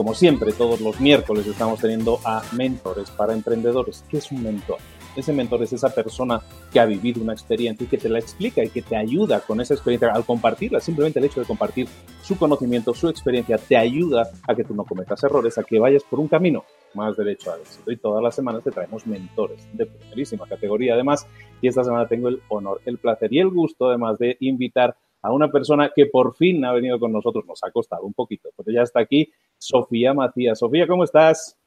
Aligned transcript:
Como 0.00 0.14
siempre, 0.14 0.54
todos 0.54 0.80
los 0.80 0.98
miércoles 0.98 1.46
estamos 1.46 1.78
teniendo 1.78 2.20
a 2.24 2.42
mentores 2.56 3.10
para 3.10 3.34
emprendedores. 3.34 4.02
¿Qué 4.08 4.16
es 4.16 4.32
un 4.32 4.42
mentor? 4.42 4.78
Ese 5.14 5.30
mentor 5.30 5.62
es 5.62 5.74
esa 5.74 5.90
persona 5.90 6.40
que 6.72 6.80
ha 6.80 6.86
vivido 6.86 7.20
una 7.22 7.34
experiencia 7.34 7.84
y 7.84 7.86
que 7.86 7.98
te 7.98 8.08
la 8.08 8.18
explica 8.18 8.64
y 8.64 8.70
que 8.70 8.80
te 8.80 8.96
ayuda 8.96 9.40
con 9.40 9.60
esa 9.60 9.74
experiencia 9.74 10.10
al 10.10 10.24
compartirla. 10.24 10.80
Simplemente 10.80 11.18
el 11.18 11.26
hecho 11.26 11.40
de 11.40 11.46
compartir 11.46 11.86
su 12.22 12.38
conocimiento, 12.38 12.94
su 12.94 13.10
experiencia, 13.10 13.58
te 13.58 13.76
ayuda 13.76 14.30
a 14.48 14.54
que 14.54 14.64
tú 14.64 14.74
no 14.74 14.84
cometas 14.84 15.22
errores, 15.22 15.58
a 15.58 15.64
que 15.64 15.78
vayas 15.78 16.02
por 16.04 16.18
un 16.18 16.28
camino 16.28 16.64
más 16.94 17.14
derecho 17.18 17.52
al 17.52 17.60
éxito. 17.60 17.92
Y 17.92 17.98
todas 17.98 18.22
las 18.22 18.34
semanas 18.34 18.64
te 18.64 18.70
traemos 18.70 19.06
mentores 19.06 19.68
de 19.74 19.84
primerísima 19.84 20.46
categoría, 20.46 20.94
además. 20.94 21.26
Y 21.60 21.68
esta 21.68 21.84
semana 21.84 22.08
tengo 22.08 22.28
el 22.28 22.40
honor, 22.48 22.80
el 22.86 22.96
placer 22.96 23.30
y 23.34 23.40
el 23.40 23.50
gusto, 23.50 23.90
además, 23.90 24.18
de 24.18 24.38
invitar 24.40 24.90
a 24.90 25.09
una 25.28 25.50
persona 25.50 25.90
que 25.94 26.06
por 26.06 26.34
fin 26.34 26.64
ha 26.64 26.72
venido 26.72 26.98
con 26.98 27.12
nosotros. 27.12 27.44
Nos 27.46 27.62
ha 27.62 27.70
costado 27.70 28.04
un 28.04 28.14
poquito, 28.14 28.48
pero 28.56 28.74
ya 28.74 28.82
está 28.82 29.00
aquí, 29.00 29.30
Sofía 29.58 30.14
Macías. 30.14 30.58
Sofía, 30.58 30.86
¿cómo 30.86 31.04
estás? 31.04 31.58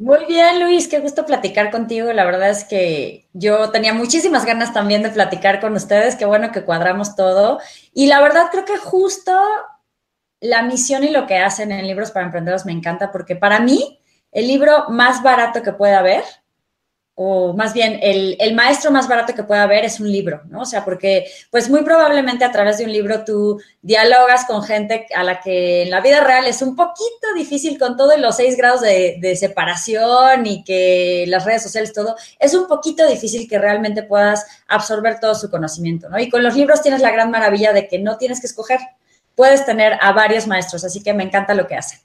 Muy 0.00 0.26
bien, 0.26 0.60
Luis, 0.60 0.86
qué 0.86 1.00
gusto 1.00 1.26
platicar 1.26 1.72
contigo. 1.72 2.12
La 2.12 2.24
verdad 2.24 2.50
es 2.50 2.64
que 2.64 3.28
yo 3.32 3.70
tenía 3.70 3.92
muchísimas 3.92 4.44
ganas 4.44 4.72
también 4.72 5.02
de 5.02 5.10
platicar 5.10 5.60
con 5.60 5.72
ustedes. 5.74 6.14
Qué 6.14 6.24
bueno 6.24 6.52
que 6.52 6.64
cuadramos 6.64 7.16
todo. 7.16 7.58
Y 7.92 8.06
la 8.06 8.20
verdad 8.20 8.44
creo 8.52 8.64
que 8.64 8.76
justo 8.76 9.32
la 10.40 10.62
misión 10.62 11.02
y 11.02 11.10
lo 11.10 11.26
que 11.26 11.38
hacen 11.38 11.72
en 11.72 11.86
Libros 11.86 12.12
para 12.12 12.26
Emprendedores 12.26 12.64
me 12.64 12.72
encanta 12.72 13.10
porque 13.10 13.34
para 13.34 13.58
mí 13.58 13.98
el 14.30 14.46
libro 14.46 14.88
más 14.88 15.22
barato 15.22 15.62
que 15.64 15.72
puede 15.72 15.94
haber 15.94 16.22
o 17.20 17.52
más 17.52 17.74
bien 17.74 17.98
el, 18.00 18.54
maestro 18.54 18.92
más 18.92 19.08
barato 19.08 19.34
que 19.34 19.42
pueda 19.42 19.64
haber 19.64 19.84
es 19.84 19.98
un 19.98 20.10
libro, 20.10 20.42
¿no? 20.50 20.60
O 20.60 20.64
sea, 20.64 20.84
porque 20.84 21.26
pues 21.50 21.68
muy 21.68 21.82
probablemente 21.82 22.44
a 22.44 22.52
través 22.52 22.78
de 22.78 22.84
un 22.84 22.92
libro 22.92 23.24
tú 23.24 23.60
dialogas 23.82 24.44
con 24.44 24.62
gente 24.62 25.04
a 25.12 25.24
la 25.24 25.40
que 25.40 25.82
en 25.82 25.90
la 25.90 26.00
vida 26.00 26.22
real 26.22 26.46
es 26.46 26.62
un 26.62 26.76
poquito 26.76 27.34
difícil 27.34 27.76
con 27.76 27.96
todos 27.96 28.20
los 28.20 28.36
seis 28.36 28.56
grados 28.56 28.82
de, 28.82 29.16
de 29.20 29.34
separación 29.34 30.46
y 30.46 30.62
que 30.62 31.24
las 31.26 31.44
redes 31.44 31.64
sociales, 31.64 31.92
todo, 31.92 32.14
es 32.38 32.54
un 32.54 32.68
poquito 32.68 33.04
difícil 33.04 33.48
que 33.48 33.58
realmente 33.58 34.04
puedas 34.04 34.46
absorber 34.68 35.18
todo 35.18 35.34
su 35.34 35.50
conocimiento, 35.50 36.08
¿no? 36.08 36.20
Y 36.20 36.30
con 36.30 36.44
los 36.44 36.54
libros 36.54 36.82
tienes 36.82 37.02
la 37.02 37.10
gran 37.10 37.32
maravilla 37.32 37.72
de 37.72 37.88
que 37.88 37.98
no 37.98 38.16
tienes 38.16 38.40
que 38.40 38.46
escoger, 38.46 38.78
puedes 39.34 39.66
tener 39.66 39.98
a 40.00 40.12
varios 40.12 40.46
maestros, 40.46 40.84
así 40.84 41.02
que 41.02 41.14
me 41.14 41.24
encanta 41.24 41.52
lo 41.54 41.66
que 41.66 41.74
hacen. 41.74 41.98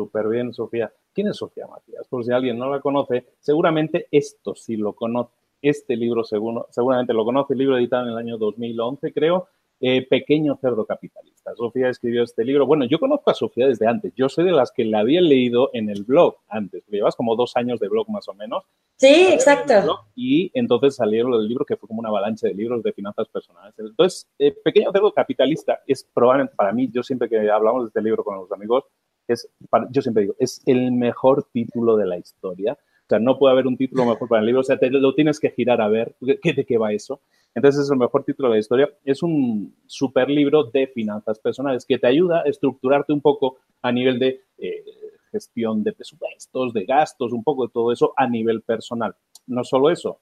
Súper 0.00 0.28
bien, 0.28 0.54
Sofía. 0.54 0.90
¿Quién 1.12 1.28
es 1.28 1.36
Sofía 1.36 1.66
Matías? 1.66 2.08
Por 2.08 2.24
si 2.24 2.32
alguien 2.32 2.56
no 2.56 2.70
la 2.70 2.80
conoce, 2.80 3.26
seguramente 3.38 4.08
esto 4.10 4.54
sí 4.54 4.78
lo 4.78 4.94
conoce. 4.94 5.34
Este 5.60 5.94
libro 5.94 6.24
seguro, 6.24 6.68
seguramente 6.70 7.12
lo 7.12 7.22
conoce, 7.22 7.52
el 7.52 7.58
libro 7.58 7.76
editado 7.76 8.04
en 8.04 8.12
el 8.12 8.16
año 8.16 8.38
2011, 8.38 9.12
creo, 9.12 9.48
eh, 9.78 10.06
Pequeño 10.08 10.56
Cerdo 10.58 10.86
Capitalista. 10.86 11.54
Sofía 11.54 11.90
escribió 11.90 12.22
este 12.22 12.46
libro. 12.46 12.64
Bueno, 12.64 12.86
yo 12.86 12.98
conozco 12.98 13.30
a 13.30 13.34
Sofía 13.34 13.66
desde 13.68 13.86
antes. 13.86 14.14
Yo 14.14 14.30
soy 14.30 14.46
de 14.46 14.52
las 14.52 14.72
que 14.72 14.86
la 14.86 15.00
había 15.00 15.20
leído 15.20 15.68
en 15.74 15.90
el 15.90 16.04
blog 16.04 16.36
antes. 16.48 16.82
Llevas 16.88 17.14
como 17.14 17.36
dos 17.36 17.54
años 17.56 17.78
de 17.78 17.88
blog 17.88 18.08
más 18.08 18.26
o 18.28 18.32
menos. 18.32 18.64
Sí, 18.96 19.28
exacto. 19.30 20.00
Y 20.14 20.50
entonces 20.54 20.96
salieron 20.96 21.34
el 21.34 21.46
libro 21.46 21.66
que 21.66 21.76
fue 21.76 21.88
como 21.88 22.00
una 22.00 22.08
avalancha 22.08 22.48
de 22.48 22.54
libros 22.54 22.82
de 22.82 22.92
finanzas 22.92 23.28
personales. 23.28 23.74
Entonces, 23.78 24.26
eh, 24.38 24.54
Pequeño 24.64 24.92
Cerdo 24.92 25.12
Capitalista 25.12 25.80
es 25.86 26.04
probablemente 26.04 26.54
para 26.56 26.72
mí, 26.72 26.90
yo 26.90 27.02
siempre 27.02 27.28
que 27.28 27.50
hablamos 27.50 27.84
de 27.84 27.88
este 27.88 28.02
libro 28.02 28.24
con 28.24 28.36
los 28.36 28.52
amigos, 28.52 28.84
es, 29.32 29.48
yo 29.90 30.02
siempre 30.02 30.22
digo, 30.22 30.34
es 30.38 30.62
el 30.66 30.92
mejor 30.92 31.48
título 31.52 31.96
de 31.96 32.06
la 32.06 32.18
historia. 32.18 32.72
O 32.74 33.08
sea, 33.08 33.18
no 33.18 33.38
puede 33.38 33.52
haber 33.52 33.66
un 33.66 33.76
título 33.76 34.06
mejor 34.06 34.28
para 34.28 34.40
el 34.40 34.46
libro, 34.46 34.60
o 34.60 34.64
sea, 34.64 34.78
te, 34.78 34.88
lo 34.90 35.14
tienes 35.14 35.40
que 35.40 35.50
girar 35.50 35.80
a 35.80 35.88
ver 35.88 36.14
¿qué, 36.40 36.52
de 36.52 36.64
qué 36.64 36.78
va 36.78 36.92
eso. 36.92 37.20
Entonces 37.54 37.84
es 37.84 37.90
el 37.90 37.98
mejor 37.98 38.22
título 38.22 38.48
de 38.48 38.54
la 38.54 38.60
historia. 38.60 38.88
Es 39.04 39.22
un 39.22 39.74
super 39.86 40.30
libro 40.30 40.64
de 40.64 40.86
finanzas 40.86 41.40
personales 41.40 41.84
que 41.84 41.98
te 41.98 42.06
ayuda 42.06 42.40
a 42.40 42.48
estructurarte 42.48 43.12
un 43.12 43.20
poco 43.20 43.56
a 43.82 43.90
nivel 43.90 44.20
de 44.20 44.42
eh, 44.58 44.84
gestión 45.32 45.82
de 45.82 45.92
presupuestos, 45.92 46.72
de 46.72 46.84
gastos, 46.84 47.32
un 47.32 47.42
poco 47.42 47.66
de 47.66 47.72
todo 47.72 47.92
eso 47.92 48.12
a 48.16 48.28
nivel 48.28 48.62
personal. 48.62 49.16
No 49.46 49.64
solo 49.64 49.90
eso, 49.90 50.20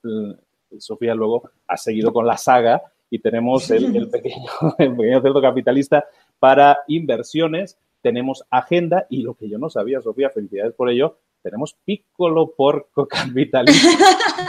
Sofía 0.79 1.15
luego 1.15 1.51
ha 1.67 1.77
seguido 1.77 2.13
con 2.13 2.27
la 2.27 2.37
saga 2.37 2.83
y 3.11 3.19
tenemos 3.19 3.71
el, 3.71 3.95
el 3.97 4.09
pequeño, 4.11 4.51
el 4.79 4.97
pequeño 4.97 5.21
cerdo 5.21 5.41
capitalista 5.41 6.07
para 6.39 6.79
inversiones 6.89 7.79
tenemos 8.09 8.43
agenda 8.49 9.07
y 9.11 9.21
lo 9.21 9.35
que 9.35 9.51
yo 9.51 9.59
no 9.59 9.69
sabía, 9.69 10.01
Sofía, 10.01 10.31
felicidades 10.31 10.73
por 10.73 10.89
ello, 10.89 11.19
tenemos 11.43 11.77
Piccolo 11.85 12.55
Porco 12.57 13.07
Capitalista. 13.09 13.87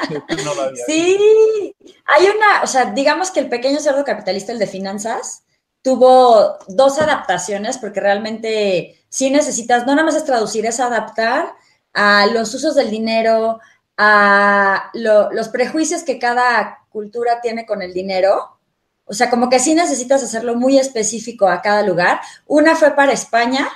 sí, 0.88 1.76
hay 2.06 2.24
una, 2.24 2.64
o 2.64 2.68
sea, 2.68 2.94
digamos 2.94 3.32
que 3.32 3.42
el 3.42 3.50
pequeño 3.50 3.82
cerdo 3.82 4.06
capitalista, 4.06 4.54
el 4.54 4.60
de 4.60 4.68
finanzas, 4.68 5.44
tuvo 5.82 6.58
dos 6.70 7.02
adaptaciones 7.02 7.78
porque 7.78 8.00
realmente 8.00 9.04
sí 9.10 9.30
necesitas, 9.30 9.86
no 9.86 9.92
nada 9.94 10.06
más 10.06 10.16
es 10.16 10.24
traducir, 10.24 10.66
es 10.66 10.80
adaptar 10.80 11.54
a 11.94 12.28
los 12.28 12.54
usos 12.56 12.76
del 12.76 12.90
dinero, 12.90 13.60
a 13.98 14.90
los 14.94 15.50
prejuicios 15.50 16.04
que 16.04 16.18
cada 16.18 16.86
cultura 16.88 17.42
tiene 17.42 17.66
con 17.66 17.82
el 17.82 17.94
dinero 17.94 18.59
o 19.10 19.14
sea, 19.14 19.30
como 19.30 19.50
que 19.50 19.60
sí 19.60 19.74
necesitas 19.74 20.24
hacerlo 20.24 20.56
muy 20.56 20.78
específico 20.78 21.48
a 21.48 21.62
cada 21.62 21.82
lugar. 21.82 22.22
Una 22.46 22.76
fue 22.76 22.96
para 22.96 23.12
España 23.12 23.68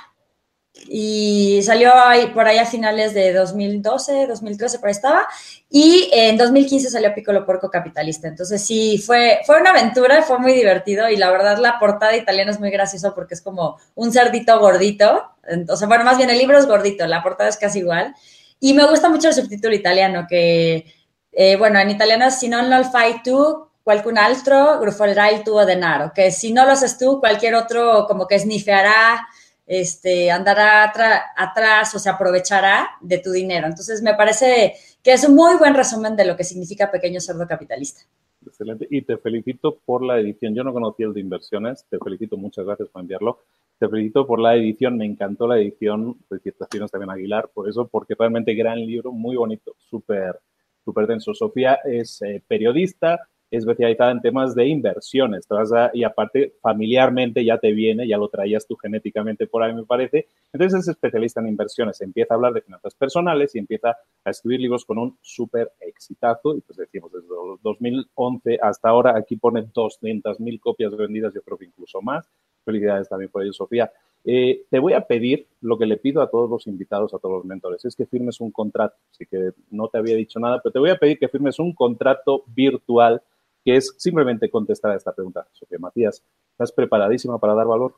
y 0.88 1.60
salió 1.62 1.92
por 2.34 2.46
ahí 2.46 2.58
a 2.58 2.66
finales 2.66 3.14
de 3.14 3.32
2012, 3.32 4.26
2013, 4.26 4.78
por 4.78 4.88
ahí 4.88 4.92
estaba, 4.92 5.26
y 5.70 6.10
en 6.12 6.36
2015 6.36 6.90
salió 6.90 7.14
Piccolo 7.14 7.44
Porco 7.44 7.70
Capitalista. 7.70 8.28
Entonces 8.28 8.64
sí, 8.64 9.02
fue, 9.04 9.40
fue 9.46 9.60
una 9.60 9.70
aventura, 9.70 10.22
fue 10.22 10.38
muy 10.38 10.52
divertido 10.52 11.08
y 11.08 11.16
la 11.16 11.30
verdad 11.30 11.58
la 11.58 11.78
portada 11.78 12.16
italiana 12.16 12.50
es 12.50 12.60
muy 12.60 12.70
graciosa 12.70 13.14
porque 13.14 13.34
es 13.34 13.40
como 13.40 13.78
un 13.94 14.12
cerdito 14.12 14.58
gordito, 14.60 15.30
o 15.68 15.76
sea, 15.76 15.88
bueno, 15.88 16.04
más 16.04 16.16
bien 16.16 16.30
el 16.30 16.38
libro 16.38 16.58
es 16.58 16.66
gordito, 16.66 17.06
la 17.06 17.22
portada 17.22 17.48
es 17.48 17.56
casi 17.56 17.80
igual, 17.80 18.14
y 18.60 18.72
me 18.72 18.86
gusta 18.86 19.08
mucho 19.08 19.28
el 19.28 19.34
subtítulo 19.34 19.74
italiano 19.74 20.26
que, 20.28 20.86
eh, 21.32 21.56
bueno, 21.56 21.78
en 21.80 21.90
italiano 21.90 22.26
es 22.26 22.38
Si 22.38 22.48
non 22.48 22.70
lo 22.70 22.82
fai 22.84 23.22
tu, 23.22 23.68
qualcun 23.84 24.16
altro 24.18 24.78
grufolerà 24.80 25.28
il 25.28 25.42
tuo 25.44 25.64
denaro, 25.64 26.10
que 26.12 26.30
si 26.30 26.52
no 26.52 26.64
lo 26.64 26.72
haces 26.72 26.96
tú, 26.98 27.20
cualquier 27.20 27.54
otro 27.54 28.06
como 28.08 28.26
que 28.26 28.38
snifeará 28.38 29.26
este, 29.66 30.30
andará 30.30 30.92
atrás 31.36 31.94
o 31.94 31.98
se 31.98 32.10
aprovechará 32.10 32.90
de 33.00 33.18
tu 33.18 33.30
dinero. 33.30 33.66
Entonces, 33.66 34.02
me 34.02 34.14
parece 34.14 34.74
que 35.02 35.12
es 35.12 35.26
un 35.26 35.34
muy 35.34 35.56
buen 35.56 35.74
resumen 35.74 36.16
de 36.16 36.24
lo 36.24 36.36
que 36.36 36.44
significa 36.44 36.90
pequeño 36.90 37.20
cerdo 37.20 37.46
capitalista. 37.46 38.02
Excelente. 38.46 38.86
Y 38.90 39.02
te 39.02 39.16
felicito 39.16 39.78
por 39.84 40.04
la 40.04 40.18
edición. 40.20 40.54
Yo 40.54 40.64
no 40.64 40.72
conocía 40.72 41.06
el 41.06 41.14
de 41.14 41.20
inversiones. 41.20 41.86
Te 41.88 41.98
felicito. 41.98 42.36
Muchas 42.36 42.66
gracias 42.66 42.88
por 42.90 43.00
enviarlo. 43.00 43.38
Te 43.78 43.88
felicito 43.88 44.26
por 44.26 44.38
la 44.38 44.54
edición. 44.54 44.98
Me 44.98 45.06
encantó 45.06 45.46
la 45.46 45.58
edición. 45.58 46.18
Felicitaciones 46.28 46.90
también 46.90 47.10
a 47.10 47.14
Aguilar 47.14 47.48
por 47.54 47.68
eso, 47.68 47.88
porque 47.88 48.14
realmente 48.18 48.54
gran 48.54 48.78
libro, 48.78 49.12
muy 49.12 49.36
bonito, 49.36 49.74
súper, 49.78 50.38
súper 50.84 51.06
denso. 51.06 51.32
Sofía 51.32 51.78
es 51.84 52.20
eh, 52.20 52.42
periodista, 52.46 53.28
especializada 53.56 54.10
en 54.10 54.20
temas 54.20 54.54
de 54.54 54.66
inversiones. 54.66 55.46
y 55.92 56.04
aparte, 56.04 56.54
familiarmente 56.60 57.44
ya 57.44 57.58
te 57.58 57.72
viene, 57.72 58.06
ya 58.06 58.18
lo 58.18 58.28
traías 58.28 58.66
tú 58.66 58.76
genéticamente 58.76 59.46
por 59.46 59.62
ahí, 59.62 59.74
me 59.74 59.84
parece. 59.84 60.26
Entonces 60.52 60.80
es 60.80 60.88
especialista 60.88 61.40
en 61.40 61.48
inversiones. 61.48 62.00
Empieza 62.00 62.34
a 62.34 62.36
hablar 62.36 62.52
de 62.52 62.62
finanzas 62.62 62.94
personales 62.94 63.54
y 63.54 63.58
empieza 63.58 63.96
a 64.24 64.30
escribir 64.30 64.60
libros 64.60 64.84
con 64.84 64.98
un 64.98 65.18
súper 65.20 65.72
exitazo. 65.80 66.56
Y 66.56 66.60
pues 66.60 66.76
decimos, 66.78 67.12
desde 67.12 67.28
2011 67.62 68.58
hasta 68.62 68.88
ahora, 68.88 69.16
aquí 69.16 69.36
pone 69.36 69.62
200.000 69.66 70.60
copias 70.60 70.96
vendidas, 70.96 71.34
yo 71.34 71.42
creo 71.42 71.58
que 71.58 71.66
incluso 71.66 72.00
más. 72.02 72.28
Felicidades 72.64 73.08
también 73.08 73.30
por 73.30 73.42
ello, 73.42 73.52
Sofía. 73.52 73.90
Eh, 74.26 74.64
te 74.70 74.78
voy 74.78 74.94
a 74.94 75.02
pedir 75.02 75.46
lo 75.60 75.76
que 75.76 75.84
le 75.84 75.98
pido 75.98 76.22
a 76.22 76.30
todos 76.30 76.48
los 76.48 76.66
invitados, 76.66 77.12
a 77.12 77.18
todos 77.18 77.36
los 77.36 77.44
mentores, 77.44 77.84
es 77.84 77.94
que 77.94 78.06
firmes 78.06 78.40
un 78.40 78.50
contrato. 78.50 78.96
Así 79.10 79.26
que 79.26 79.50
no 79.70 79.88
te 79.88 79.98
había 79.98 80.16
dicho 80.16 80.40
nada, 80.40 80.60
pero 80.62 80.72
te 80.72 80.78
voy 80.78 80.90
a 80.90 80.96
pedir 80.96 81.18
que 81.18 81.28
firmes 81.28 81.58
un 81.58 81.74
contrato 81.74 82.44
virtual 82.46 83.22
que 83.64 83.76
es 83.76 83.94
simplemente 83.98 84.50
contestar 84.50 84.92
a 84.92 84.96
esta 84.96 85.12
pregunta. 85.12 85.46
Sofía 85.52 85.78
Matías, 85.78 86.22
¿estás 86.52 86.72
preparadísima 86.72 87.38
para 87.38 87.54
dar 87.54 87.66
valor? 87.66 87.94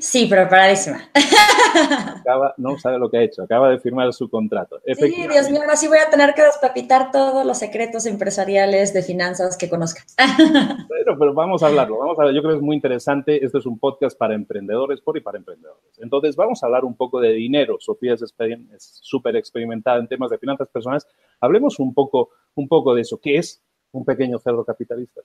Sí, 0.00 0.26
preparadísima. 0.26 1.08
Acaba, 2.20 2.54
no 2.56 2.78
sabe 2.78 2.98
lo 2.98 3.10
que 3.10 3.18
ha 3.18 3.22
hecho, 3.22 3.42
acaba 3.42 3.70
de 3.70 3.78
firmar 3.78 4.12
su 4.12 4.28
contrato. 4.28 4.80
Sí, 4.86 5.26
Dios 5.30 5.50
mío, 5.50 5.60
ahora 5.62 5.76
sí 5.76 5.86
voy 5.86 5.98
a 5.98 6.10
tener 6.10 6.34
que 6.34 6.42
despapitar 6.42 7.10
todos 7.10 7.46
los 7.46 7.58
secretos 7.58 8.06
empresariales 8.06 8.92
de 8.92 9.02
finanzas 9.02 9.56
que 9.56 9.68
conozca. 9.68 10.02
Bueno, 10.88 11.16
pero 11.18 11.32
vamos 11.32 11.62
a 11.62 11.68
hablarlo, 11.68 11.98
vamos 11.98 12.18
a 12.18 12.26
Yo 12.32 12.42
creo 12.42 12.52
que 12.54 12.56
es 12.56 12.62
muy 12.62 12.76
interesante. 12.76 13.44
Esto 13.44 13.58
es 13.58 13.66
un 13.66 13.78
podcast 13.78 14.18
para 14.18 14.34
emprendedores, 14.34 15.00
por 15.00 15.16
y 15.16 15.20
para 15.20 15.38
emprendedores. 15.38 15.98
Entonces, 15.98 16.36
vamos 16.36 16.62
a 16.62 16.66
hablar 16.66 16.84
un 16.84 16.96
poco 16.96 17.20
de 17.20 17.32
dinero. 17.32 17.76
Sofía 17.78 18.14
es 18.14 19.00
súper 19.02 19.36
experimentada 19.36 19.98
en 19.98 20.08
temas 20.08 20.30
de 20.30 20.38
finanzas 20.38 20.68
personales. 20.68 21.06
Hablemos 21.40 21.78
un 21.78 21.94
poco, 21.94 22.30
un 22.54 22.68
poco 22.68 22.94
de 22.94 23.02
eso. 23.02 23.18
¿Qué 23.20 23.36
es 23.36 23.62
un 23.92 24.04
pequeño 24.04 24.38
cerdo 24.38 24.64
capitalista? 24.64 25.20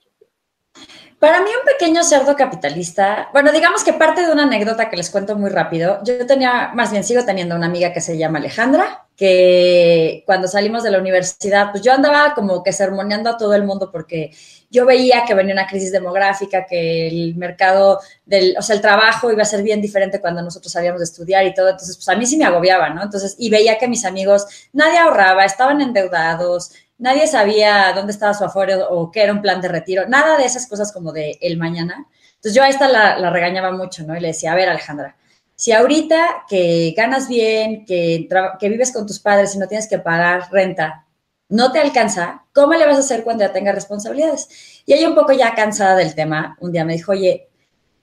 Para 1.18 1.40
mí 1.40 1.48
un 1.58 1.64
pequeño 1.64 2.04
cerdo 2.04 2.36
capitalista, 2.36 3.30
bueno, 3.32 3.50
digamos 3.50 3.82
que 3.82 3.94
parte 3.94 4.26
de 4.26 4.32
una 4.32 4.42
anécdota 4.42 4.90
que 4.90 4.96
les 4.96 5.08
cuento 5.08 5.36
muy 5.36 5.48
rápido. 5.48 6.00
Yo 6.04 6.26
tenía, 6.26 6.72
más 6.74 6.90
bien 6.90 7.02
sigo 7.02 7.24
teniendo 7.24 7.56
una 7.56 7.66
amiga 7.66 7.92
que 7.94 8.02
se 8.02 8.18
llama 8.18 8.38
Alejandra, 8.38 9.06
que 9.16 10.22
cuando 10.26 10.48
salimos 10.48 10.82
de 10.82 10.90
la 10.90 10.98
universidad, 10.98 11.70
pues 11.70 11.82
yo 11.82 11.92
andaba 11.92 12.34
como 12.34 12.62
que 12.62 12.72
sermoneando 12.72 13.30
a 13.30 13.36
todo 13.36 13.54
el 13.54 13.64
mundo 13.64 13.90
porque 13.90 14.32
yo 14.70 14.84
veía 14.84 15.24
que 15.24 15.34
venía 15.34 15.54
una 15.54 15.68
crisis 15.68 15.92
demográfica, 15.92 16.66
que 16.66 17.06
el 17.06 17.36
mercado 17.36 18.00
del, 18.26 18.56
o 18.58 18.62
sea, 18.62 18.74
el 18.74 18.82
trabajo 18.82 19.30
iba 19.30 19.42
a 19.42 19.46
ser 19.46 19.62
bien 19.62 19.80
diferente 19.80 20.20
cuando 20.20 20.42
nosotros 20.42 20.72
sabíamos 20.72 20.98
de 20.98 21.04
estudiar 21.04 21.46
y 21.46 21.54
todo. 21.54 21.70
Entonces, 21.70 21.96
pues 21.96 22.08
a 22.08 22.16
mí 22.16 22.26
sí 22.26 22.36
me 22.36 22.44
agobiaba, 22.44 22.90
¿no? 22.90 23.02
Entonces, 23.04 23.36
y 23.38 23.50
veía 23.50 23.78
que 23.78 23.86
mis 23.86 24.04
amigos, 24.04 24.68
nadie 24.72 24.98
ahorraba, 24.98 25.44
estaban 25.44 25.80
endeudados, 25.80 26.72
nadie 26.98 27.26
sabía 27.26 27.92
dónde 27.94 28.12
estaba 28.12 28.34
su 28.34 28.44
aforo 28.44 28.88
o 28.90 29.10
qué 29.10 29.22
era 29.22 29.32
un 29.32 29.42
plan 29.42 29.60
de 29.60 29.68
retiro, 29.68 30.08
nada 30.08 30.36
de 30.36 30.44
esas 30.44 30.66
cosas 30.66 30.92
como 30.92 31.12
de 31.12 31.38
el 31.40 31.58
mañana. 31.58 32.06
Entonces 32.36 32.54
yo 32.54 32.62
a 32.62 32.68
esta 32.68 32.88
la, 32.88 33.30
regañaba 33.30 33.72
mucho, 33.72 34.04
¿no? 34.04 34.16
Y 34.16 34.20
le 34.20 34.28
decía, 34.28 34.52
a 34.52 34.54
ver, 34.54 34.68
Alejandra, 34.68 35.16
si 35.56 35.72
ahorita 35.72 36.44
que 36.48 36.94
ganas 36.96 37.28
bien, 37.28 37.84
que, 37.84 38.28
que 38.58 38.68
vives 38.68 38.92
con 38.92 39.06
tus 39.06 39.20
padres 39.20 39.54
y 39.54 39.58
no 39.58 39.68
tienes 39.68 39.88
que 39.88 39.98
pagar 39.98 40.48
renta, 40.50 41.06
no 41.48 41.72
te 41.72 41.78
alcanza, 41.78 42.44
¿cómo 42.52 42.74
le 42.74 42.86
vas 42.86 42.96
a 42.96 43.00
hacer 43.00 43.22
cuando 43.22 43.44
ya 43.44 43.52
tengas 43.52 43.74
responsabilidades? 43.74 44.82
Y 44.86 44.92
ella 44.94 45.08
un 45.08 45.14
poco 45.14 45.32
ya 45.32 45.54
cansada 45.54 45.96
del 45.96 46.14
tema, 46.14 46.56
un 46.60 46.72
día 46.72 46.84
me 46.84 46.94
dijo, 46.94 47.12
oye, 47.12 47.48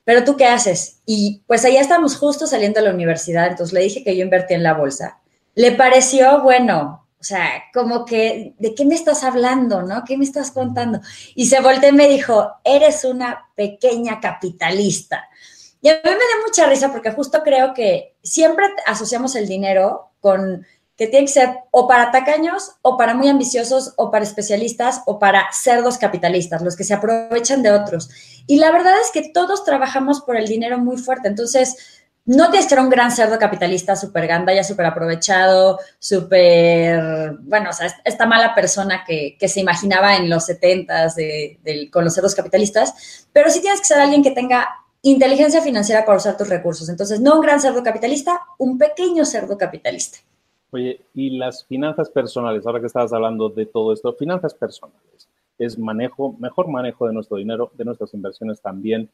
pero 0.03 0.23
tú 0.23 0.35
qué 0.35 0.45
haces? 0.45 1.01
Y 1.05 1.43
pues 1.47 1.65
allá 1.65 1.81
estamos 1.81 2.17
justo 2.17 2.47
saliendo 2.47 2.79
de 2.79 2.87
la 2.87 2.93
universidad, 2.93 3.47
entonces 3.47 3.73
le 3.73 3.81
dije 3.81 4.03
que 4.03 4.15
yo 4.15 4.23
invertí 4.23 4.53
en 4.53 4.63
la 4.63 4.73
bolsa. 4.73 5.19
Le 5.53 5.73
pareció, 5.73 6.41
bueno, 6.41 7.00
o 7.21 7.23
sea, 7.23 7.65
como 7.71 8.03
que, 8.03 8.55
¿de 8.57 8.73
qué 8.73 8.83
me 8.83 8.95
estás 8.95 9.23
hablando, 9.23 9.83
no? 9.83 10.03
¿Qué 10.03 10.17
me 10.17 10.25
estás 10.25 10.49
contando? 10.49 11.01
Y 11.35 11.45
se 11.45 11.61
volteó 11.61 11.89
y 11.89 11.93
me 11.93 12.09
dijo, 12.09 12.51
eres 12.63 13.05
una 13.05 13.47
pequeña 13.55 14.19
capitalista. 14.19 15.29
Y 15.83 15.89
a 15.89 15.93
mí 15.93 15.99
me 16.03 16.11
da 16.11 16.45
mucha 16.47 16.65
risa 16.65 16.91
porque 16.91 17.11
justo 17.11 17.43
creo 17.43 17.75
que 17.75 18.15
siempre 18.23 18.65
asociamos 18.87 19.35
el 19.35 19.47
dinero 19.47 20.09
con 20.19 20.65
que 20.97 21.07
tiene 21.07 21.25
que 21.25 21.31
ser 21.31 21.49
o 21.69 21.87
para 21.87 22.11
tacaños, 22.11 22.73
o 22.81 22.97
para 22.97 23.13
muy 23.13 23.27
ambiciosos, 23.27 23.93
o 23.97 24.11
para 24.11 24.23
especialistas, 24.23 25.01
o 25.05 25.17
para 25.19 25.47
cerdos 25.51 25.97
capitalistas, 25.97 26.61
los 26.61 26.75
que 26.75 26.83
se 26.83 26.93
aprovechan 26.93 27.63
de 27.63 27.71
otros. 27.71 28.09
Y 28.45 28.57
la 28.57 28.71
verdad 28.71 28.93
es 28.99 29.11
que 29.11 29.29
todos 29.29 29.63
trabajamos 29.63 30.21
por 30.21 30.37
el 30.37 30.47
dinero 30.47 30.77
muy 30.77 30.97
fuerte. 30.97 31.27
Entonces, 31.27 32.00
no 32.31 32.49
tienes 32.49 32.65
que 32.65 32.75
ser 32.75 32.79
un 32.79 32.89
gran 32.89 33.11
cerdo 33.11 33.37
capitalista, 33.37 33.95
súper 33.95 34.25
ganda, 34.25 34.53
ya 34.53 34.63
súper 34.63 34.85
aprovechado, 34.85 35.79
súper, 35.99 37.35
bueno, 37.41 37.71
o 37.71 37.73
sea, 37.73 37.93
esta 38.05 38.25
mala 38.25 38.55
persona 38.55 39.03
que, 39.05 39.35
se 39.47 39.59
imaginaba 39.59 40.15
en 40.15 40.29
los 40.29 40.45
70 40.45 41.07
de, 41.15 41.89
con 41.91 42.05
los 42.05 42.13
cerdos 42.13 42.33
capitalistas, 42.33 43.27
pero 43.33 43.49
sí 43.49 43.59
tienes 43.59 43.81
que 43.81 43.87
ser 43.87 43.99
alguien 43.99 44.23
que 44.23 44.31
tenga 44.31 44.65
inteligencia 45.01 45.61
financiera 45.61 46.05
para 46.05 46.19
usar 46.19 46.37
tus 46.37 46.47
recursos. 46.47 46.87
Entonces, 46.87 47.19
no 47.19 47.35
un 47.35 47.41
gran 47.41 47.59
cerdo 47.59 47.83
capitalista, 47.83 48.39
un 48.57 48.77
pequeño 48.77 49.25
cerdo 49.25 49.57
capitalista. 49.57 50.19
Oye, 50.71 51.01
y 51.13 51.37
las 51.37 51.65
finanzas 51.65 52.09
personales, 52.09 52.65
ahora 52.65 52.79
que 52.79 52.87
estabas 52.87 53.11
hablando 53.11 53.49
de 53.49 53.65
todo 53.65 53.91
esto, 53.91 54.13
finanzas 54.13 54.53
personales, 54.53 55.27
es 55.57 55.77
manejo, 55.77 56.37
mejor 56.39 56.69
manejo 56.69 57.07
de 57.07 57.13
nuestro 57.13 57.37
dinero, 57.37 57.71
de 57.73 57.83
nuestras 57.83 58.13
inversiones 58.13 58.61
también, 58.61 59.09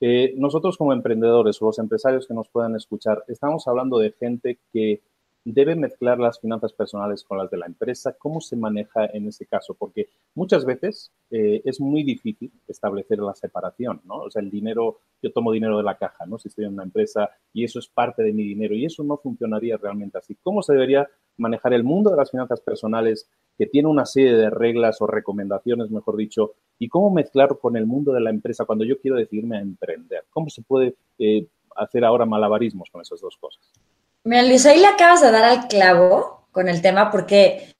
eh, 0.00 0.34
nosotros 0.36 0.76
como 0.76 0.92
emprendedores 0.92 1.60
o 1.60 1.66
los 1.66 1.78
empresarios 1.78 2.26
que 2.26 2.34
nos 2.34 2.48
puedan 2.48 2.74
escuchar, 2.74 3.24
estamos 3.28 3.68
hablando 3.68 3.98
de 3.98 4.12
gente 4.12 4.58
que 4.72 5.02
debe 5.44 5.74
mezclar 5.74 6.18
las 6.18 6.38
finanzas 6.40 6.72
personales 6.72 7.24
con 7.24 7.38
las 7.38 7.50
de 7.50 7.56
la 7.56 7.66
empresa. 7.66 8.14
¿Cómo 8.18 8.40
se 8.40 8.56
maneja 8.56 9.06
en 9.06 9.28
ese 9.28 9.46
caso? 9.46 9.74
Porque 9.74 10.08
muchas 10.34 10.64
veces 10.64 11.12
eh, 11.30 11.62
es 11.64 11.80
muy 11.80 12.02
difícil 12.02 12.52
establecer 12.68 13.18
la 13.18 13.34
separación, 13.34 14.00
¿no? 14.04 14.16
O 14.16 14.30
sea, 14.30 14.42
el 14.42 14.50
dinero, 14.50 15.00
yo 15.22 15.32
tomo 15.32 15.52
dinero 15.52 15.78
de 15.78 15.82
la 15.82 15.96
caja, 15.96 16.26
¿no? 16.26 16.38
Si 16.38 16.48
estoy 16.48 16.66
en 16.66 16.74
una 16.74 16.82
empresa 16.82 17.30
y 17.52 17.64
eso 17.64 17.78
es 17.78 17.88
parte 17.88 18.22
de 18.22 18.32
mi 18.32 18.44
dinero 18.44 18.74
y 18.74 18.84
eso 18.84 19.02
no 19.02 19.16
funcionaría 19.16 19.76
realmente 19.76 20.18
así. 20.18 20.36
¿Cómo 20.42 20.62
se 20.62 20.74
debería 20.74 21.08
manejar 21.36 21.72
el 21.72 21.84
mundo 21.84 22.10
de 22.10 22.16
las 22.16 22.30
finanzas 22.30 22.60
personales 22.60 23.28
que 23.60 23.66
tiene 23.66 23.88
una 23.88 24.06
serie 24.06 24.32
de 24.32 24.48
reglas 24.48 25.02
o 25.02 25.06
recomendaciones, 25.06 25.90
mejor 25.90 26.16
dicho, 26.16 26.54
y 26.78 26.88
cómo 26.88 27.10
mezclar 27.10 27.58
con 27.60 27.76
el 27.76 27.84
mundo 27.84 28.10
de 28.10 28.22
la 28.22 28.30
empresa 28.30 28.64
cuando 28.64 28.86
yo 28.86 28.98
quiero 28.98 29.18
decidirme 29.18 29.58
a 29.58 29.60
emprender? 29.60 30.24
¿Cómo 30.30 30.48
se 30.48 30.62
puede 30.62 30.94
eh, 31.18 31.46
hacer 31.76 32.06
ahora 32.06 32.24
malabarismos 32.24 32.88
con 32.90 33.02
esas 33.02 33.20
dos 33.20 33.36
cosas? 33.36 33.60
Mira, 34.24 34.44
Luis, 34.44 34.64
ahí 34.64 34.80
le 34.80 34.86
acabas 34.86 35.20
de 35.20 35.30
dar 35.30 35.44
al 35.44 35.68
clavo 35.68 36.46
con 36.52 36.70
el 36.70 36.80
tema 36.80 37.10
porque 37.10 37.74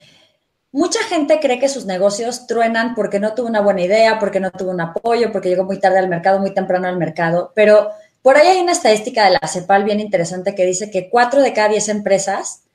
mucha 0.71 0.99
gente 1.05 1.39
cree 1.41 1.57
que 1.57 1.67
sus 1.67 1.87
negocios 1.87 2.45
truenan 2.45 2.93
porque 2.93 3.19
no 3.19 3.33
tuvo 3.33 3.47
una 3.47 3.61
buena 3.61 3.81
idea, 3.81 4.19
porque 4.19 4.39
no 4.39 4.51
tuvo 4.51 4.69
un 4.69 4.81
apoyo, 4.81 5.31
porque 5.31 5.49
llegó 5.49 5.63
muy 5.63 5.79
tarde 5.79 5.97
al 5.97 6.09
mercado, 6.09 6.37
muy 6.37 6.53
temprano 6.53 6.87
al 6.87 6.97
mercado, 6.97 7.53
pero 7.55 7.89
por 8.21 8.37
ahí 8.37 8.45
hay 8.45 8.61
una 8.61 8.73
estadística 8.73 9.25
de 9.25 9.31
la 9.31 9.47
CEPAL 9.47 9.83
bien 9.83 9.99
interesante 9.99 10.53
que 10.53 10.63
dice 10.63 10.91
que 10.91 11.09
cuatro 11.09 11.41
de 11.41 11.53
cada 11.53 11.69
diez 11.69 11.89
empresas 11.89 12.65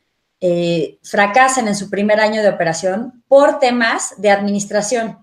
eh, 0.40 0.99
fracasan 1.02 1.69
en 1.69 1.76
su 1.76 1.88
primer 1.90 2.21
año 2.21 2.43
de 2.43 2.49
operación 2.49 3.25
por 3.28 3.59
temas 3.59 4.14
de 4.19 4.31
administración. 4.31 5.19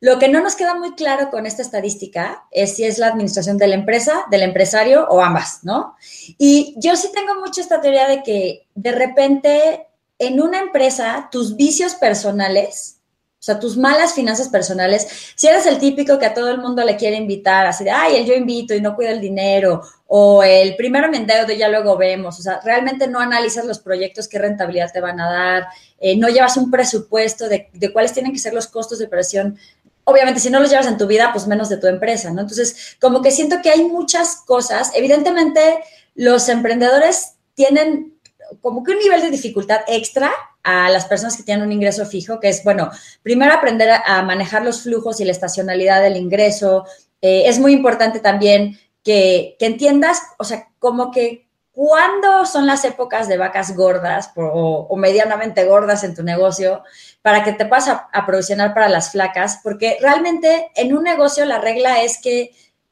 Lo 0.00 0.18
que 0.18 0.28
no 0.28 0.40
nos 0.40 0.54
queda 0.54 0.74
muy 0.76 0.94
claro 0.94 1.30
con 1.30 1.44
esta 1.44 1.62
estadística 1.62 2.44
es 2.52 2.76
si 2.76 2.84
es 2.84 2.98
la 2.98 3.08
administración 3.08 3.58
de 3.58 3.66
la 3.66 3.74
empresa, 3.74 4.24
del 4.30 4.42
empresario 4.42 5.08
o 5.08 5.20
ambas, 5.20 5.64
¿no? 5.64 5.96
Y 6.38 6.74
yo 6.76 6.94
sí 6.94 7.10
tengo 7.12 7.40
mucho 7.40 7.60
esta 7.60 7.80
teoría 7.80 8.06
de 8.06 8.22
que 8.22 8.68
de 8.76 8.92
repente 8.92 9.88
en 10.18 10.40
una 10.40 10.60
empresa 10.60 11.28
tus 11.32 11.56
vicios 11.56 11.94
personales 11.94 12.97
O 13.40 13.42
sea, 13.48 13.60
tus 13.60 13.76
malas 13.76 14.14
finanzas 14.14 14.48
personales, 14.48 15.06
si 15.36 15.46
eres 15.46 15.64
el 15.66 15.78
típico 15.78 16.18
que 16.18 16.26
a 16.26 16.34
todo 16.34 16.50
el 16.50 16.58
mundo 16.58 16.84
le 16.84 16.96
quiere 16.96 17.16
invitar, 17.16 17.66
así 17.66 17.84
de, 17.84 17.90
ay, 17.90 18.16
el 18.16 18.26
yo 18.26 18.34
invito 18.34 18.74
y 18.74 18.80
no 18.80 18.96
cuido 18.96 19.12
el 19.12 19.20
dinero, 19.20 19.80
o 20.08 20.42
el 20.42 20.74
primero 20.74 21.08
me 21.08 21.18
endeudo 21.18 21.52
y 21.52 21.56
ya 21.56 21.68
luego 21.68 21.96
vemos, 21.96 22.36
o 22.40 22.42
sea, 22.42 22.60
realmente 22.64 23.06
no 23.06 23.20
analizas 23.20 23.64
los 23.64 23.78
proyectos, 23.78 24.26
qué 24.26 24.40
rentabilidad 24.40 24.90
te 24.92 25.00
van 25.00 25.20
a 25.20 25.30
dar, 25.30 25.66
eh, 26.00 26.16
no 26.16 26.28
llevas 26.28 26.56
un 26.56 26.68
presupuesto 26.68 27.48
de, 27.48 27.70
de, 27.72 27.92
cuáles 27.92 28.12
tienen 28.12 28.32
que 28.32 28.40
ser 28.40 28.54
los 28.54 28.66
costos 28.66 28.98
de 28.98 29.04
operación. 29.04 29.56
Obviamente, 30.02 30.40
si 30.40 30.50
no 30.50 30.58
los 30.58 30.70
llevas 30.70 30.88
en 30.88 30.98
tu 30.98 31.06
vida, 31.06 31.30
pues 31.32 31.46
menos 31.46 31.68
de 31.68 31.76
tu 31.76 31.86
empresa, 31.86 32.32
¿no? 32.32 32.40
Entonces, 32.40 32.96
como 33.00 33.22
que 33.22 33.30
siento 33.30 33.58
que 33.62 33.70
hay 33.70 33.84
muchas 33.84 34.36
cosas. 34.46 34.90
Evidentemente, 34.94 35.78
los 36.14 36.48
emprendedores 36.48 37.34
tienen 37.54 38.17
como 38.60 38.82
que 38.82 38.92
un 38.92 38.98
nivel 38.98 39.20
de 39.20 39.30
dificultad 39.30 39.80
extra 39.86 40.32
a 40.62 40.88
las 40.90 41.06
personas 41.06 41.36
que 41.36 41.42
tienen 41.42 41.64
un 41.64 41.72
ingreso 41.72 42.04
fijo, 42.06 42.40
que 42.40 42.48
es, 42.48 42.62
bueno, 42.64 42.90
primero 43.22 43.52
aprender 43.52 43.90
a, 44.04 44.22
manejar 44.22 44.64
los 44.64 44.82
flujos 44.82 45.20
y 45.20 45.24
la 45.24 45.32
estacionalidad 45.32 46.02
del 46.02 46.16
ingreso. 46.16 46.84
Eh, 47.22 47.44
es 47.46 47.58
muy 47.58 47.72
importante 47.72 48.20
también 48.20 48.78
que, 49.02 49.56
entiendas, 49.60 50.20
o 50.38 50.44
sea, 50.44 50.68
como 50.78 51.10
que 51.10 51.48
cuándo 51.72 52.44
son 52.44 52.66
las 52.66 52.84
épocas 52.84 53.28
de 53.28 53.38
vacas 53.38 53.74
gordas 53.76 54.32
o, 54.34 54.94
medianamente 54.96 55.64
gordas 55.64 56.02
en 56.02 56.14
tu 56.14 56.24
negocio 56.24 56.82
para 57.22 57.44
que 57.44 57.52
te 57.52 57.66
puedas 57.66 57.88
aprovisionar 58.12 58.74
para 58.74 58.88
las 58.88 59.12
flacas, 59.12 59.60
porque 59.62 59.96
realmente 60.00 60.70
en 60.74 60.96
un 60.96 61.04
negocio 61.04 61.44
la 61.44 61.60
regla 61.60 62.02
es 62.02 62.20
que 62.20 62.50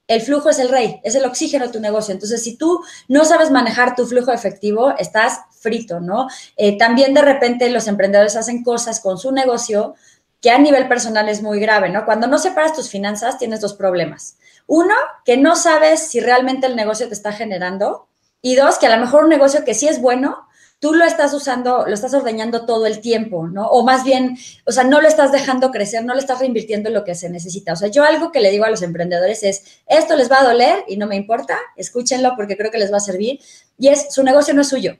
el 0.09 0.21
flujo 0.21 0.51
es 0.51 0.59
el 0.59 0.69
rey, 0.69 1.01
es 1.03 1.15
el 1.15 1.25
oxígeno 1.25 1.67
de 1.67 1.73
tu 1.73 1.81
negocio. 1.81 2.13
Entonces, 2.13 2.43
si 2.43 2.57
tú 2.57 2.81
no 3.09 3.25
sabes 3.25 3.51
manejar 3.51 3.97
tu 3.97 4.07
flujo 4.07 4.33
efectivo, 4.33 4.95
estás 4.99 5.41
frito, 5.61 6.01
¿no? 6.01 6.29
Eh, 6.57 6.79
también 6.79 7.13
de 7.13 7.23
repente 7.23 7.69
los 7.71 7.89
emprendedores 7.89 8.37
hacen 8.37 8.63
cosas 8.63 9.01
con 9.01 9.19
su 9.19 9.33
negocio 9.33 9.95
que 10.41 10.51
a 10.51 10.59
nivel 10.59 10.87
personal 10.87 11.29
es 11.29 11.43
muy 11.43 11.59
grave, 11.59 11.89
¿no? 11.89 12.05
Cuando 12.05 12.29
no 12.29 12.39
separas 12.39 12.75
tus 12.75 12.89
finanzas, 12.89 13.39
tienes 13.39 13.61
dos 13.61 13.75
problemas. 13.75 14.37
Uno, 14.67 14.95
que 15.25 15.37
no 15.37 15.57
sabes 15.57 16.09
si 16.09 16.21
realmente 16.21 16.67
el 16.67 16.77
negocio 16.77 17.09
te 17.09 17.15
está 17.15 17.33
generando. 17.33 18.07
Y 18.43 18.55
dos, 18.55 18.79
que 18.79 18.87
a 18.87 18.97
lo 18.97 19.05
mejor 19.05 19.25
un 19.25 19.31
negocio 19.31 19.65
que 19.65 19.75
sí 19.75 19.89
es 19.89 20.01
bueno, 20.01 20.46
tú 20.79 20.95
lo 20.95 21.05
estás 21.05 21.33
usando, 21.33 21.87
lo 21.87 21.95
estás 21.95 22.13
ordeñando 22.15 22.67
todo 22.67 22.87
el 22.87 23.01
tiempo, 23.01 23.49
¿no? 23.49 23.67
O 23.67 23.83
más 23.85 24.05
bien, 24.05 24.37
o 24.67 24.73
sea, 24.73 24.85
no 24.85 25.01
lo 25.01 25.09
estás 25.09 25.33
dejando 25.33 25.71
crecer, 25.71 26.05
no 26.05 26.15
le 26.15 26.21
estás 26.21 26.39
reinvirtiendo 26.41 26.89
en 26.89 26.95
lo 26.95 27.05
que 27.05 27.15
se 27.15 27.31
necesita. 27.31 27.73
O 27.73 27.77
sea, 27.77 27.89
yo 27.89 28.05
algo 28.05 28.31
que 28.31 28.41
le 28.41 28.51
digo 28.51 28.65
a 28.65 28.71
los 28.71 28.83
emprendedores 28.83 29.43
es, 29.43 29.81
esto 29.87 30.17
les 30.17 30.31
va 30.31 30.41
a 30.41 30.45
doler 30.45 30.85
y 30.87 30.97
no 30.97 31.07
me 31.07 31.17
importa, 31.17 31.59
escúchenlo 31.77 32.35
porque 32.37 32.57
creo 32.57 32.71
que 32.71 32.79
les 32.79 32.93
va 32.93 32.99
a 32.99 33.01
servir. 33.01 33.41
Y 33.79 33.89
es, 33.89 34.13
su 34.15 34.23
negocio 34.23 34.55
no 34.55 34.63
es 34.63 34.69
suyo. 34.69 34.99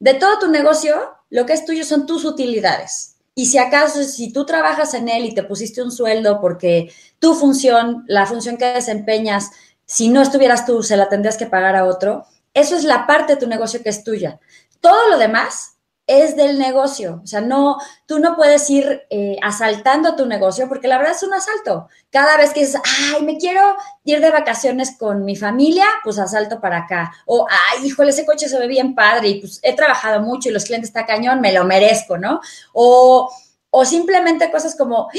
De 0.00 0.14
todo 0.14 0.38
tu 0.38 0.48
negocio, 0.48 0.94
lo 1.28 1.44
que 1.44 1.52
es 1.52 1.64
tuyo 1.64 1.84
son 1.84 2.06
tus 2.06 2.24
utilidades. 2.24 3.16
Y 3.34 3.46
si 3.46 3.58
acaso, 3.58 4.02
si 4.02 4.32
tú 4.32 4.46
trabajas 4.46 4.94
en 4.94 5.08
él 5.08 5.24
y 5.24 5.34
te 5.34 5.44
pusiste 5.44 5.82
un 5.82 5.92
sueldo 5.92 6.40
porque 6.40 6.92
tu 7.18 7.34
función, 7.34 8.04
la 8.08 8.26
función 8.26 8.56
que 8.56 8.66
desempeñas, 8.66 9.50
si 9.86 10.08
no 10.08 10.22
estuvieras 10.22 10.66
tú, 10.66 10.82
se 10.82 10.96
la 10.96 11.08
tendrías 11.08 11.36
que 11.36 11.46
pagar 11.46 11.76
a 11.76 11.84
otro, 11.84 12.26
eso 12.54 12.76
es 12.76 12.84
la 12.84 13.06
parte 13.06 13.34
de 13.34 13.40
tu 13.40 13.46
negocio 13.46 13.82
que 13.82 13.90
es 13.90 14.02
tuya. 14.02 14.40
Todo 14.80 15.10
lo 15.10 15.18
demás 15.18 15.78
es 16.08 16.36
del 16.36 16.58
negocio. 16.58 17.20
O 17.22 17.26
sea, 17.26 17.42
no, 17.42 17.76
tú 18.06 18.18
no 18.18 18.34
puedes 18.34 18.68
ir 18.70 19.02
eh, 19.10 19.36
asaltando 19.42 20.16
tu 20.16 20.24
negocio 20.26 20.66
porque 20.66 20.88
la 20.88 20.96
verdad 20.96 21.14
es 21.14 21.22
un 21.22 21.34
asalto. 21.34 21.88
Cada 22.10 22.38
vez 22.38 22.52
que 22.52 22.60
dices, 22.60 22.80
ay, 23.14 23.22
me 23.22 23.36
quiero 23.36 23.76
ir 24.04 24.20
de 24.20 24.30
vacaciones 24.30 24.96
con 24.98 25.24
mi 25.24 25.36
familia, 25.36 25.84
pues 26.02 26.18
asalto 26.18 26.60
para 26.60 26.78
acá. 26.78 27.12
O, 27.26 27.46
ay, 27.48 27.86
híjole, 27.86 28.10
ese 28.10 28.24
coche 28.24 28.48
se 28.48 28.58
ve 28.58 28.66
bien 28.66 28.94
padre 28.94 29.28
y 29.28 29.40
pues 29.40 29.60
he 29.62 29.76
trabajado 29.76 30.20
mucho 30.20 30.48
y 30.48 30.52
los 30.52 30.64
clientes 30.64 30.88
está 30.88 31.04
cañón, 31.04 31.42
me 31.42 31.52
lo 31.52 31.64
merezco, 31.64 32.16
¿no? 32.16 32.40
O, 32.72 33.30
o 33.68 33.84
simplemente 33.84 34.50
cosas 34.50 34.74
como, 34.76 35.10
¡Ah! 35.12 35.18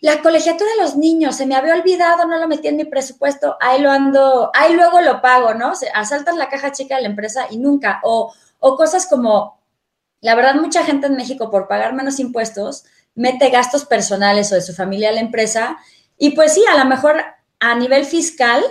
la 0.00 0.22
colegiatura 0.22 0.70
de 0.70 0.82
los 0.82 0.96
niños, 0.96 1.36
se 1.36 1.44
me 1.44 1.54
había 1.54 1.74
olvidado, 1.74 2.26
no 2.26 2.38
lo 2.38 2.48
metí 2.48 2.66
en 2.68 2.78
mi 2.78 2.86
presupuesto, 2.86 3.58
ahí 3.60 3.82
lo 3.82 3.90
ando, 3.90 4.50
ahí 4.54 4.72
luego 4.72 5.02
lo 5.02 5.20
pago, 5.20 5.52
¿no? 5.52 5.74
asaltas 5.92 6.36
la 6.36 6.48
caja 6.48 6.72
chica 6.72 6.96
de 6.96 7.02
la 7.02 7.08
empresa 7.08 7.46
y 7.50 7.58
nunca. 7.58 8.00
O, 8.04 8.32
o 8.60 8.76
cosas 8.76 9.06
como, 9.06 9.60
la 10.20 10.34
verdad, 10.36 10.54
mucha 10.54 10.84
gente 10.84 11.08
en 11.08 11.16
México 11.16 11.50
por 11.50 11.66
pagar 11.66 11.94
menos 11.94 12.20
impuestos 12.20 12.84
mete 13.14 13.50
gastos 13.50 13.84
personales 13.84 14.52
o 14.52 14.54
de 14.54 14.62
su 14.62 14.72
familia 14.72 15.08
a 15.08 15.12
la 15.12 15.20
empresa 15.20 15.78
y 16.16 16.30
pues 16.30 16.54
sí, 16.54 16.62
a 16.70 16.78
lo 16.78 16.88
mejor 16.88 17.16
a 17.58 17.74
nivel 17.74 18.04
fiscal 18.04 18.62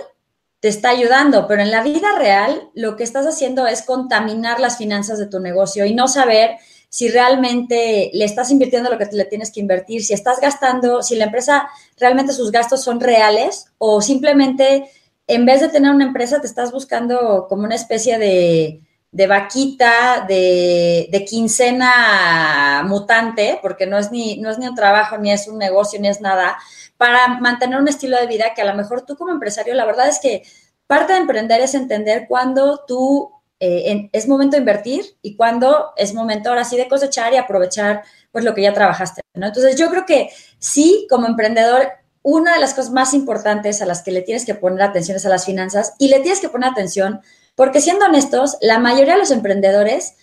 te 0.60 0.68
está 0.68 0.90
ayudando, 0.90 1.46
pero 1.46 1.62
en 1.62 1.70
la 1.70 1.82
vida 1.82 2.16
real 2.18 2.70
lo 2.74 2.96
que 2.96 3.04
estás 3.04 3.26
haciendo 3.26 3.66
es 3.66 3.82
contaminar 3.82 4.60
las 4.60 4.78
finanzas 4.78 5.18
de 5.18 5.26
tu 5.26 5.40
negocio 5.40 5.84
y 5.86 5.94
no 5.94 6.06
saber 6.06 6.56
si 6.88 7.08
realmente 7.08 8.10
le 8.12 8.24
estás 8.24 8.50
invirtiendo 8.50 8.90
lo 8.90 8.98
que 8.98 9.06
le 9.12 9.24
tienes 9.24 9.52
que 9.52 9.60
invertir, 9.60 10.04
si 10.04 10.12
estás 10.12 10.40
gastando, 10.40 11.02
si 11.02 11.16
la 11.16 11.26
empresa 11.26 11.68
realmente 11.96 12.32
sus 12.32 12.50
gastos 12.50 12.82
son 12.82 13.00
reales 13.00 13.66
o 13.78 14.02
simplemente 14.02 14.90
en 15.26 15.46
vez 15.46 15.60
de 15.60 15.68
tener 15.68 15.92
una 15.92 16.04
empresa 16.04 16.40
te 16.40 16.46
estás 16.46 16.72
buscando 16.72 17.46
como 17.48 17.62
una 17.62 17.76
especie 17.76 18.18
de, 18.18 18.82
de 19.12 19.26
vaquita, 19.26 20.24
de, 20.28 21.24
quincena 21.28 22.84
mutante, 22.86 23.58
porque 23.60 23.86
no 23.86 23.98
es, 23.98 24.10
ni, 24.12 24.38
no 24.38 24.50
es 24.50 24.58
ni 24.58 24.68
un 24.68 24.74
trabajo, 24.74 25.18
ni 25.18 25.32
es 25.32 25.48
un 25.48 25.58
negocio, 25.58 26.00
ni 26.00 26.08
es 26.08 26.20
nada, 26.20 26.56
para 26.96 27.40
mantener 27.40 27.78
un 27.78 27.88
estilo 27.88 28.16
de 28.18 28.26
vida 28.26 28.54
que 28.54 28.62
a 28.62 28.66
lo 28.66 28.74
mejor 28.74 29.02
tú 29.02 29.16
como 29.16 29.32
empresario, 29.32 29.74
la 29.74 29.84
verdad 29.84 30.08
es 30.08 30.20
que 30.20 30.42
parte 30.86 31.12
de 31.12 31.20
emprender 31.20 31.60
es 31.60 31.74
entender 31.74 32.26
cuándo 32.28 32.84
tú 32.86 33.32
eh, 33.58 34.08
es 34.12 34.26
momento 34.26 34.56
de 34.56 34.60
invertir 34.60 35.04
y 35.22 35.36
cuándo 35.36 35.92
es 35.96 36.14
momento 36.14 36.48
ahora 36.48 36.64
sí 36.64 36.76
de 36.76 36.88
cosechar 36.88 37.32
y 37.32 37.36
aprovechar 37.36 38.02
pues 38.32 38.44
lo 38.44 38.54
que 38.54 38.62
ya 38.62 38.72
trabajaste. 38.72 39.22
Entonces 39.34 39.76
yo 39.76 39.90
creo 39.90 40.06
que 40.06 40.30
sí, 40.58 41.06
como 41.10 41.26
emprendedor, 41.26 41.88
una 42.22 42.54
de 42.54 42.60
las 42.60 42.74
cosas 42.74 42.92
más 42.92 43.14
importantes 43.14 43.82
a 43.82 43.86
las 43.86 44.02
que 44.02 44.12
le 44.12 44.22
tienes 44.22 44.44
que 44.44 44.54
poner 44.54 44.82
atención 44.82 45.16
es 45.16 45.26
a 45.26 45.30
las 45.30 45.44
finanzas 45.44 45.94
y 45.98 46.08
le 46.08 46.20
tienes 46.20 46.40
que 46.40 46.48
poner 46.48 46.70
atención 46.70 47.20
porque 47.60 47.82
siendo 47.82 48.06
honestos, 48.06 48.56
la 48.62 48.78
mayoría 48.78 49.12
de 49.12 49.18
los 49.18 49.30
emprendedores, 49.30 50.14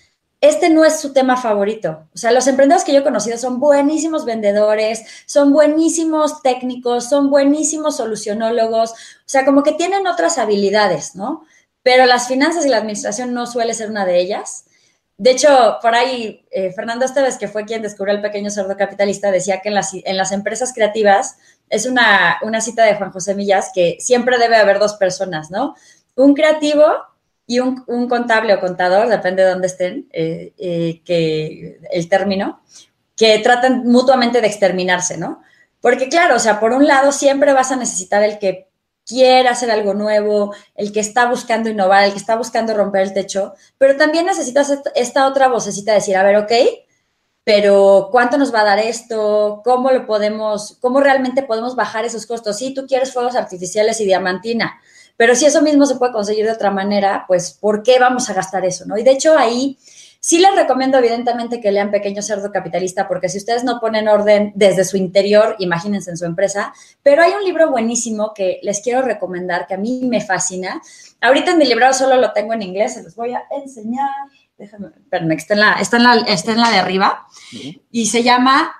este 0.41 0.71
no 0.71 0.83
es 0.83 0.99
su 0.99 1.13
tema 1.13 1.37
favorito. 1.37 2.07
O 2.15 2.17
sea, 2.17 2.31
los 2.31 2.47
emprendedores 2.47 2.83
que 2.83 2.93
yo 2.93 3.01
he 3.01 3.03
conocido 3.03 3.37
son 3.37 3.59
buenísimos 3.59 4.25
vendedores, 4.25 5.03
son 5.27 5.53
buenísimos 5.53 6.41
técnicos, 6.41 7.07
son 7.07 7.29
buenísimos 7.29 7.97
solucionólogos, 7.97 8.93
o 8.93 8.95
sea, 9.27 9.45
como 9.45 9.61
que 9.61 9.73
tienen 9.73 10.07
otras 10.07 10.39
habilidades, 10.39 11.13
¿no? 11.13 11.45
Pero 11.83 12.07
las 12.07 12.27
finanzas 12.27 12.65
y 12.65 12.69
la 12.69 12.77
administración 12.77 13.35
no 13.35 13.45
suele 13.45 13.75
ser 13.75 13.91
una 13.91 14.03
de 14.03 14.19
ellas. 14.19 14.65
De 15.19 15.29
hecho, 15.29 15.77
por 15.79 15.93
ahí, 15.93 16.43
eh, 16.49 16.71
Fernando 16.71 17.05
Esteves, 17.05 17.37
que 17.37 17.47
fue 17.47 17.65
quien 17.65 17.83
descubrió 17.83 18.15
el 18.15 18.21
pequeño 18.23 18.49
cerdo 18.49 18.75
capitalista, 18.75 19.29
decía 19.29 19.61
que 19.61 19.69
en 19.69 19.75
las, 19.75 19.91
en 19.93 20.17
las 20.17 20.31
empresas 20.31 20.73
creativas 20.73 21.37
es 21.69 21.85
una, 21.85 22.39
una 22.41 22.61
cita 22.61 22.83
de 22.83 22.95
Juan 22.95 23.11
José 23.11 23.35
Millas 23.35 23.69
que 23.75 23.97
siempre 23.99 24.39
debe 24.39 24.55
haber 24.55 24.79
dos 24.79 24.95
personas, 24.95 25.51
¿no? 25.51 25.75
Un 26.15 26.33
creativo 26.33 26.83
y 27.47 27.59
un, 27.59 27.85
contable 28.09 28.53
o 28.53 28.59
contador, 28.59 29.07
depende 29.07 29.43
de 29.43 29.49
dónde 29.49 29.67
estén, 29.67 30.09
eh, 30.11 30.53
eh, 30.57 31.01
que 31.05 31.79
el 31.91 32.09
término, 32.09 32.61
que 33.15 33.39
tratan 33.39 33.85
mutuamente 33.85 34.41
de 34.41 34.47
exterminarse, 34.47 35.17
¿no? 35.17 35.41
Porque 35.81 36.09
claro, 36.09 36.35
o 36.35 36.39
sea, 36.39 36.59
por 36.59 36.73
un 36.73 36.85
lado 36.85 37.11
siempre 37.11 37.53
vas 37.53 37.71
a 37.71 37.77
necesitar 37.77 38.21
el 38.21 38.37
que 38.37 38.67
quiere 39.05 39.47
hacer 39.47 39.71
algo 39.71 39.93
nuevo, 39.93 40.53
el 40.75 40.91
que 40.91 40.99
está 40.99 41.27
buscando 41.27 41.69
innovar, 41.69 42.03
el 42.03 42.11
que 42.11 42.17
está 42.17 42.35
buscando 42.35 42.73
romper 42.73 43.03
el 43.03 43.13
techo, 43.13 43.53
pero 43.77 43.95
también 43.95 44.25
necesitas 44.25 44.71
esta 44.95 45.27
otra 45.27 45.47
vocecita 45.47 45.91
de 45.91 45.99
decir, 45.99 46.17
a 46.17 46.23
ver, 46.23 46.35
ok, 46.35 46.51
pero 47.45 48.09
¿cuánto 48.11 48.37
nos 48.37 48.53
va 48.53 48.61
a 48.61 48.65
dar 48.65 48.79
esto? 48.79 49.61
¿Cómo 49.63 49.91
lo 49.91 50.05
podemos, 50.05 50.77
cómo 50.81 50.99
realmente 50.99 51.43
podemos 51.43 51.77
bajar 51.77 52.03
esos 52.03 52.25
costos? 52.25 52.57
Sí, 52.57 52.73
tú 52.73 52.85
quieres 52.85 53.13
fuegos 53.13 53.37
artificiales 53.37 54.01
y 54.01 54.05
diamantina, 54.05 54.81
pero 55.17 55.35
si 55.35 55.45
eso 55.45 55.61
mismo 55.61 55.85
se 55.85 55.95
puede 55.95 56.13
conseguir 56.13 56.45
de 56.45 56.51
otra 56.51 56.71
manera, 56.71 57.25
pues 57.27 57.51
¿por 57.51 57.83
qué 57.83 57.99
vamos 57.99 58.29
a 58.29 58.33
gastar 58.33 58.63
eso? 58.63 58.85
¿no? 58.85 58.97
Y 58.97 59.03
de 59.03 59.11
hecho 59.11 59.37
ahí 59.37 59.77
sí 60.19 60.39
les 60.39 60.55
recomiendo 60.55 60.97
evidentemente 60.97 61.59
que 61.59 61.71
lean 61.71 61.91
Pequeño 61.91 62.21
Cerdo 62.21 62.51
Capitalista, 62.51 63.07
porque 63.07 63.29
si 63.29 63.37
ustedes 63.37 63.63
no 63.63 63.79
ponen 63.79 64.07
orden 64.07 64.51
desde 64.55 64.83
su 64.83 64.97
interior, 64.97 65.55
imagínense 65.59 66.11
en 66.11 66.17
su 66.17 66.25
empresa, 66.25 66.73
pero 67.03 67.23
hay 67.23 67.31
un 67.31 67.43
libro 67.43 67.69
buenísimo 67.71 68.33
que 68.33 68.59
les 68.61 68.81
quiero 68.81 69.01
recomendar, 69.01 69.67
que 69.67 69.73
a 69.73 69.77
mí 69.77 70.01
me 70.03 70.21
fascina. 70.21 70.81
Ahorita 71.21 71.51
en 71.51 71.57
mi 71.57 71.65
libro 71.65 71.91
solo 71.93 72.17
lo 72.17 72.33
tengo 72.33 72.53
en 72.53 72.61
inglés, 72.61 72.93
se 72.93 73.03
los 73.03 73.15
voy 73.15 73.33
a 73.33 73.43
enseñar. 73.51 74.09
Déjame, 74.57 74.87
espérenme, 74.87 75.35
está 75.35 75.53
en 75.53 75.59
la, 75.59 75.73
está 75.73 75.97
en 75.97 76.03
la, 76.03 76.15
está 76.27 76.51
en 76.51 76.61
la 76.61 76.71
de 76.71 76.77
arriba. 76.77 77.27
Y 77.91 78.07
se 78.07 78.23
llama 78.23 78.75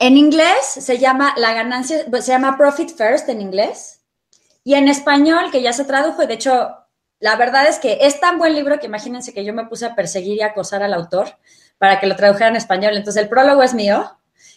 En 0.00 0.16
inglés 0.16 0.62
se 0.62 0.96
llama 0.96 1.34
la 1.36 1.52
ganancia, 1.52 2.06
se 2.22 2.32
llama 2.32 2.56
Profit 2.56 2.96
First 2.96 3.28
en 3.28 3.42
inglés. 3.42 4.00
Y 4.64 4.74
en 4.74 4.88
español, 4.88 5.50
que 5.52 5.60
ya 5.60 5.74
se 5.74 5.84
tradujo, 5.84 6.22
y 6.22 6.26
de 6.26 6.34
hecho, 6.34 6.74
la 7.18 7.36
verdad 7.36 7.68
es 7.68 7.78
que 7.78 7.98
es 8.00 8.18
tan 8.18 8.38
buen 8.38 8.54
libro 8.54 8.78
que 8.78 8.86
imagínense 8.86 9.34
que 9.34 9.44
yo 9.44 9.52
me 9.52 9.66
puse 9.66 9.84
a 9.84 9.94
perseguir 9.94 10.38
y 10.38 10.42
acosar 10.42 10.82
al 10.82 10.94
autor 10.94 11.36
para 11.76 12.00
que 12.00 12.06
lo 12.06 12.16
tradujera 12.16 12.48
en 12.48 12.56
español. 12.56 12.96
Entonces, 12.96 13.22
el 13.22 13.28
prólogo 13.28 13.62
es 13.62 13.74
mío. 13.74 14.10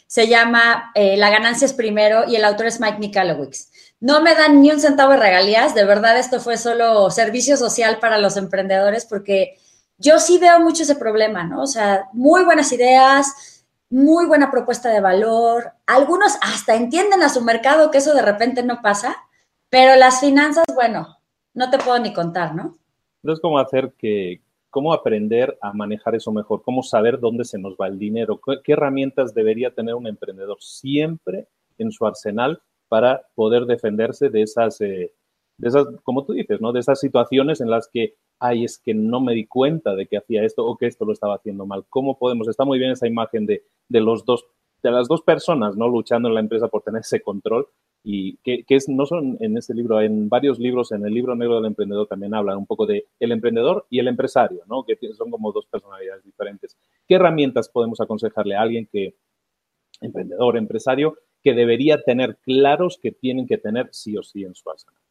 Se 0.08 0.30
llama 0.30 0.92
eh, 0.96 1.18
La 1.18 1.30
ganancia 1.30 1.66
es 1.66 1.74
primero 1.74 2.24
y 2.26 2.38
el 2.38 2.46
autor 2.46 2.68
es 2.68 2.80
Mike 2.80 3.00
Michalowicz. 3.00 3.70
No 4.00 4.22
me 4.22 4.36
dan 4.36 4.62
ni 4.62 4.72
un 4.72 4.80
centavo 4.80 5.12
de 5.12 5.18
regalías, 5.18 5.76
de 5.76 5.84
verdad 5.84 6.18
esto 6.18 6.40
fue 6.40 6.56
solo 6.56 7.10
servicio 7.10 7.58
social 7.58 8.00
para 8.00 8.18
los 8.18 8.38
emprendedores 8.38 9.06
porque 9.06 9.58
yo 9.98 10.20
sí 10.20 10.38
veo 10.38 10.60
mucho 10.60 10.84
ese 10.84 10.96
problema, 10.96 11.44
¿no? 11.44 11.64
O 11.64 11.68
sea, 11.68 12.10
muy 12.12 12.44
buenas 12.44 12.72
ideas, 12.74 13.53
muy 13.94 14.26
buena 14.26 14.50
propuesta 14.50 14.90
de 14.90 15.02
valor, 15.02 15.74
algunos 15.86 16.36
hasta 16.42 16.76
entienden 16.76 17.22
a 17.22 17.30
su 17.30 17.44
mercado 17.44 17.92
que 17.92 18.00
eso 18.00 18.16
de 18.16 18.24
repente 18.24 18.64
no 18.64 18.82
pasa, 18.82 19.18
pero 19.70 19.96
las 19.96 20.20
finanzas, 20.20 20.66
bueno, 20.74 21.20
no 21.54 21.70
te 21.70 21.78
puedo 21.78 22.00
ni 22.00 22.12
contar, 22.12 22.56
¿no? 22.56 22.74
Pero 23.22 23.36
es 23.36 23.40
como 23.40 23.60
hacer 23.60 23.94
que, 23.96 24.42
cómo 24.72 24.94
aprender 24.94 25.60
a 25.62 25.74
manejar 25.74 26.16
eso 26.16 26.32
mejor, 26.32 26.64
cómo 26.64 26.82
saber 26.82 27.20
dónde 27.20 27.46
se 27.46 27.60
nos 27.60 27.76
va 27.76 27.88
el 27.88 28.00
dinero, 28.00 28.42
qué 28.64 28.74
herramientas 28.74 29.36
debería 29.36 29.76
tener 29.76 29.94
un 29.94 30.08
emprendedor 30.08 30.58
siempre 30.60 31.48
en 31.78 31.92
su 31.92 32.08
arsenal 32.08 32.64
para 32.88 33.22
poder 33.36 33.66
defenderse 33.66 34.30
de 34.30 34.42
esas, 34.42 34.82
eh, 34.82 35.14
de 35.58 35.70
esas, 35.70 35.88
como 36.04 36.26
tú 36.26 36.34
dices, 36.34 36.62
¿no? 36.62 36.72
De 36.72 36.80
esas 36.80 37.00
situaciones 37.00 37.62
en 37.62 37.70
las 37.70 37.88
que, 37.92 38.16
ay, 38.40 38.64
es 38.64 38.80
que 38.80 38.94
no 38.94 39.22
me 39.22 39.34
di 39.34 39.46
cuenta 39.46 39.96
de 39.96 40.08
que 40.08 40.18
hacía 40.18 40.44
esto 40.44 40.66
o 40.66 40.78
que 40.78 40.88
esto 40.88 41.06
lo 41.06 41.14
estaba 41.14 41.36
haciendo 41.36 41.66
mal. 41.66 41.86
¿Cómo 41.90 42.18
podemos? 42.18 42.48
Está 42.48 42.66
muy 42.66 42.80
bien 42.80 42.92
esa 42.92 43.08
imagen 43.08 43.46
de, 43.46 43.64
de 43.90 44.02
los 44.02 44.26
dos, 44.26 44.46
de 44.82 44.92
las 44.92 45.08
dos 45.08 45.22
personas, 45.22 45.76
¿no? 45.78 45.88
Luchando 45.88 46.28
en 46.28 46.36
la 46.36 46.42
empresa 46.42 46.68
por 46.68 46.82
tener 46.82 47.02
ese 47.02 47.22
control 47.22 47.68
y 48.04 48.38
que, 48.38 48.66
es, 48.68 48.90
no 48.90 49.06
son 49.06 49.38
en 49.40 49.58
este 49.58 49.74
libro, 49.74 50.02
en 50.02 50.28
varios 50.28 50.60
libros, 50.60 50.92
en 50.92 51.06
el 51.06 51.14
libro 51.14 51.36
negro 51.36 51.56
del 51.56 51.66
emprendedor 51.66 52.06
también 52.08 52.34
hablan 52.34 52.58
un 52.58 52.66
poco 52.66 52.86
de 52.86 53.08
el 53.20 53.32
emprendedor 53.32 53.88
y 53.90 54.00
el 54.00 54.10
empresario, 54.10 54.64
¿no? 54.68 54.84
Que 54.84 54.98
son 55.14 55.32
como 55.32 55.54
dos 55.54 55.66
personalidades 55.68 56.24
diferentes. 56.26 56.78
¿Qué 57.08 57.16
herramientas 57.16 57.70
podemos 57.70 58.02
aconsejarle 58.02 58.56
a 58.56 58.62
alguien 58.62 58.90
que, 58.92 59.16
emprendedor, 60.02 60.58
empresario, 60.58 61.18
que 61.42 61.54
debería 61.54 62.02
tener 62.02 62.38
claros 62.44 63.00
que 63.02 63.12
tienen 63.12 63.48
que 63.48 63.58
tener 63.58 63.88
sí 63.92 64.18
o 64.18 64.24
sí 64.24 64.44
en 64.44 64.54
su 64.54 64.70
arsenal? 64.70 65.03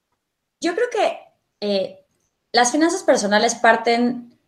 Yo 0.63 0.77
creo 0.77 0.89
que 0.91 1.19
eh, 1.61 2.07
las 2.53 2.71
finanzas 2.71 3.03
personales 3.03 3.57
parten 3.57 4.39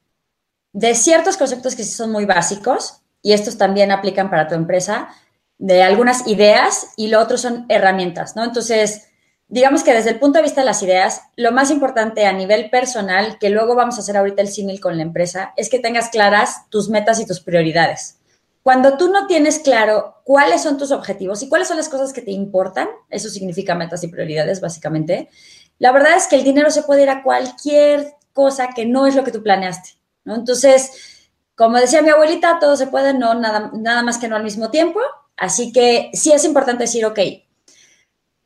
de 0.73 0.95
ciertos 0.95 1.37
conceptos 1.37 1.75
que 1.75 1.83
sí 1.83 1.91
son 1.91 2.13
muy 2.13 2.25
básicos 2.25 3.03
y 3.21 3.33
estos 3.33 3.59
también 3.59 3.91
aplican 3.91 4.31
para 4.31 4.47
tu 4.47 4.55
empresa, 4.55 5.09
de 5.59 5.83
algunas 5.83 6.27
ideas 6.29 6.89
y 6.97 7.09
lo 7.09 7.21
otro 7.21 7.37
son 7.37 7.67
herramientas, 7.69 8.37
¿no? 8.37 8.45
Entonces, 8.45 9.09
digamos 9.49 9.83
que 9.83 9.93
desde 9.93 10.11
el 10.11 10.21
punto 10.21 10.39
de 10.39 10.45
vista 10.45 10.61
de 10.61 10.67
las 10.67 10.83
ideas, 10.85 11.23
lo 11.37 11.51
más 11.51 11.71
importante 11.71 12.27
a 12.27 12.33
nivel 12.33 12.71
personal, 12.71 13.39
que 13.41 13.51
luego 13.51 13.75
vamos 13.75 13.97
a 13.97 14.01
hacer 14.01 14.17
ahorita 14.17 14.43
el 14.43 14.49
símil 14.49 14.81
con 14.81 14.97
la 14.97 15.03
empresa, 15.03 15.53
es 15.57 15.69
que 15.69 15.81
tengas 15.81 16.11
claras 16.11 16.69
tus 16.71 16.89
metas 16.91 17.19
y 17.19 17.27
tus 17.27 17.41
prioridades. 17.41 18.19
Cuando 18.63 18.97
tú 18.97 19.11
no 19.11 19.27
tienes 19.27 19.59
claro 19.59 20.23
cuáles 20.25 20.63
son 20.63 20.79
tus 20.79 20.91
objetivos 20.91 21.43
y 21.43 21.49
cuáles 21.49 21.69
son 21.69 21.77
las 21.77 21.89
cosas 21.89 22.13
que 22.13 22.23
te 22.23 22.31
importan, 22.31 22.89
eso 23.11 23.29
significa 23.29 23.75
metas 23.75 24.03
y 24.05 24.09
prioridades, 24.09 24.61
básicamente, 24.61 25.29
la 25.79 25.93
verdad 25.93 26.17
es 26.17 26.27
que 26.27 26.37
el 26.37 26.45
dinero 26.45 26.71
se 26.71 26.83
puede 26.83 27.03
ir 27.03 27.11
a 27.11 27.23
cualquier 27.23 28.15
cosa 28.33 28.71
que 28.75 28.87
no 28.87 29.07
es 29.07 29.15
lo 29.15 29.25
que 29.25 29.33
tú 29.33 29.43
planeaste, 29.43 29.91
¿no? 30.25 30.35
Entonces, 30.35 31.23
como 31.55 31.79
decía 31.79 32.03
mi 32.03 32.11
abuelita, 32.11 32.59
todo 32.59 32.77
se 32.77 32.89
puede, 32.89 33.15
no 33.15 33.35
nada, 33.35 33.71
nada 33.75 34.03
más 34.03 34.19
que 34.19 34.29
no 34.29 34.37
al 34.37 34.43
mismo 34.43 34.71
tiempo. 34.71 35.01
Así 35.37 35.73
que 35.73 36.11
sí 36.13 36.33
es 36.33 36.45
importante 36.45 36.85
decir, 36.85 37.05
ok, 37.07 37.19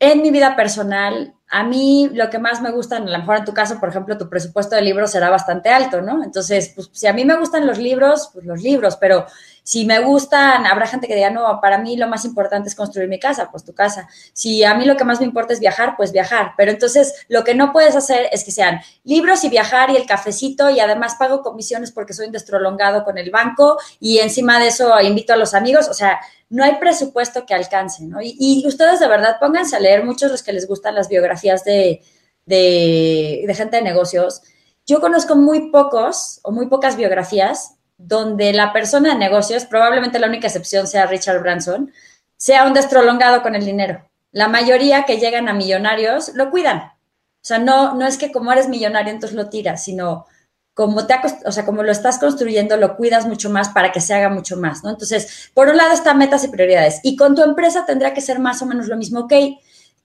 en 0.00 0.22
mi 0.22 0.30
vida 0.30 0.56
personal, 0.56 1.34
a 1.50 1.64
mí 1.64 2.10
lo 2.12 2.30
que 2.30 2.38
más 2.38 2.60
me 2.60 2.70
gusta, 2.70 2.96
a 2.96 3.00
lo 3.00 3.18
mejor 3.18 3.38
en 3.38 3.44
tu 3.44 3.54
caso, 3.54 3.80
por 3.80 3.88
ejemplo, 3.88 4.18
tu 4.18 4.28
presupuesto 4.28 4.76
de 4.76 4.82
libros 4.82 5.10
será 5.10 5.30
bastante 5.30 5.70
alto, 5.70 6.02
¿no? 6.02 6.22
Entonces, 6.22 6.72
pues 6.74 6.90
si 6.92 7.06
a 7.06 7.12
mí 7.12 7.24
me 7.24 7.36
gustan 7.36 7.66
los 7.66 7.78
libros, 7.78 8.30
pues 8.32 8.44
los 8.44 8.62
libros, 8.62 8.96
pero 8.96 9.26
si 9.68 9.84
me 9.84 9.98
gustan, 9.98 10.64
habrá 10.64 10.86
gente 10.86 11.06
que 11.06 11.14
diga, 11.14 11.28
no, 11.28 11.60
para 11.60 11.76
mí 11.76 11.94
lo 11.94 12.08
más 12.08 12.24
importante 12.24 12.70
es 12.70 12.74
construir 12.74 13.06
mi 13.06 13.20
casa, 13.20 13.50
pues 13.50 13.64
tu 13.64 13.74
casa. 13.74 14.08
Si 14.32 14.64
a 14.64 14.72
mí 14.72 14.86
lo 14.86 14.96
que 14.96 15.04
más 15.04 15.20
me 15.20 15.26
importa 15.26 15.52
es 15.52 15.60
viajar, 15.60 15.92
pues 15.94 16.10
viajar. 16.10 16.54
Pero 16.56 16.70
entonces 16.70 17.26
lo 17.28 17.44
que 17.44 17.54
no 17.54 17.70
puedes 17.70 17.94
hacer 17.94 18.30
es 18.32 18.44
que 18.44 18.50
sean 18.50 18.80
libros 19.04 19.44
y 19.44 19.50
viajar 19.50 19.90
y 19.90 19.96
el 19.96 20.06
cafecito 20.06 20.70
y 20.70 20.80
además 20.80 21.16
pago 21.18 21.42
comisiones 21.42 21.92
porque 21.92 22.14
soy 22.14 22.28
un 22.28 22.32
destrolongado 22.32 23.04
con 23.04 23.18
el 23.18 23.30
banco 23.30 23.76
y 24.00 24.20
encima 24.20 24.58
de 24.58 24.68
eso 24.68 24.98
invito 25.02 25.34
a 25.34 25.36
los 25.36 25.52
amigos. 25.52 25.86
O 25.88 25.92
sea, 25.92 26.18
no 26.48 26.64
hay 26.64 26.76
presupuesto 26.76 27.44
que 27.44 27.52
alcance, 27.52 28.04
¿no? 28.04 28.20
Y, 28.22 28.64
ustedes 28.66 29.00
de 29.00 29.08
verdad 29.08 29.36
pónganse 29.38 29.76
a 29.76 29.80
leer 29.80 30.02
muchos 30.02 30.30
los 30.30 30.42
que 30.42 30.54
les 30.54 30.66
gustan 30.66 30.94
las 30.94 31.10
biografías 31.10 31.62
de, 31.64 32.00
de, 32.46 33.44
de 33.46 33.54
gente 33.54 33.76
de 33.76 33.82
negocios. 33.82 34.40
Yo 34.86 35.02
conozco 35.02 35.36
muy 35.36 35.70
pocos 35.70 36.40
o 36.42 36.52
muy 36.52 36.68
pocas 36.68 36.96
biografías 36.96 37.74
donde 37.98 38.52
la 38.52 38.72
persona 38.72 39.10
de 39.10 39.18
negocios, 39.18 39.64
probablemente 39.64 40.20
la 40.20 40.28
única 40.28 40.46
excepción 40.46 40.86
sea 40.86 41.06
Richard 41.06 41.40
Branson, 41.40 41.92
sea 42.36 42.64
un 42.64 42.72
destrolongado 42.72 43.42
con 43.42 43.54
el 43.56 43.64
dinero. 43.64 44.08
La 44.30 44.48
mayoría 44.48 45.04
que 45.04 45.18
llegan 45.18 45.48
a 45.48 45.52
millonarios 45.52 46.32
lo 46.34 46.50
cuidan. 46.50 46.78
O 46.78 47.44
sea, 47.48 47.58
no, 47.58 47.94
no 47.94 48.06
es 48.06 48.16
que 48.16 48.30
como 48.30 48.52
eres 48.52 48.68
millonario 48.68 49.12
entonces 49.12 49.36
lo 49.36 49.48
tiras, 49.48 49.84
sino 49.84 50.26
como, 50.74 51.08
te 51.08 51.16
o 51.44 51.50
sea, 51.50 51.64
como 51.64 51.82
lo 51.82 51.90
estás 51.90 52.18
construyendo, 52.18 52.76
lo 52.76 52.96
cuidas 52.96 53.26
mucho 53.26 53.50
más 53.50 53.70
para 53.70 53.90
que 53.90 54.00
se 54.00 54.14
haga 54.14 54.28
mucho 54.28 54.56
más, 54.56 54.84
¿no? 54.84 54.90
Entonces, 54.90 55.50
por 55.52 55.68
un 55.68 55.76
lado 55.76 55.92
están 55.92 56.18
metas 56.18 56.44
y 56.44 56.48
prioridades. 56.48 57.00
Y 57.02 57.16
con 57.16 57.34
tu 57.34 57.42
empresa 57.42 57.84
tendrá 57.84 58.14
que 58.14 58.20
ser 58.20 58.38
más 58.38 58.62
o 58.62 58.66
menos 58.66 58.86
lo 58.86 58.96
mismo. 58.96 59.20
Ok, 59.20 59.32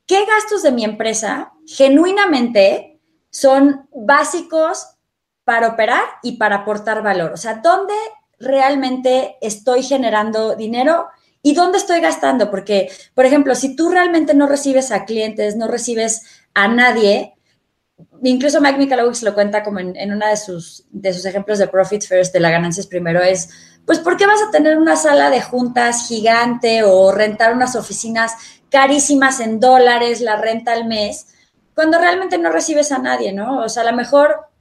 ¿qué 0.07 0.25
gastos 0.25 0.63
de 0.63 0.71
mi 0.71 0.83
empresa 0.83 1.53
genuinamente 1.67 2.99
son 3.29 3.87
básicos 3.93 4.92
para 5.43 5.69
operar 5.69 6.03
y 6.21 6.37
para 6.37 6.57
aportar 6.57 7.01
valor. 7.01 7.33
O 7.33 7.37
sea, 7.37 7.55
¿dónde 7.55 7.93
realmente 8.39 9.37
estoy 9.41 9.83
generando 9.83 10.55
dinero 10.55 11.07
y 11.41 11.53
dónde 11.53 11.77
estoy 11.77 11.99
gastando? 11.99 12.49
Porque, 12.49 12.89
por 13.13 13.25
ejemplo, 13.25 13.55
si 13.55 13.75
tú 13.75 13.89
realmente 13.89 14.33
no 14.33 14.47
recibes 14.47 14.91
a 14.91 15.05
clientes, 15.05 15.55
no 15.55 15.67
recibes 15.67 16.23
a 16.53 16.67
nadie, 16.67 17.33
incluso 18.23 18.61
Mike 18.61 18.77
Michalowicz 18.77 19.23
lo 19.23 19.33
cuenta 19.33 19.63
como 19.63 19.79
en, 19.79 20.11
uno 20.11 20.27
de 20.27 20.37
sus, 20.37 20.85
de 20.91 21.13
sus 21.13 21.25
ejemplos 21.25 21.59
de 21.59 21.67
Profit 21.67 22.03
First, 22.03 22.33
de 22.33 22.39
la 22.39 22.49
ganancias 22.49 22.87
primero, 22.87 23.21
es, 23.21 23.49
pues, 23.85 23.99
¿por 23.99 24.17
qué 24.17 24.25
vas 24.25 24.41
a 24.41 24.51
tener 24.51 24.77
una 24.77 24.95
sala 24.95 25.29
de 25.29 25.41
juntas 25.41 26.07
gigante 26.07 26.83
o 26.83 27.11
rentar 27.11 27.53
unas 27.53 27.75
oficinas 27.75 28.33
carísimas 28.69 29.39
en 29.39 29.59
dólares, 29.59 30.21
la 30.21 30.37
renta 30.37 30.71
al 30.71 30.85
mes, 30.85 31.27
cuando 31.75 31.99
realmente 31.99 32.37
no 32.37 32.51
recibes 32.51 32.91
a 32.91 32.99
nadie, 32.99 33.33
¿no? 33.33 33.61
O 33.61 33.69
sea, 33.69 33.83
a 33.83 33.91
lo 33.91 33.95
mejor 33.95 34.52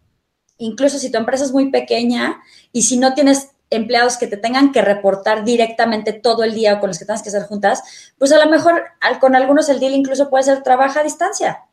incluso 0.65 0.99
si 0.99 1.11
tu 1.11 1.19
empresa 1.19 1.45
es 1.45 1.53
muy 1.53 1.71
pequeña 1.71 2.41
y 2.73 2.83
si 2.83 2.99
no 2.99 3.15
tienes 3.15 3.51
empleados 3.71 4.17
que 4.17 4.27
te 4.27 4.37
tengan 4.37 4.71
que 4.71 4.83
reportar 4.83 5.45
directamente 5.45 6.13
todo 6.13 6.45
el 6.45 6.55
día 6.55 6.75
o 6.75 6.81
con 6.81 6.89
los 6.89 6.99
que 6.99 7.05
tengas 7.05 7.23
que 7.23 7.31
hacer 7.31 7.45
juntas, 7.45 7.83
pues 8.19 8.31
a 8.33 8.45
lo 8.45 8.51
mejor 8.51 8.85
con 9.21 9.35
algunos 9.35 9.69
el 9.69 9.81
deal 9.81 9.95
incluso 9.95 10.31
puede 10.31 10.45
ser 10.45 10.63
trabaja 10.63 11.01
a 11.01 11.05
distancia. 11.05 11.65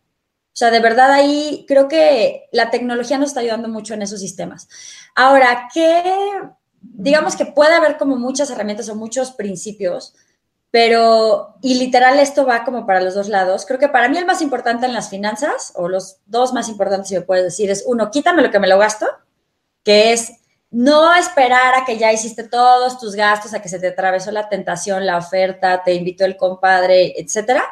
O 0.52 0.58
sea, 0.60 0.72
de 0.72 0.80
verdad 0.80 1.12
ahí 1.12 1.66
creo 1.68 1.88
que 1.88 2.48
la 2.52 2.70
tecnología 2.70 3.18
nos 3.18 3.30
está 3.30 3.42
ayudando 3.42 3.70
mucho 3.70 3.94
en 3.94 4.02
esos 4.02 4.20
sistemas. 4.20 4.68
Ahora, 5.16 5.70
que 5.74 6.04
digamos 6.82 7.36
que 7.36 7.46
puede 7.46 7.74
haber 7.74 7.98
como 7.98 8.16
muchas 8.16 8.50
herramientas 8.50 8.90
o 8.90 8.96
muchos 8.96 9.32
principios 9.32 10.16
pero, 10.72 11.56
y 11.62 11.76
literal, 11.76 12.20
esto 12.20 12.46
va 12.46 12.64
como 12.64 12.86
para 12.86 13.02
los 13.02 13.16
dos 13.16 13.28
lados. 13.28 13.66
Creo 13.66 13.80
que 13.80 13.88
para 13.88 14.08
mí 14.08 14.18
el 14.18 14.26
más 14.26 14.42
importante 14.42 14.86
en 14.86 14.94
las 14.94 15.10
finanzas, 15.10 15.74
o 15.76 15.90
los 15.90 16.18
dos 16.28 16.54
más 16.54 16.70
importantes, 16.70 17.10
si 17.10 17.16
me 17.16 17.22
puedes 17.22 17.44
decir, 17.44 17.72
es 17.72 17.84
uno, 17.88 18.12
quítame 18.12 18.44
lo 18.44 18.52
que 18.52 18.60
me 18.60 18.68
lo 18.68 18.78
gasto, 18.78 19.08
que 19.84 20.14
es 20.14 20.34
no 20.72 21.16
esperar 21.16 21.74
a 21.74 21.86
que 21.86 21.98
ya 21.98 22.14
hiciste 22.14 22.44
todos 22.44 23.00
tus 23.00 23.16
gastos, 23.16 23.54
a 23.54 23.62
que 23.62 23.70
se 23.70 23.80
te 23.80 23.88
atravesó 23.88 24.32
la 24.32 24.50
tentación, 24.50 25.06
la 25.06 25.18
oferta, 25.18 25.82
te 25.84 25.96
invitó 25.96 26.26
el 26.26 26.38
compadre, 26.38 27.20
etcétera, 27.20 27.64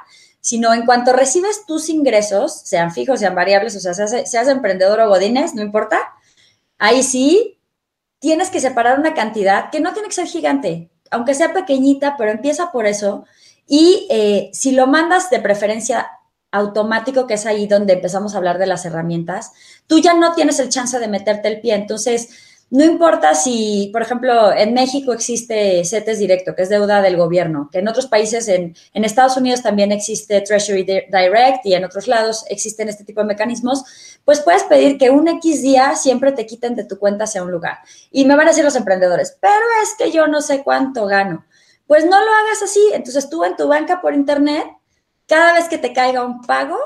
sino 0.41 0.73
en 0.73 0.85
cuanto 0.85 1.13
recibes 1.13 1.65
tus 1.67 1.89
ingresos, 1.89 2.61
sean 2.61 2.91
fijos, 2.91 3.19
sean 3.19 3.35
variables, 3.35 3.75
o 3.75 3.79
sea, 3.79 3.93
seas, 3.93 4.29
seas 4.29 4.47
emprendedor 4.47 4.99
o 5.01 5.09
godines, 5.09 5.53
no 5.53 5.61
importa, 5.61 5.99
ahí 6.79 7.03
sí 7.03 7.59
tienes 8.19 8.49
que 8.49 8.59
separar 8.59 8.97
una 8.97 9.13
cantidad 9.13 9.69
que 9.69 9.79
no 9.79 9.93
tiene 9.93 10.07
que 10.07 10.15
ser 10.15 10.25
gigante, 10.25 10.89
aunque 11.11 11.33
sea 11.33 11.53
pequeñita, 11.53 12.15
pero 12.17 12.31
empieza 12.31 12.71
por 12.71 12.85
eso. 12.85 13.25
Y 13.67 14.07
eh, 14.09 14.49
si 14.53 14.71
lo 14.71 14.87
mandas 14.87 15.29
de 15.29 15.39
preferencia 15.39 16.07
automático, 16.51 17.27
que 17.27 17.33
es 17.33 17.45
ahí 17.45 17.67
donde 17.67 17.93
empezamos 17.93 18.33
a 18.33 18.37
hablar 18.37 18.57
de 18.57 18.67
las 18.67 18.85
herramientas, 18.85 19.51
tú 19.87 19.99
ya 19.99 20.13
no 20.13 20.33
tienes 20.33 20.59
el 20.59 20.69
chance 20.69 20.97
de 20.99 21.07
meterte 21.07 21.47
el 21.47 21.61
pie. 21.61 21.75
Entonces, 21.75 22.29
no 22.69 22.83
importa 22.83 23.33
si, 23.33 23.89
por 23.93 24.01
ejemplo, 24.01 24.51
en 24.51 24.73
México 24.73 25.13
existe 25.13 25.85
CETES 25.85 26.19
directo, 26.19 26.53
que 26.53 26.63
es 26.63 26.69
deuda 26.69 27.01
del 27.01 27.15
gobierno, 27.15 27.69
que 27.71 27.79
en 27.79 27.87
otros 27.87 28.07
países, 28.07 28.49
en, 28.49 28.75
en, 28.93 29.05
Estados 29.05 29.37
Unidos 29.37 29.61
también 29.61 29.93
existe 29.93 30.41
Treasury 30.41 30.83
Direct 30.83 31.65
y 31.65 31.75
en 31.75 31.85
otros 31.85 32.07
lados 32.07 32.45
existen 32.49 32.89
este 32.89 33.05
tipo 33.05 33.21
de 33.21 33.27
mecanismos, 33.27 33.85
pues 34.25 34.41
puedes 34.41 34.63
pedir 34.63 34.97
que 34.97 35.09
un 35.09 35.29
X 35.29 35.61
día 35.61 35.95
siempre 35.95 36.33
te 36.33 36.45
quiten 36.45 36.75
de 36.75 36.83
tu 36.83 36.99
cuenta 36.99 37.23
hacia 37.23 37.41
un 37.41 37.51
lugar. 37.51 37.77
Y 38.11 38.25
me 38.25 38.35
van 38.35 38.47
a 38.47 38.49
decir 38.49 38.65
los 38.65 38.75
emprendedores, 38.75 39.37
pero 39.39 39.65
es 39.81 39.95
que 39.97 40.11
yo 40.11 40.27
no 40.27 40.41
sé 40.41 40.61
cuánto 40.63 41.05
gano. 41.05 41.45
Pues 41.87 42.03
no 42.03 42.19
lo 42.19 42.31
hagas 42.31 42.61
así. 42.63 42.81
Entonces 42.93 43.29
tú 43.29 43.45
en 43.45 43.55
tu 43.55 43.67
banca 43.69 44.01
por 44.01 44.13
internet, 44.13 44.65
cada 45.25 45.53
vez 45.53 45.69
que 45.69 45.77
te 45.77 45.93
caiga 45.93 46.25
un 46.25 46.41
pago, 46.41 46.77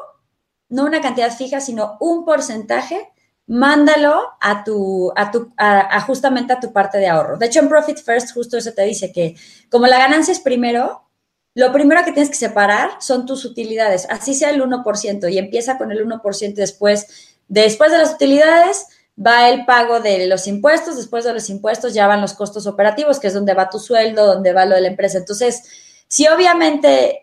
no 0.69 0.85
una 0.85 1.01
cantidad 1.01 1.35
fija, 1.35 1.59
sino 1.59 1.97
un 1.99 2.23
porcentaje, 2.23 3.11
mándalo 3.47 4.21
a 4.39 4.63
tu, 4.63 5.11
a 5.15 5.31
tu, 5.31 5.53
a, 5.57 6.01
justamente 6.01 6.53
a 6.53 6.59
tu 6.59 6.71
parte 6.71 6.97
de 6.97 7.07
ahorro. 7.07 7.37
De 7.37 7.47
hecho, 7.47 7.59
en 7.59 7.69
Profit 7.69 7.97
First, 7.97 8.33
justo 8.33 8.57
eso 8.57 8.71
te 8.73 8.83
dice 8.83 9.11
que 9.11 9.35
como 9.69 9.87
la 9.87 9.97
ganancia 9.97 10.31
es 10.31 10.39
primero, 10.39 11.09
lo 11.53 11.73
primero 11.73 12.03
que 12.05 12.13
tienes 12.13 12.29
que 12.29 12.37
separar 12.37 12.91
son 13.01 13.25
tus 13.25 13.43
utilidades, 13.43 14.07
así 14.09 14.33
sea 14.33 14.51
el 14.51 14.61
1%, 14.61 15.31
y 15.31 15.37
empieza 15.37 15.77
con 15.77 15.91
el 15.91 16.07
1% 16.07 16.53
después, 16.53 17.35
después 17.47 17.91
de 17.91 17.97
las 17.97 18.13
utilidades, 18.13 18.87
va 19.17 19.49
el 19.49 19.65
pago 19.65 19.99
de 19.99 20.27
los 20.27 20.47
impuestos, 20.47 20.95
después 20.95 21.25
de 21.25 21.33
los 21.33 21.49
impuestos 21.49 21.93
ya 21.93 22.07
van 22.07 22.21
los 22.21 22.33
costos 22.33 22.67
operativos, 22.67 23.19
que 23.19 23.27
es 23.27 23.33
donde 23.33 23.53
va 23.53 23.69
tu 23.69 23.79
sueldo, 23.79 24.25
donde 24.25 24.53
va 24.53 24.65
lo 24.65 24.75
de 24.75 24.81
la 24.81 24.87
empresa. 24.87 25.17
Entonces, 25.17 25.63
si 26.07 26.27
obviamente 26.27 27.20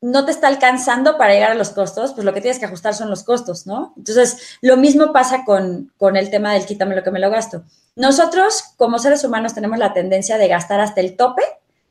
no 0.00 0.24
te 0.24 0.30
está 0.30 0.46
alcanzando 0.46 1.18
para 1.18 1.34
llegar 1.34 1.52
a 1.52 1.56
los 1.56 1.70
costos, 1.70 2.12
pues 2.12 2.24
lo 2.24 2.32
que 2.32 2.40
tienes 2.40 2.58
que 2.58 2.66
ajustar 2.66 2.94
son 2.94 3.10
los 3.10 3.24
costos, 3.24 3.66
¿no? 3.66 3.94
Entonces, 3.96 4.58
lo 4.60 4.76
mismo 4.76 5.12
pasa 5.12 5.44
con, 5.44 5.92
con 5.96 6.16
el 6.16 6.30
tema 6.30 6.52
del 6.52 6.66
quítame 6.66 6.94
lo 6.94 7.02
que 7.02 7.10
me 7.10 7.18
lo 7.18 7.30
gasto. 7.30 7.64
Nosotros, 7.96 8.62
como 8.76 8.98
seres 8.98 9.24
humanos, 9.24 9.54
tenemos 9.54 9.78
la 9.78 9.92
tendencia 9.92 10.38
de 10.38 10.46
gastar 10.46 10.80
hasta 10.80 11.00
el 11.00 11.16
tope 11.16 11.42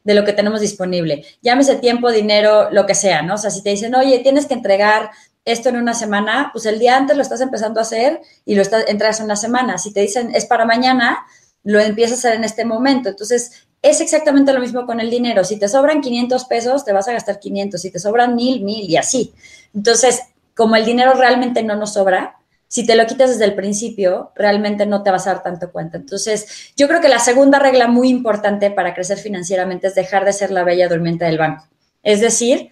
de 0.06 0.14
lo 0.14 0.24
que 0.24 0.32
tenemos 0.32 0.62
disponible. 0.62 1.26
Llámese 1.42 1.76
tiempo, 1.76 2.10
dinero, 2.12 2.70
lo 2.72 2.86
que 2.86 2.96
sea, 2.96 3.24
¿no? 3.24 3.34
O 3.34 3.38
sea, 3.38 3.50
si 3.50 3.62
te 3.62 3.72
dicen, 3.72 3.94
oye, 3.94 4.20
tienes 4.20 4.46
que 4.46 4.54
entregar 4.54 5.12
esto 5.44 5.68
en 5.68 5.76
una 5.76 5.94
semana, 5.94 6.50
pues 6.54 6.66
el 6.66 6.80
día 6.80 6.96
antes 6.96 7.18
lo 7.18 7.22
estás 7.22 7.42
empezando 7.42 7.82
a 7.82 7.84
hacer 7.84 8.22
y 8.46 8.56
lo 8.56 8.62
estás, 8.62 8.86
entras 8.88 9.20
en 9.20 9.26
una 9.26 9.36
semana. 9.36 9.78
Si 9.78 9.92
te 9.92 10.00
dicen 10.00 10.34
es 10.34 10.46
para 10.46 10.64
mañana, 10.64 11.26
lo 11.64 11.82
empiezas 11.82 12.24
a 12.24 12.30
hacer 12.30 12.36
en 12.36 12.46
este 12.46 12.64
momento. 12.64 13.10
Entonces, 13.10 13.67
es 13.82 14.02
exactamente 14.02 14.54
lo 14.54 14.60
mismo 14.60 14.86
con 14.86 15.00
el 15.00 15.10
dinero. 15.10 15.44
Si 15.44 15.58
te 15.58 15.68
sobran 15.68 16.02
500 16.02 16.46
pesos, 16.46 16.86
te 16.86 16.94
vas 16.94 17.08
a 17.08 17.14
gastar 17.14 17.40
500. 17.40 17.82
Si 17.82 17.92
te 17.92 18.00
sobran 18.00 18.36
mil, 18.36 18.64
mil 18.64 18.90
y 18.90 18.98
así. 18.98 19.34
Entonces, 19.74 20.22
como 20.56 20.76
el 20.76 20.86
dinero 20.86 21.14
realmente 21.14 21.64
no 21.64 21.76
nos 21.76 21.94
sobra, 21.94 22.38
si 22.68 22.86
te 22.86 22.96
lo 22.96 23.06
quitas 23.06 23.30
desde 23.30 23.46
el 23.46 23.56
principio, 23.56 24.32
realmente 24.36 24.86
no 24.86 25.04
te 25.04 25.12
vas 25.12 25.26
a 25.28 25.36
dar 25.36 25.44
tanto 25.44 25.72
cuenta. 25.72 25.98
Entonces, 25.98 26.74
yo 26.76 26.88
creo 26.88 27.00
que 27.00 27.08
la 27.08 27.20
segunda 27.20 27.60
regla 27.60 27.88
muy 27.88 28.10
importante 28.10 28.72
para 28.72 28.94
crecer 28.94 29.18
financieramente 29.18 29.88
es 29.88 29.96
dejar 29.96 30.26
de 30.26 30.34
ser 30.34 30.52
la 30.52 30.64
bella 30.64 30.90
durmiente 30.90 31.24
del 31.26 31.38
banco. 31.38 31.66
Es 32.04 32.20
decir, 32.20 32.72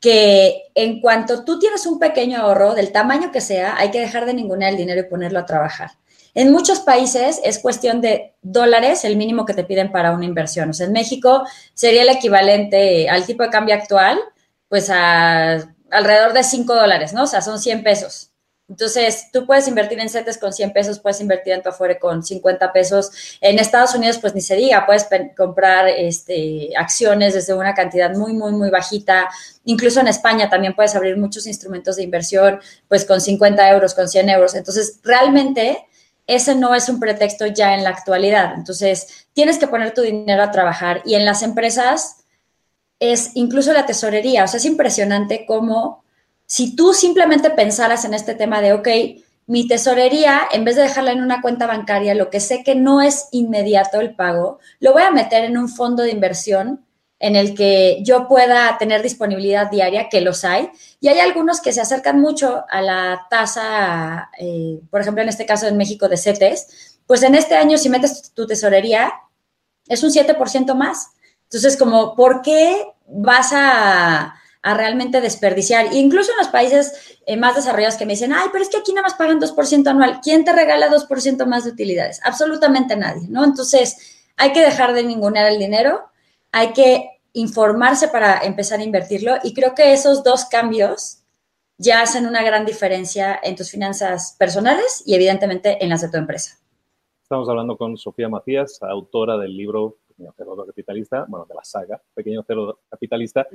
que 0.00 0.64
en 0.74 1.00
cuanto 1.00 1.44
tú 1.44 1.58
tienes 1.58 1.86
un 1.86 1.98
pequeño 1.98 2.40
ahorro, 2.40 2.74
del 2.74 2.92
tamaño 2.92 3.30
que 3.30 3.40
sea, 3.40 3.76
hay 3.76 3.90
que 3.90 4.00
dejar 4.00 4.26
de 4.26 4.34
ningunear 4.34 4.72
el 4.72 4.78
dinero 4.78 5.00
y 5.00 5.04
ponerlo 5.04 5.38
a 5.38 5.46
trabajar. 5.46 5.92
En 6.36 6.52
muchos 6.52 6.80
países 6.80 7.40
es 7.42 7.58
cuestión 7.58 8.02
de 8.02 8.34
dólares 8.42 9.06
el 9.06 9.16
mínimo 9.16 9.46
que 9.46 9.54
te 9.54 9.64
piden 9.64 9.90
para 9.90 10.12
una 10.12 10.26
inversión. 10.26 10.68
O 10.68 10.74
sea, 10.74 10.86
en 10.86 10.92
México 10.92 11.46
sería 11.72 12.02
el 12.02 12.10
equivalente 12.10 13.08
al 13.08 13.24
tipo 13.24 13.42
de 13.42 13.48
cambio 13.48 13.74
actual, 13.74 14.18
pues 14.68 14.90
a 14.90 15.54
alrededor 15.90 16.34
de 16.34 16.44
5 16.44 16.74
dólares, 16.74 17.14
¿no? 17.14 17.22
O 17.22 17.26
sea, 17.26 17.40
son 17.40 17.58
100 17.58 17.82
pesos. 17.82 18.32
Entonces, 18.68 19.28
tú 19.32 19.46
puedes 19.46 19.66
invertir 19.66 19.98
en 19.98 20.10
CETES 20.10 20.36
con 20.36 20.52
100 20.52 20.74
pesos, 20.74 20.98
puedes 20.98 21.22
invertir 21.22 21.54
en 21.54 21.62
tu 21.62 21.70
afuera 21.70 21.98
con 21.98 22.22
50 22.22 22.70
pesos. 22.70 23.38
En 23.40 23.58
Estados 23.58 23.94
Unidos, 23.94 24.18
pues 24.18 24.34
ni 24.34 24.42
se 24.42 24.56
diga, 24.56 24.84
puedes 24.84 25.06
comprar 25.34 25.88
este, 25.88 26.70
acciones 26.76 27.32
desde 27.32 27.54
una 27.54 27.72
cantidad 27.72 28.14
muy, 28.14 28.34
muy, 28.34 28.52
muy 28.52 28.68
bajita. 28.68 29.30
Incluso 29.64 30.00
en 30.00 30.08
España 30.08 30.50
también 30.50 30.74
puedes 30.74 30.94
abrir 30.94 31.16
muchos 31.16 31.46
instrumentos 31.46 31.96
de 31.96 32.02
inversión, 32.02 32.60
pues 32.88 33.06
con 33.06 33.22
50 33.22 33.70
euros, 33.70 33.94
con 33.94 34.06
100 34.06 34.28
euros. 34.28 34.54
Entonces, 34.54 35.00
realmente 35.02 35.86
ese 36.26 36.54
no 36.54 36.74
es 36.74 36.88
un 36.88 36.98
pretexto 36.98 37.46
ya 37.46 37.74
en 37.74 37.84
la 37.84 37.90
actualidad. 37.90 38.54
Entonces, 38.54 39.26
tienes 39.32 39.58
que 39.58 39.68
poner 39.68 39.94
tu 39.94 40.02
dinero 40.02 40.42
a 40.42 40.50
trabajar 40.50 41.02
y 41.04 41.14
en 41.14 41.24
las 41.24 41.42
empresas 41.42 42.24
es 42.98 43.32
incluso 43.34 43.72
la 43.72 43.86
tesorería. 43.86 44.44
O 44.44 44.48
sea, 44.48 44.58
es 44.58 44.64
impresionante 44.64 45.44
cómo 45.46 46.04
si 46.46 46.74
tú 46.76 46.94
simplemente 46.94 47.50
pensaras 47.50 48.04
en 48.04 48.14
este 48.14 48.34
tema 48.34 48.60
de, 48.60 48.72
ok, 48.72 48.88
mi 49.48 49.68
tesorería, 49.68 50.42
en 50.52 50.64
vez 50.64 50.76
de 50.76 50.82
dejarla 50.82 51.12
en 51.12 51.22
una 51.22 51.40
cuenta 51.40 51.66
bancaria, 51.66 52.14
lo 52.14 52.30
que 52.30 52.40
sé 52.40 52.64
que 52.64 52.74
no 52.74 53.00
es 53.00 53.28
inmediato 53.30 54.00
el 54.00 54.14
pago, 54.14 54.58
lo 54.80 54.92
voy 54.92 55.02
a 55.02 55.10
meter 55.10 55.44
en 55.44 55.56
un 55.56 55.68
fondo 55.68 56.02
de 56.02 56.10
inversión 56.10 56.85
en 57.18 57.36
el 57.36 57.54
que 57.54 57.98
yo 58.02 58.28
pueda 58.28 58.76
tener 58.78 59.02
disponibilidad 59.02 59.70
diaria, 59.70 60.08
que 60.08 60.20
los 60.20 60.44
hay, 60.44 60.70
y 61.00 61.08
hay 61.08 61.20
algunos 61.20 61.60
que 61.60 61.72
se 61.72 61.80
acercan 61.80 62.20
mucho 62.20 62.64
a 62.68 62.82
la 62.82 63.26
tasa, 63.30 64.30
eh, 64.38 64.80
por 64.90 65.00
ejemplo, 65.00 65.22
en 65.22 65.28
este 65.28 65.46
caso 65.46 65.66
en 65.66 65.76
México 65.76 66.08
de 66.08 66.16
CETES, 66.16 66.98
pues 67.06 67.22
en 67.22 67.34
este 67.34 67.54
año 67.54 67.78
si 67.78 67.88
metes 67.88 68.32
tu 68.32 68.46
tesorería, 68.46 69.12
es 69.86 70.02
un 70.02 70.10
7% 70.10 70.74
más. 70.74 71.10
Entonces, 71.44 71.76
como, 71.76 72.16
¿por 72.16 72.42
qué 72.42 72.86
vas 73.06 73.52
a 73.52 74.34
a 74.66 74.74
realmente 74.74 75.20
desperdiciar. 75.20 75.92
Incluso 75.92 76.32
en 76.32 76.38
los 76.38 76.48
países 76.48 77.16
eh, 77.24 77.36
más 77.36 77.54
desarrollados 77.54 77.94
que 77.94 78.04
me 78.04 78.14
dicen, 78.14 78.32
ay, 78.32 78.48
pero 78.50 78.64
es 78.64 78.68
que 78.68 78.78
aquí 78.78 78.92
nada 78.92 79.06
más 79.06 79.14
pagan 79.14 79.38
2% 79.38 79.86
anual. 79.86 80.18
¿Quién 80.20 80.44
te 80.44 80.52
regala 80.52 80.90
2% 80.90 81.46
más 81.46 81.64
de 81.64 81.70
utilidades? 81.70 82.20
Absolutamente 82.24 82.96
nadie, 82.96 83.28
¿no? 83.28 83.44
Entonces, 83.44 83.96
hay 84.36 84.52
que 84.52 84.62
dejar 84.62 84.92
de 84.92 85.04
ningunear 85.04 85.46
el 85.46 85.60
dinero, 85.60 86.10
hay 86.56 86.72
que 86.72 87.20
informarse 87.34 88.08
para 88.08 88.38
empezar 88.38 88.80
a 88.80 88.82
invertirlo 88.82 89.34
y 89.44 89.52
creo 89.52 89.74
que 89.74 89.92
esos 89.92 90.24
dos 90.24 90.46
cambios 90.46 91.22
ya 91.76 92.00
hacen 92.00 92.24
una 92.24 92.42
gran 92.42 92.64
diferencia 92.64 93.38
en 93.42 93.56
tus 93.56 93.70
finanzas 93.70 94.34
personales 94.38 95.02
y 95.04 95.14
evidentemente 95.14 95.84
en 95.84 95.90
las 95.90 96.00
de 96.00 96.08
tu 96.08 96.16
empresa. 96.16 96.58
Estamos 97.22 97.46
hablando 97.50 97.76
con 97.76 97.98
Sofía 97.98 98.30
Macías, 98.30 98.78
autora 98.80 99.36
del 99.36 99.54
libro 99.54 99.98
Pequeño 100.16 100.32
Cerdo 100.32 100.66
Capitalista, 100.66 101.26
bueno, 101.28 101.46
de 101.46 101.54
la 101.54 101.64
saga 101.64 102.00
Pequeño 102.14 102.42
Cerdo 102.42 102.78
Capitalista, 102.88 103.46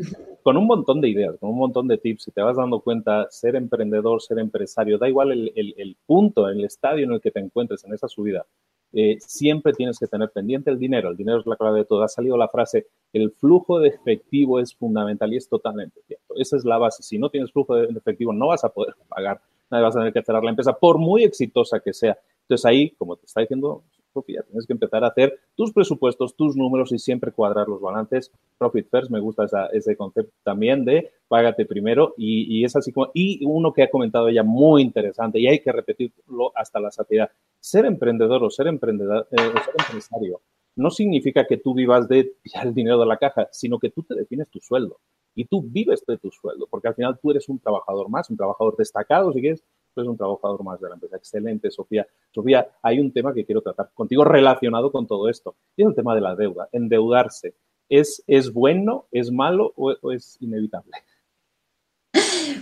con 0.44 0.58
un 0.58 0.68
montón 0.68 1.02
de 1.02 1.10
ideas, 1.10 1.36
con 1.40 1.50
un 1.50 1.58
montón 1.58 1.88
de 1.88 1.98
tips. 1.98 2.24
Si 2.24 2.32
te 2.32 2.42
vas 2.42 2.58
dando 2.58 2.82
cuenta, 2.82 3.28
ser 3.32 3.56
emprendedor, 3.56 4.22
ser 4.22 4.40
empresario, 4.40 4.98
da 4.98 5.10
igual 5.10 5.32
el, 5.32 5.52
el, 5.56 5.74
el 5.78 5.98
punto, 6.06 6.48
el 6.48 6.64
estadio 6.64 7.06
en 7.06 7.14
el 7.14 7.22
que 7.22 7.32
te 7.32 7.40
encuentres 7.40 7.84
en 7.84 7.94
esa 7.94 8.08
subida, 8.08 8.46
eh, 8.94 9.18
siempre 9.22 9.74
tienes 9.74 9.98
que 9.98 10.08
tener 10.08 10.30
pendiente 10.32 10.70
el 10.70 10.78
dinero. 10.78 11.10
El 11.10 11.18
dinero 11.18 11.40
es 11.40 11.46
la 11.46 11.56
clave 11.56 11.80
de 11.80 11.86
todo. 11.86 12.04
Ha 12.04 12.08
salido 12.08 12.38
la 12.38 12.50
frase, 12.50 12.88
el 13.14 13.32
flujo 13.32 13.80
de 13.80 13.88
efectivo 13.88 14.60
es 14.60 14.76
fundamental 14.76 15.34
y 15.34 15.38
es 15.38 15.48
totalmente 15.48 16.02
cierto. 16.06 16.36
Esa 16.36 16.58
es 16.58 16.66
la 16.66 16.78
base. 16.78 17.02
Si 17.02 17.18
no 17.18 17.30
tienes 17.30 17.52
flujo 17.52 17.76
de 17.76 17.86
efectivo, 17.86 18.34
no 18.34 18.48
vas 18.48 18.64
a 18.64 18.70
poder 18.70 18.96
pagar, 19.08 19.42
nadie 19.70 19.84
vas 19.84 19.96
a 19.96 20.00
tener 20.00 20.14
que 20.14 20.22
cerrar 20.22 20.44
la 20.44 20.50
empresa, 20.50 20.74
por 20.74 20.98
muy 20.98 21.24
exitosa 21.24 21.80
que 21.80 21.94
sea. 21.94 22.18
Entonces 22.42 22.66
ahí, 22.66 22.90
como 22.92 23.16
te 23.16 23.26
está 23.26 23.42
diciendo 23.42 23.84
Sofía, 24.14 24.44
tienes 24.44 24.66
que 24.66 24.74
empezar 24.74 25.04
a 25.04 25.08
hacer 25.08 25.40
tus 25.56 25.72
presupuestos, 25.72 26.36
tus 26.36 26.56
números 26.56 26.92
y 26.92 27.00
siempre 27.00 27.32
cuadrar 27.32 27.68
los 27.68 27.82
balances. 27.82 28.32
Profit 28.58 28.90
First, 28.90 29.12
me 29.12 29.20
gusta 29.20 29.46
ese 29.74 29.96
concepto 29.96 30.34
también 30.44 30.86
de 30.86 31.12
págate 31.28 31.66
primero 31.66 32.14
y, 32.18 32.64
es 32.64 32.76
así 32.76 32.92
como, 32.92 33.12
y 33.14 33.44
uno 33.46 33.74
que 33.74 33.84
ha 33.84 33.90
comentado 33.90 34.28
ella 34.28 34.44
muy 34.44 34.82
interesante 34.82 35.40
y 35.40 35.48
hay 35.48 35.60
que 35.60 35.72
repetirlo 35.72 36.52
hasta 36.56 36.80
la 36.80 36.92
saciedad. 36.92 37.30
Ser 37.60 37.86
emprendedor 37.86 38.44
o 38.44 38.50
ser, 38.50 38.68
emprendedor, 38.68 39.28
eh, 39.32 39.38
ser 39.38 39.76
empresario 39.80 40.42
no 40.76 40.90
significa 40.90 41.46
que 41.46 41.58
tú 41.58 41.74
vivas 41.74 42.08
de 42.08 42.34
el 42.64 42.74
dinero 42.74 43.00
de 43.00 43.06
la 43.06 43.18
caja, 43.18 43.48
sino 43.52 43.80
que 43.80 43.90
tú 43.90 44.04
te 44.04 44.16
defines 44.16 44.50
tu 44.50 44.60
sueldo 44.60 45.00
y 45.36 45.46
tú 45.46 45.62
vives 45.64 46.04
de 46.06 46.18
tu 46.18 46.30
sueldo, 46.32 46.68
porque 46.70 46.90
al 46.90 46.96
final 46.96 47.18
tú 47.22 47.32
eres 47.32 47.48
un 47.50 47.60
trabajador 47.60 48.10
más, 48.10 48.30
un 48.30 48.38
trabajador 48.38 48.76
destacado, 48.76 49.32
si 49.32 49.42
quieres, 49.42 49.64
es 50.00 50.08
un 50.08 50.18
trabajador 50.18 50.64
más 50.64 50.80
de 50.80 50.88
la 50.88 50.96
empresa. 50.96 51.18
Excelente, 51.18 51.70
Sofía. 51.70 52.08
Sofía, 52.32 52.70
hay 52.82 53.00
un 53.00 53.12
tema 53.12 53.34
que 53.34 53.46
quiero 53.46 53.62
tratar 53.62 53.92
contigo 53.94 54.24
relacionado 54.24 54.92
con 54.92 55.08
todo 55.08 55.28
esto. 55.28 55.56
Y 55.76 55.82
es 55.82 55.90
el 55.90 55.96
tema 55.96 56.16
de 56.16 56.22
la 56.22 56.36
deuda. 56.36 56.70
Endeudarse. 56.72 57.56
¿Es, 57.90 58.24
es 58.26 58.54
bueno, 58.54 59.08
es 59.12 59.32
malo 59.32 59.74
o, 59.76 60.12
es 60.12 60.38
inevitable? 60.40 60.92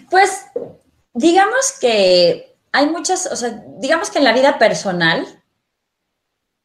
Pues 0.09 0.47
digamos 1.13 1.77
que 1.79 2.55
hay 2.71 2.89
muchas, 2.89 3.31
o 3.31 3.35
sea, 3.35 3.63
digamos 3.77 4.09
que 4.09 4.17
en 4.17 4.23
la 4.23 4.33
vida 4.33 4.57
personal, 4.57 5.25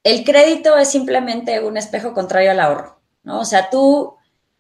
el 0.03 0.25
crédito 0.25 0.79
es 0.79 0.91
simplemente 0.91 1.63
un 1.63 1.77
espejo 1.77 2.15
contrario 2.15 2.53
al 2.53 2.61
ahorro, 2.61 3.01
¿no? 3.23 3.41
O 3.41 3.45
sea, 3.45 3.69
tú, 3.69 4.17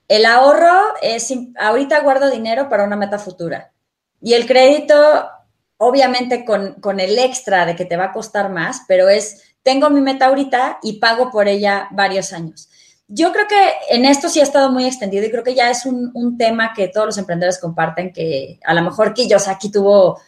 el 0.08 0.26
ahorro 0.26 0.94
es, 1.00 1.32
ahorita 1.58 2.02
guardo 2.02 2.30
dinero 2.30 2.68
para 2.68 2.84
una 2.84 2.96
meta 2.96 3.18
futura. 3.18 3.72
Y 4.20 4.34
el 4.34 4.46
crédito 4.46 4.94
obviamente 5.76 6.44
con, 6.44 7.00
el 7.00 7.18
extra 7.18 7.66
de 7.66 7.76
que 7.76 7.84
te 7.84 7.96
va 7.96 8.06
a 8.06 8.12
costar 8.12 8.50
más, 8.50 8.82
pero 8.88 9.08
es, 9.08 9.42
tengo 9.62 9.90
mi 9.90 10.00
meta 10.00 10.26
ahorita 10.26 10.78
y 10.82 10.98
pago 10.98 11.30
por 11.30 11.48
ella 11.48 11.88
varios 11.90 12.32
años. 12.32 12.68
Yo 13.06 13.32
creo 13.32 13.46
que 13.46 13.72
en 13.90 14.04
esto 14.06 14.28
sí 14.28 14.40
ha 14.40 14.44
estado 14.44 14.70
muy 14.70 14.86
extendido 14.86 15.26
y 15.26 15.30
creo 15.30 15.44
que 15.44 15.54
ya 15.54 15.70
es 15.70 15.84
un, 15.84 16.38
tema 16.38 16.72
que 16.74 16.88
todos 16.88 17.06
los 17.06 17.18
emprendedores 17.18 17.60
comparten, 17.60 18.12
que 18.12 18.58
a 18.64 18.72
lo 18.74 18.82
mejor 18.82 19.14
aquí 19.46 19.70
tuvo 19.70 20.20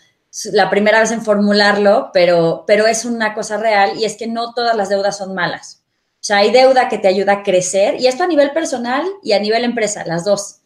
la 0.52 0.68
primera 0.68 1.00
vez 1.00 1.10
en 1.10 1.22
formularlo, 1.22 2.10
pero, 2.12 2.64
pero 2.66 2.86
es 2.86 3.04
una 3.04 3.34
cosa 3.34 3.56
real 3.56 3.96
y 3.98 4.04
es 4.04 4.16
que 4.16 4.26
no 4.26 4.52
todas 4.52 4.76
las 4.76 4.90
deudas 4.90 5.16
son 5.16 5.34
malas. 5.34 5.82
O 6.20 6.24
sea, 6.26 6.38
hay 6.38 6.50
deuda 6.50 6.88
que 6.88 6.98
te 6.98 7.08
ayuda 7.08 7.32
a 7.32 7.42
crecer 7.42 8.00
y 8.00 8.08
esto 8.08 8.24
a 8.24 8.26
nivel 8.26 8.50
personal 8.50 9.06
y 9.22 9.32
a 9.32 9.38
nivel 9.38 9.64
empresa, 9.64 10.04
las 10.04 10.24
dos. 10.24 10.60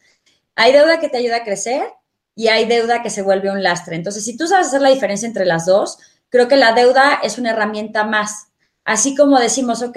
Hay 0.55 0.73
deuda 0.73 0.99
que 0.99 1.07
te 1.07 1.17
ayuda 1.17 1.37
a 1.37 1.43
crecer 1.43 1.83
y 2.41 2.47
hay 2.47 2.65
deuda 2.65 3.03
que 3.03 3.11
se 3.11 3.21
vuelve 3.21 3.51
un 3.51 3.61
lastre. 3.61 3.95
Entonces, 3.95 4.25
si 4.25 4.35
tú 4.35 4.47
sabes 4.47 4.65
hacer 4.65 4.81
la 4.81 4.89
diferencia 4.89 5.27
entre 5.27 5.45
las 5.45 5.67
dos, 5.67 5.99
creo 6.27 6.47
que 6.47 6.57
la 6.57 6.73
deuda 6.73 7.19
es 7.21 7.37
una 7.37 7.51
herramienta 7.51 8.03
más. 8.03 8.47
Así 8.83 9.15
como 9.15 9.39
decimos, 9.39 9.83
ok, 9.83 9.95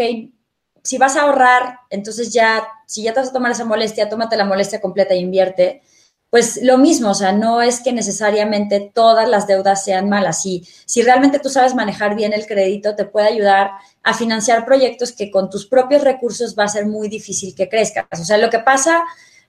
si 0.82 0.98
vas 0.98 1.16
a 1.16 1.22
ahorrar, 1.22 1.78
entonces 1.88 2.34
ya, 2.34 2.68
si 2.86 3.02
ya 3.02 3.14
te 3.14 3.20
vas 3.20 3.30
a 3.30 3.32
tomar 3.32 3.52
esa 3.52 3.64
molestia, 3.64 4.10
tómate 4.10 4.36
la 4.36 4.44
molestia 4.44 4.82
completa 4.82 5.14
e 5.14 5.20
invierte. 5.20 5.80
pues 6.28 6.60
lo 6.62 6.76
mismo, 6.76 7.12
o 7.12 7.14
sea, 7.14 7.32
no 7.32 7.62
es 7.62 7.80
que 7.80 7.94
necesariamente 7.94 8.92
todas 8.94 9.26
las 9.26 9.46
deudas 9.46 9.82
sean 9.82 10.10
malas. 10.10 10.42
Si, 10.42 10.68
si 10.84 11.00
realmente 11.00 11.38
tú 11.38 11.48
sabes 11.48 11.74
manejar 11.74 12.14
bien 12.14 12.34
el 12.34 12.46
crédito, 12.46 12.94
te 12.94 13.06
puede 13.06 13.28
ayudar 13.28 13.70
a 14.02 14.12
financiar 14.12 14.66
proyectos 14.66 15.12
que 15.12 15.30
con 15.30 15.48
tus 15.48 15.66
propios 15.66 16.02
recursos 16.04 16.54
va 16.58 16.64
a 16.64 16.68
ser 16.68 16.84
muy 16.84 17.08
difícil 17.08 17.54
que 17.54 17.70
crezcas. 17.70 18.04
O 18.20 18.24
sea, 18.24 18.36
lo 18.36 18.50
que 18.50 18.58
pasa 18.58 19.02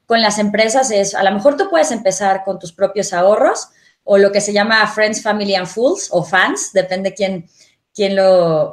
con 0.06 0.22
las 0.22 0.40
empresas 0.40 0.92
es, 0.92 1.16
a 1.16 1.24
lo 1.24 1.32
mejor 1.32 1.58
tú 1.58 1.70
puedes 1.70 1.92
empezar 1.92 2.44
con 2.44 2.60
tus 2.60 2.74
propios 2.74 3.14
ahorros 3.14 3.70
o 4.04 4.18
lo 4.18 4.32
que 4.32 4.42
se 4.42 4.54
llama 4.54 4.86
Friends, 4.88 5.22
Family 5.22 5.56
and 5.56 5.68
Fools 5.68 6.10
o 6.12 6.24
fans, 6.24 6.72
depende 6.74 7.14
quién, 7.14 7.48
quién 7.94 8.16
lo, 8.16 8.24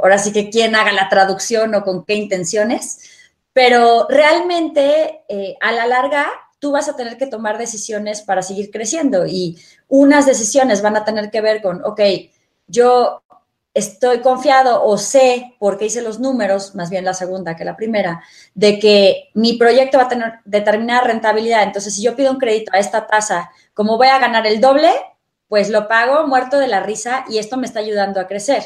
ahora 0.02 0.18
sí 0.18 0.32
que 0.32 0.50
quién 0.50 0.74
haga 0.74 0.92
la 0.92 1.08
traducción 1.08 1.74
o 1.74 1.84
con 1.84 2.04
qué 2.04 2.14
intenciones, 2.14 3.00
pero 3.52 4.06
realmente 4.08 5.22
eh, 5.28 5.56
a 5.60 5.72
la 5.72 5.86
larga 5.86 6.26
tú 6.58 6.72
vas 6.72 6.88
a 6.88 6.96
tener 6.96 7.16
que 7.16 7.26
tomar 7.26 7.58
decisiones 7.58 8.22
para 8.22 8.42
seguir 8.42 8.70
creciendo 8.70 9.26
y 9.26 9.58
unas 9.88 10.26
decisiones 10.26 10.80
van 10.80 10.96
a 10.96 11.04
tener 11.04 11.30
que 11.30 11.40
ver 11.40 11.60
con, 11.60 11.84
ok, 11.84 12.00
yo 12.66 13.21
estoy 13.74 14.20
confiado 14.20 14.84
o 14.84 14.98
sé, 14.98 15.54
porque 15.58 15.86
hice 15.86 16.02
los 16.02 16.20
números, 16.20 16.74
más 16.74 16.90
bien 16.90 17.04
la 17.04 17.14
segunda 17.14 17.56
que 17.56 17.64
la 17.64 17.76
primera, 17.76 18.22
de 18.54 18.78
que 18.78 19.30
mi 19.34 19.54
proyecto 19.54 19.98
va 19.98 20.04
a 20.04 20.08
tener 20.08 20.32
determinada 20.44 21.02
rentabilidad. 21.02 21.62
Entonces, 21.62 21.94
si 21.94 22.02
yo 22.02 22.14
pido 22.14 22.30
un 22.30 22.38
crédito 22.38 22.72
a 22.74 22.78
esta 22.78 23.06
tasa, 23.06 23.50
como 23.74 23.96
voy 23.96 24.08
a 24.08 24.18
ganar 24.18 24.46
el 24.46 24.60
doble, 24.60 24.90
pues 25.48 25.70
lo 25.70 25.88
pago 25.88 26.26
muerto 26.26 26.58
de 26.58 26.68
la 26.68 26.80
risa 26.80 27.24
y 27.28 27.38
esto 27.38 27.56
me 27.56 27.66
está 27.66 27.80
ayudando 27.80 28.20
a 28.20 28.26
crecer. 28.26 28.62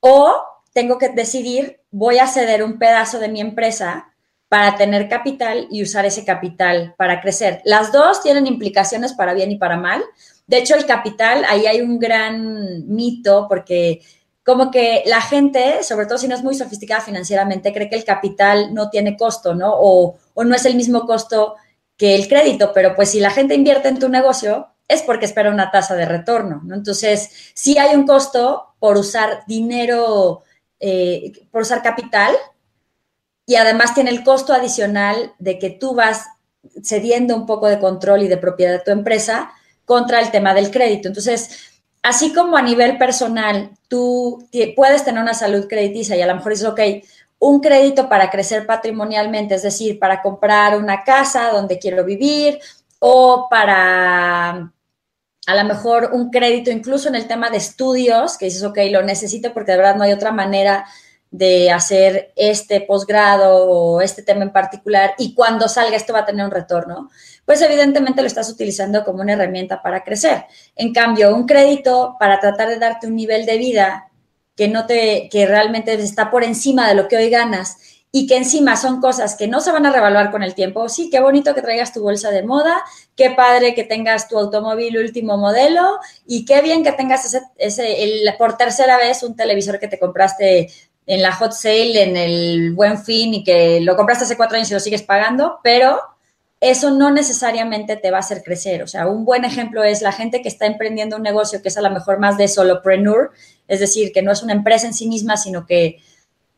O 0.00 0.32
tengo 0.72 0.98
que 0.98 1.08
decidir, 1.08 1.80
voy 1.90 2.18
a 2.18 2.26
ceder 2.26 2.62
un 2.62 2.78
pedazo 2.78 3.18
de 3.18 3.28
mi 3.28 3.40
empresa 3.40 4.12
para 4.48 4.76
tener 4.76 5.08
capital 5.08 5.68
y 5.70 5.82
usar 5.82 6.06
ese 6.06 6.24
capital 6.24 6.94
para 6.96 7.20
crecer. 7.20 7.60
Las 7.64 7.92
dos 7.92 8.22
tienen 8.22 8.46
implicaciones 8.46 9.12
para 9.12 9.34
bien 9.34 9.50
y 9.50 9.56
para 9.56 9.76
mal. 9.76 10.02
De 10.48 10.58
hecho, 10.58 10.74
el 10.74 10.86
capital, 10.86 11.44
ahí 11.46 11.66
hay 11.66 11.82
un 11.82 11.98
gran 11.98 12.88
mito 12.88 13.46
porque 13.48 14.00
como 14.42 14.70
que 14.70 15.02
la 15.04 15.20
gente, 15.20 15.82
sobre 15.82 16.06
todo 16.06 16.16
si 16.16 16.26
no 16.26 16.34
es 16.34 16.42
muy 16.42 16.54
sofisticada 16.54 17.02
financieramente, 17.02 17.70
cree 17.70 17.90
que 17.90 17.96
el 17.96 18.04
capital 18.04 18.72
no 18.72 18.88
tiene 18.88 19.14
costo, 19.14 19.54
¿no? 19.54 19.74
O, 19.74 20.16
o 20.32 20.44
no 20.44 20.54
es 20.56 20.64
el 20.64 20.74
mismo 20.74 21.06
costo 21.06 21.56
que 21.98 22.14
el 22.14 22.28
crédito, 22.28 22.72
pero 22.72 22.96
pues 22.96 23.10
si 23.10 23.20
la 23.20 23.30
gente 23.30 23.54
invierte 23.54 23.88
en 23.88 23.98
tu 23.98 24.08
negocio 24.08 24.68
es 24.88 25.02
porque 25.02 25.26
espera 25.26 25.50
una 25.50 25.70
tasa 25.70 25.94
de 25.96 26.06
retorno, 26.06 26.62
¿no? 26.64 26.74
Entonces, 26.74 27.28
sí 27.52 27.76
hay 27.76 27.94
un 27.94 28.06
costo 28.06 28.74
por 28.78 28.96
usar 28.96 29.42
dinero, 29.46 30.44
eh, 30.80 31.32
por 31.50 31.60
usar 31.60 31.82
capital, 31.82 32.34
y 33.44 33.56
además 33.56 33.92
tiene 33.94 34.08
el 34.10 34.24
costo 34.24 34.54
adicional 34.54 35.34
de 35.38 35.58
que 35.58 35.68
tú 35.68 35.94
vas 35.94 36.24
cediendo 36.82 37.36
un 37.36 37.44
poco 37.44 37.66
de 37.66 37.78
control 37.78 38.22
y 38.22 38.28
de 38.28 38.38
propiedad 38.38 38.72
de 38.72 38.84
tu 38.84 38.92
empresa 38.92 39.52
contra 39.88 40.20
el 40.20 40.30
tema 40.30 40.52
del 40.52 40.70
crédito. 40.70 41.08
Entonces, 41.08 41.80
así 42.02 42.34
como 42.34 42.58
a 42.58 42.62
nivel 42.62 42.98
personal, 42.98 43.70
tú 43.88 44.46
puedes 44.76 45.02
tener 45.04 45.22
una 45.22 45.32
salud 45.32 45.66
crediticia 45.66 46.14
y 46.14 46.20
a 46.20 46.26
lo 46.26 46.34
mejor 46.36 46.52
dices, 46.52 46.68
ok, 46.68 46.80
un 47.38 47.60
crédito 47.60 48.08
para 48.08 48.30
crecer 48.30 48.66
patrimonialmente, 48.66 49.54
es 49.54 49.62
decir, 49.62 49.98
para 49.98 50.20
comprar 50.20 50.76
una 50.76 51.04
casa 51.04 51.50
donde 51.50 51.78
quiero 51.78 52.04
vivir 52.04 52.58
o 52.98 53.46
para 53.48 54.72
a 55.46 55.54
lo 55.54 55.64
mejor 55.64 56.10
un 56.12 56.28
crédito 56.28 56.70
incluso 56.70 57.08
en 57.08 57.14
el 57.14 57.26
tema 57.26 57.48
de 57.48 57.56
estudios, 57.56 58.36
que 58.36 58.44
dices, 58.44 58.62
ok, 58.64 58.78
lo 58.90 59.02
necesito 59.02 59.54
porque 59.54 59.72
de 59.72 59.78
verdad 59.78 59.96
no 59.96 60.02
hay 60.02 60.12
otra 60.12 60.32
manera 60.32 60.84
de 61.30 61.70
hacer 61.70 62.32
este 62.36 62.82
posgrado 62.82 63.66
o 63.66 64.02
este 64.02 64.22
tema 64.22 64.42
en 64.42 64.52
particular 64.52 65.14
y 65.16 65.34
cuando 65.34 65.68
salga 65.68 65.96
esto 65.96 66.12
va 66.12 66.20
a 66.20 66.26
tener 66.26 66.44
un 66.44 66.50
retorno, 66.50 67.10
pues 67.48 67.62
evidentemente 67.62 68.20
lo 68.20 68.26
estás 68.26 68.50
utilizando 68.50 69.06
como 69.06 69.22
una 69.22 69.32
herramienta 69.32 69.80
para 69.80 70.04
crecer. 70.04 70.44
En 70.76 70.92
cambio, 70.92 71.34
un 71.34 71.46
crédito 71.46 72.14
para 72.20 72.40
tratar 72.40 72.68
de 72.68 72.78
darte 72.78 73.06
un 73.06 73.16
nivel 73.16 73.46
de 73.46 73.56
vida 73.56 74.10
que 74.54 74.68
no 74.68 74.84
te 74.84 75.30
que 75.30 75.46
realmente 75.46 75.94
está 75.94 76.30
por 76.30 76.44
encima 76.44 76.86
de 76.86 76.94
lo 76.94 77.08
que 77.08 77.16
hoy 77.16 77.30
ganas 77.30 77.78
y 78.12 78.26
que 78.26 78.36
encima 78.36 78.76
son 78.76 79.00
cosas 79.00 79.34
que 79.34 79.48
no 79.48 79.62
se 79.62 79.72
van 79.72 79.86
a 79.86 79.90
revaluar 79.90 80.30
con 80.30 80.42
el 80.42 80.54
tiempo. 80.54 80.90
Sí, 80.90 81.08
qué 81.08 81.20
bonito 81.20 81.54
que 81.54 81.62
traigas 81.62 81.94
tu 81.94 82.02
bolsa 82.02 82.30
de 82.30 82.42
moda, 82.42 82.82
qué 83.16 83.30
padre 83.30 83.74
que 83.74 83.84
tengas 83.84 84.28
tu 84.28 84.38
automóvil 84.38 84.98
último 84.98 85.38
modelo 85.38 86.00
y 86.26 86.44
qué 86.44 86.60
bien 86.60 86.84
que 86.84 86.92
tengas 86.92 87.24
ese, 87.24 87.40
ese 87.56 88.36
por 88.36 88.58
tercera 88.58 88.98
vez 88.98 89.22
un 89.22 89.34
televisor 89.34 89.78
que 89.78 89.88
te 89.88 89.98
compraste 89.98 90.70
en 91.06 91.22
la 91.22 91.32
hot 91.32 91.52
sale, 91.52 92.02
en 92.02 92.14
el 92.14 92.74
buen 92.74 93.02
fin 93.02 93.32
y 93.32 93.42
que 93.42 93.80
lo 93.80 93.96
compraste 93.96 94.24
hace 94.24 94.36
cuatro 94.36 94.58
años 94.58 94.70
y 94.70 94.74
lo 94.74 94.80
sigues 94.80 95.00
pagando, 95.00 95.60
pero 95.62 96.17
eso 96.60 96.90
no 96.90 97.10
necesariamente 97.10 97.96
te 97.96 98.10
va 98.10 98.18
a 98.18 98.20
hacer 98.20 98.42
crecer. 98.42 98.82
O 98.82 98.86
sea, 98.86 99.06
un 99.06 99.24
buen 99.24 99.44
ejemplo 99.44 99.84
es 99.84 100.02
la 100.02 100.12
gente 100.12 100.42
que 100.42 100.48
está 100.48 100.66
emprendiendo 100.66 101.16
un 101.16 101.22
negocio 101.22 101.62
que 101.62 101.68
es 101.68 101.76
a 101.76 101.82
lo 101.82 101.90
mejor 101.90 102.18
más 102.18 102.36
de 102.36 102.48
solopreneur, 102.48 103.30
es 103.68 103.80
decir, 103.80 104.12
que 104.12 104.22
no 104.22 104.32
es 104.32 104.42
una 104.42 104.52
empresa 104.52 104.86
en 104.86 104.94
sí 104.94 105.06
misma, 105.06 105.36
sino 105.36 105.66
que 105.66 106.00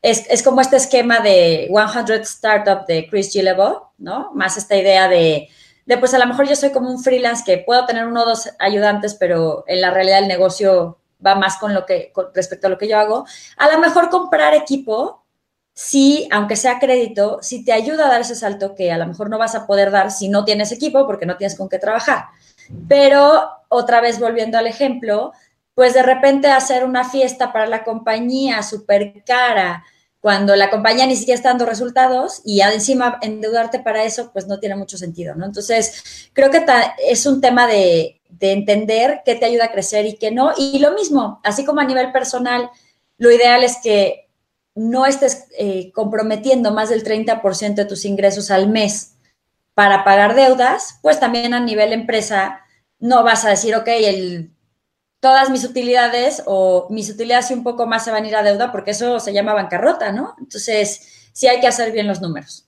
es, 0.02 0.42
como 0.42 0.60
este 0.60 0.76
esquema 0.76 1.20
de 1.20 1.68
100 1.68 2.22
Startup 2.22 2.86
de 2.86 3.06
Chris 3.08 3.30
Gillebo, 3.30 3.92
¿no? 3.98 4.30
Más 4.34 4.56
esta 4.56 4.76
idea 4.76 5.08
de, 5.08 5.48
de, 5.84 5.98
pues 5.98 6.14
a 6.14 6.18
lo 6.18 6.26
mejor 6.26 6.48
yo 6.48 6.56
soy 6.56 6.70
como 6.70 6.90
un 6.90 7.02
freelance 7.02 7.42
que 7.44 7.58
puedo 7.58 7.84
tener 7.84 8.06
uno 8.06 8.22
o 8.22 8.26
dos 8.26 8.48
ayudantes, 8.58 9.14
pero 9.14 9.64
en 9.66 9.80
la 9.82 9.90
realidad 9.90 10.20
el 10.20 10.28
negocio 10.28 11.00
va 11.24 11.34
más 11.34 11.58
con 11.58 11.74
lo 11.74 11.84
que, 11.84 12.12
respecto 12.34 12.66
a 12.66 12.70
lo 12.70 12.78
que 12.78 12.88
yo 12.88 12.98
hago. 12.98 13.26
A 13.56 13.70
lo 13.70 13.78
mejor 13.78 14.08
comprar 14.08 14.54
equipo, 14.54 15.24
sí, 15.74 16.28
aunque 16.30 16.56
sea 16.56 16.78
crédito, 16.78 17.38
sí 17.42 17.64
te 17.64 17.72
ayuda 17.72 18.06
a 18.06 18.10
dar 18.10 18.20
ese 18.20 18.34
salto 18.34 18.74
que 18.74 18.92
a 18.92 18.98
lo 18.98 19.06
mejor 19.06 19.30
no 19.30 19.38
vas 19.38 19.54
a 19.54 19.66
poder 19.66 19.90
dar 19.90 20.10
si 20.10 20.28
no 20.28 20.44
tienes 20.44 20.72
equipo 20.72 21.06
porque 21.06 21.26
no 21.26 21.36
tienes 21.36 21.56
con 21.56 21.68
qué 21.68 21.78
trabajar. 21.78 22.26
Pero 22.88 23.48
otra 23.68 24.00
vez 24.00 24.20
volviendo 24.20 24.58
al 24.58 24.66
ejemplo, 24.66 25.32
pues 25.74 25.94
de 25.94 26.02
repente 26.02 26.48
hacer 26.48 26.84
una 26.84 27.08
fiesta 27.08 27.52
para 27.52 27.66
la 27.66 27.84
compañía 27.84 28.62
súper 28.62 29.24
cara, 29.24 29.84
cuando 30.20 30.54
la 30.54 30.68
compañía 30.68 31.06
ni 31.06 31.16
siquiera 31.16 31.36
está 31.36 31.48
dando 31.48 31.64
resultados 31.64 32.42
y 32.44 32.60
encima 32.60 33.18
endeudarte 33.22 33.80
para 33.80 34.04
eso, 34.04 34.30
pues 34.32 34.46
no 34.46 34.60
tiene 34.60 34.76
mucho 34.76 34.98
sentido, 34.98 35.34
¿no? 35.34 35.46
Entonces, 35.46 36.30
creo 36.34 36.50
que 36.50 36.62
es 37.08 37.24
un 37.24 37.40
tema 37.40 37.66
de, 37.66 38.20
de 38.28 38.52
entender 38.52 39.22
qué 39.24 39.34
te 39.34 39.46
ayuda 39.46 39.66
a 39.66 39.72
crecer 39.72 40.04
y 40.04 40.16
qué 40.16 40.30
no. 40.30 40.52
Y 40.58 40.78
lo 40.78 40.92
mismo, 40.92 41.40
así 41.42 41.64
como 41.64 41.80
a 41.80 41.84
nivel 41.84 42.12
personal, 42.12 42.68
lo 43.16 43.30
ideal 43.30 43.64
es 43.64 43.78
que 43.82 44.28
no 44.80 45.06
estés 45.06 45.48
eh, 45.58 45.92
comprometiendo 45.92 46.72
más 46.72 46.88
del 46.88 47.04
30% 47.04 47.74
de 47.74 47.84
tus 47.84 48.04
ingresos 48.04 48.50
al 48.50 48.68
mes 48.68 49.16
para 49.74 50.04
pagar 50.04 50.34
deudas, 50.34 50.98
pues 51.02 51.20
también 51.20 51.54
a 51.54 51.60
nivel 51.60 51.92
empresa 51.92 52.60
no 52.98 53.22
vas 53.22 53.44
a 53.44 53.50
decir, 53.50 53.74
ok, 53.74 53.88
el, 53.88 54.50
todas 55.20 55.50
mis 55.50 55.64
utilidades 55.64 56.42
o 56.46 56.86
mis 56.90 57.10
utilidades 57.10 57.50
y 57.50 57.54
un 57.54 57.62
poco 57.62 57.86
más 57.86 58.04
se 58.04 58.10
van 58.10 58.24
a 58.24 58.28
ir 58.28 58.36
a 58.36 58.42
deuda 58.42 58.72
porque 58.72 58.92
eso 58.92 59.20
se 59.20 59.32
llama 59.32 59.54
bancarrota, 59.54 60.12
¿no? 60.12 60.34
Entonces, 60.38 61.30
sí 61.32 61.46
hay 61.46 61.60
que 61.60 61.66
hacer 61.66 61.92
bien 61.92 62.06
los 62.06 62.20
números. 62.20 62.66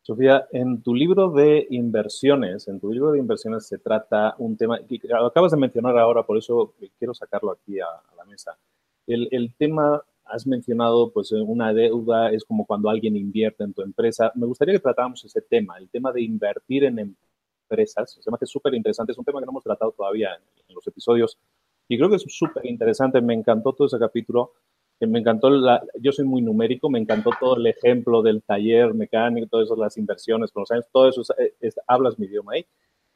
Sofía, 0.00 0.48
en 0.52 0.80
tu 0.80 0.94
libro 0.94 1.30
de 1.30 1.66
inversiones, 1.68 2.66
en 2.66 2.80
tu 2.80 2.90
libro 2.90 3.12
de 3.12 3.18
inversiones 3.18 3.66
se 3.66 3.76
trata 3.76 4.34
un 4.38 4.56
tema 4.56 4.78
que 4.88 4.98
acabas 5.12 5.52
de 5.52 5.58
mencionar 5.58 5.98
ahora, 5.98 6.22
por 6.22 6.38
eso 6.38 6.72
quiero 6.98 7.12
sacarlo 7.12 7.50
aquí 7.50 7.78
a, 7.78 7.86
la 8.16 8.24
mesa. 8.24 8.56
El, 9.06 9.52
tema, 9.58 10.02
has 10.28 10.46
mencionado, 10.46 11.12
pues 11.12 11.32
una 11.32 11.72
deuda 11.72 12.30
es 12.30 12.44
como 12.44 12.66
cuando 12.66 12.90
alguien 12.90 13.16
invierte 13.16 13.64
en 13.64 13.74
tu 13.74 13.82
empresa. 13.82 14.32
Me 14.34 14.46
gustaría 14.46 14.74
que 14.74 14.80
tratáramos 14.80 15.24
ese 15.24 15.42
tema, 15.42 15.78
el 15.78 15.88
tema 15.90 16.12
de 16.12 16.22
invertir 16.22 16.84
en 16.84 17.16
empresas. 17.68 18.16
Un 18.16 18.22
tema 18.22 18.38
que 18.38 18.44
es 18.44 18.50
súper 18.50 18.74
interesante, 18.74 19.12
es 19.12 19.18
un 19.18 19.24
tema 19.24 19.40
que 19.40 19.46
no 19.46 19.52
hemos 19.52 19.64
tratado 19.64 19.92
todavía 19.92 20.30
en 20.68 20.74
los 20.74 20.86
episodios 20.86 21.38
y 21.88 21.96
creo 21.96 22.10
que 22.10 22.16
es 22.16 22.24
súper 22.28 22.66
interesante. 22.66 23.20
Me 23.20 23.34
encantó 23.34 23.72
todo 23.72 23.86
ese 23.86 23.98
capítulo 23.98 24.52
me 25.06 25.20
encantó, 25.20 25.50
la, 25.50 25.82
yo 26.00 26.10
soy 26.10 26.24
muy 26.24 26.42
numérico, 26.42 26.90
me 26.90 26.98
encantó 26.98 27.30
todo 27.38 27.56
el 27.56 27.66
ejemplo 27.66 28.20
del 28.20 28.42
taller 28.42 28.94
mecánico, 28.94 29.46
todo 29.46 29.62
eso, 29.62 29.76
las 29.76 29.96
inversiones 29.96 30.50
con 30.50 30.62
los 30.62 30.70
años, 30.72 30.86
todo 30.92 31.08
eso, 31.08 31.22
hablas 31.86 32.18
mi 32.18 32.26
idioma 32.26 32.54
ahí. 32.54 32.66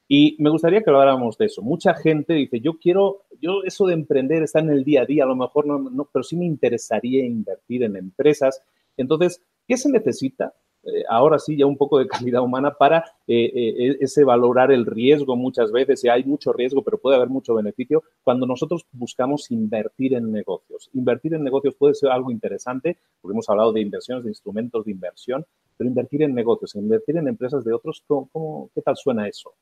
Y 0.07 0.35
me 0.39 0.49
gustaría 0.49 0.81
que 0.81 0.89
habláramos 0.89 1.37
de 1.37 1.45
eso. 1.45 1.61
Mucha 1.61 1.93
gente 1.93 2.33
dice, 2.33 2.59
yo 2.59 2.77
quiero, 2.77 3.23
yo 3.41 3.63
eso 3.63 3.87
de 3.87 3.93
emprender 3.93 4.43
está 4.43 4.59
en 4.59 4.69
el 4.69 4.83
día 4.83 5.03
a 5.03 5.05
día, 5.05 5.23
a 5.23 5.27
lo 5.27 5.35
mejor 5.35 5.65
no, 5.65 5.79
no 5.79 6.09
pero 6.11 6.23
sí 6.23 6.35
me 6.35 6.45
interesaría 6.45 7.25
invertir 7.25 7.83
en 7.83 7.95
empresas. 7.95 8.61
Entonces, 8.97 9.41
¿qué 9.67 9.77
se 9.77 9.89
necesita? 9.89 10.53
Eh, 10.85 11.03
ahora 11.07 11.39
sí 11.39 11.55
ya 11.55 11.65
un 11.65 11.77
poco 11.77 11.97
de 11.97 12.07
calidad 12.07 12.41
humana 12.41 12.73
para 12.73 13.05
eh, 13.25 13.51
eh, 13.55 13.97
ese 14.01 14.25
valorar 14.25 14.71
el 14.71 14.85
riesgo 14.85 15.37
muchas 15.37 15.71
veces, 15.71 16.03
hay 16.05 16.25
mucho 16.25 16.51
riesgo, 16.51 16.83
pero 16.83 16.97
puede 16.97 17.15
haber 17.15 17.29
mucho 17.29 17.53
beneficio, 17.53 18.03
cuando 18.21 18.45
nosotros 18.45 18.85
buscamos 18.91 19.49
invertir 19.51 20.13
en 20.13 20.31
negocios. 20.31 20.89
Invertir 20.93 21.33
en 21.35 21.43
negocios 21.43 21.75
puede 21.75 21.93
ser 21.93 22.09
algo 22.11 22.31
interesante, 22.31 22.97
porque 23.21 23.33
hemos 23.33 23.49
hablado 23.49 23.71
de 23.71 23.81
inversiones, 23.81 24.25
de 24.25 24.31
instrumentos 24.31 24.83
de 24.85 24.91
inversión, 24.91 25.45
pero 25.77 25.87
invertir 25.87 26.23
en 26.23 26.35
negocios, 26.35 26.75
invertir 26.75 27.17
en 27.17 27.29
empresas 27.29 27.63
de 27.63 27.73
otros, 27.73 28.03
¿cómo, 28.05 28.69
qué 28.75 28.81
tal 28.81 28.97
suena 28.97 29.27
eso? 29.27 29.53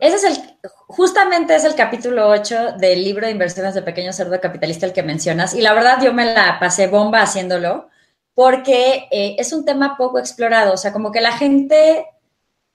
Ese 0.00 0.16
es 0.16 0.24
el, 0.24 0.58
justamente 0.86 1.54
es 1.54 1.64
el 1.64 1.74
capítulo 1.74 2.28
8 2.28 2.74
del 2.78 3.02
libro 3.02 3.26
de 3.26 3.32
inversiones 3.32 3.74
de 3.74 3.82
Pequeño 3.82 4.12
Cerdo 4.12 4.40
Capitalista 4.40 4.86
el 4.86 4.92
que 4.92 5.02
mencionas. 5.02 5.54
Y 5.54 5.60
la 5.60 5.74
verdad 5.74 6.00
yo 6.02 6.12
me 6.12 6.32
la 6.32 6.58
pasé 6.60 6.86
bomba 6.86 7.22
haciéndolo 7.22 7.88
porque 8.34 9.08
eh, 9.10 9.34
es 9.38 9.52
un 9.52 9.64
tema 9.64 9.96
poco 9.96 10.20
explorado, 10.20 10.74
o 10.74 10.76
sea, 10.76 10.92
como 10.92 11.10
que 11.10 11.20
la 11.20 11.32
gente 11.32 12.06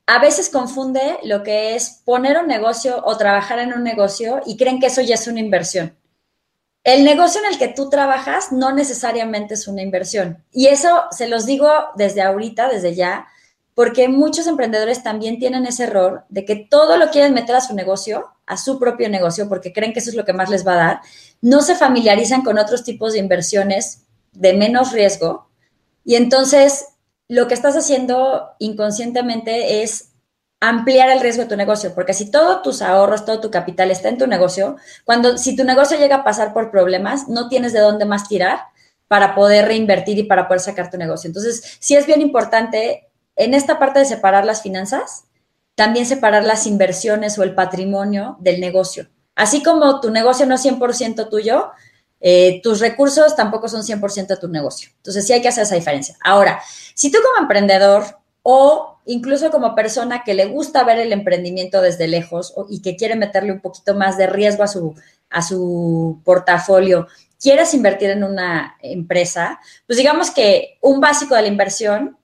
a 0.05 0.19
veces 0.19 0.49
confunde 0.49 1.19
lo 1.23 1.43
que 1.43 1.75
es 1.75 2.01
poner 2.03 2.37
un 2.37 2.47
negocio 2.47 3.01
o 3.05 3.15
trabajar 3.15 3.59
en 3.59 3.73
un 3.73 3.83
negocio 3.83 4.41
y 4.45 4.57
creen 4.57 4.81
que 4.81 4.87
eso 4.87 5.01
ya 5.01 5.15
es 5.15 5.27
una 5.27 5.39
inversión. 5.39 5.97
El 6.83 7.05
negocio 7.05 7.39
en 7.39 7.53
el 7.53 7.57
que 7.57 7.69
tú 7.69 7.89
trabajas 7.89 8.51
no 8.51 8.73
necesariamente 8.73 9.53
es 9.53 9.69
una 9.69 9.81
inversión. 9.81 10.43
Y 10.51 10.67
eso 10.67 11.03
se 11.11 11.29
los 11.29 11.45
digo 11.45 11.69
desde 11.95 12.21
ahorita, 12.21 12.67
desde 12.67 12.93
ya, 12.93 13.27
porque 13.75 14.07
muchos 14.07 14.47
emprendedores 14.47 15.03
también 15.03 15.39
tienen 15.39 15.65
ese 15.65 15.85
error 15.85 16.25
de 16.29 16.45
que 16.45 16.55
todo 16.55 16.97
lo 16.97 17.09
quieren 17.09 17.33
meter 17.33 17.55
a 17.55 17.61
su 17.61 17.73
negocio, 17.73 18.27
a 18.45 18.57
su 18.57 18.79
propio 18.79 19.09
negocio, 19.09 19.49
porque 19.49 19.73
creen 19.73 19.93
que 19.93 19.99
eso 19.99 20.09
es 20.09 20.15
lo 20.15 20.25
que 20.25 20.33
más 20.33 20.49
les 20.49 20.65
va 20.65 20.73
a 20.73 20.77
dar. 20.77 21.01
No 21.41 21.61
se 21.61 21.75
familiarizan 21.75 22.43
con 22.43 22.57
otros 22.59 22.83
tipos 22.83 23.13
de 23.13 23.19
inversiones 23.19 24.03
de 24.33 24.53
menos 24.53 24.91
riesgo. 24.91 25.49
Y 26.05 26.15
entonces 26.15 26.87
lo 27.27 27.47
que 27.47 27.53
estás 27.53 27.75
haciendo 27.75 28.51
inconscientemente 28.59 29.81
es 29.83 30.09
ampliar 30.59 31.09
el 31.09 31.19
riesgo 31.19 31.43
de 31.43 31.49
tu 31.49 31.57
negocio, 31.57 31.93
porque 31.93 32.13
si 32.13 32.31
todos 32.31 32.61
tus 32.61 32.81
ahorros, 32.81 33.25
todo 33.25 33.41
tu 33.41 33.51
capital 33.51 33.91
está 33.91 34.07
en 34.07 34.17
tu 34.17 34.27
negocio, 34.27 34.77
cuando 35.03 35.37
si 35.37 35.57
tu 35.57 35.65
negocio 35.65 35.97
llega 35.97 36.17
a 36.17 36.23
pasar 36.23 36.53
por 36.53 36.71
problemas, 36.71 37.27
no 37.27 37.49
tienes 37.49 37.73
de 37.73 37.79
dónde 37.79 38.05
más 38.05 38.29
tirar 38.29 38.59
para 39.09 39.35
poder 39.35 39.65
reinvertir 39.65 40.17
y 40.19 40.23
para 40.23 40.47
poder 40.47 40.61
sacar 40.61 40.89
tu 40.89 40.97
negocio. 40.97 41.27
Entonces, 41.27 41.77
sí 41.79 41.95
es 41.95 42.05
bien 42.05 42.21
importante 42.21 43.09
en 43.35 43.53
esta 43.53 43.79
parte 43.79 43.99
de 43.99 44.05
separar 44.05 44.45
las 44.45 44.61
finanzas, 44.61 45.25
también 45.75 46.05
separar 46.05 46.43
las 46.43 46.67
inversiones 46.67 47.37
o 47.37 47.43
el 47.43 47.55
patrimonio 47.55 48.37
del 48.39 48.59
negocio. 48.59 49.09
Así 49.35 49.63
como 49.63 49.99
tu 49.99 50.11
negocio 50.11 50.45
no 50.45 50.55
es 50.55 50.65
100% 50.65 51.29
tuyo, 51.29 51.71
eh, 52.19 52.61
tus 52.61 52.79
recursos 52.79 53.35
tampoco 53.35 53.67
son 53.67 53.83
100% 53.83 54.27
de 54.27 54.37
tu 54.37 54.47
negocio. 54.47 54.91
Entonces 54.97 55.25
sí 55.25 55.33
hay 55.33 55.41
que 55.41 55.47
hacer 55.47 55.63
esa 55.63 55.75
diferencia. 55.75 56.15
Ahora, 56.23 56.61
si 56.93 57.11
tú 57.11 57.17
como 57.23 57.41
emprendedor 57.41 58.03
o 58.43 58.99
incluso 59.05 59.51
como 59.51 59.75
persona 59.75 60.23
que 60.23 60.33
le 60.33 60.45
gusta 60.45 60.83
ver 60.83 60.99
el 60.99 61.11
emprendimiento 61.11 61.81
desde 61.81 62.07
lejos 62.07 62.53
y 62.69 62.81
que 62.81 62.95
quiere 62.95 63.15
meterle 63.15 63.51
un 63.51 63.59
poquito 63.59 63.95
más 63.95 64.17
de 64.17 64.27
riesgo 64.27 64.63
a 64.63 64.67
su, 64.67 64.95
a 65.29 65.41
su 65.41 66.21
portafolio, 66.23 67.07
quieres 67.41 67.73
invertir 67.73 68.11
en 68.11 68.23
una 68.23 68.77
empresa, 68.81 69.59
pues 69.85 69.97
digamos 69.97 70.31
que 70.31 70.77
un 70.79 71.01
básico 71.01 71.35
de 71.35 71.41
la 71.41 71.47
inversión 71.49 72.17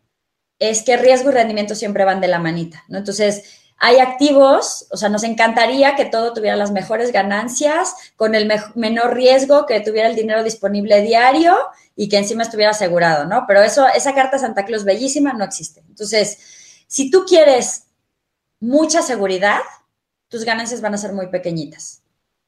es 0.60 0.84
que 0.84 0.98
riesgo 0.98 1.30
y 1.30 1.34
rendimiento 1.34 1.74
siempre 1.74 2.06
van 2.06 2.22
de 2.22 2.28
la 2.28 2.39
manita, 2.39 2.84
¿no? 2.89 2.98
Entonces, 2.98 3.43
hay 3.78 4.00
activos, 4.00 4.88
o 4.91 4.98
sea, 4.98 5.08
nos 5.08 5.24
encantaría 5.24 5.95
que 5.95 6.04
todo 6.04 6.34
tuviera 6.34 6.58
las 6.58 6.72
mejores 6.72 7.13
ganancias, 7.13 7.95
con 8.17 8.36
el 8.36 8.52
menor 8.76 9.15
riesgo, 9.15 9.65
que 9.65 9.80
tuviera 9.80 10.10
el 10.10 10.17
dinero 10.17 10.43
disponible 10.43 11.02
diario 11.02 11.56
y 11.95 12.10
que 12.10 12.17
encima 12.17 12.43
estuviera 12.43 12.72
asegurado, 12.72 13.26
¿no? 13.26 13.45
Pero 13.48 13.62
eso, 13.62 13.88
esa 13.88 14.13
carta 14.13 14.38
Santa 14.38 14.65
Claus 14.65 14.84
bellísima 14.84 15.32
no 15.32 15.45
existe. 15.45 15.82
Entonces, 15.88 16.38
si 16.88 17.10
tú 17.10 17.24
quieres 17.26 17.86
mucha 18.60 19.02
seguridad, 19.02 19.60
tus 20.28 20.43
ganancias 20.43 20.82
van 20.82 20.93
a 20.93 20.98
ser 20.98 21.13
muy 21.13 21.28
pequeñitas. 21.28 22.02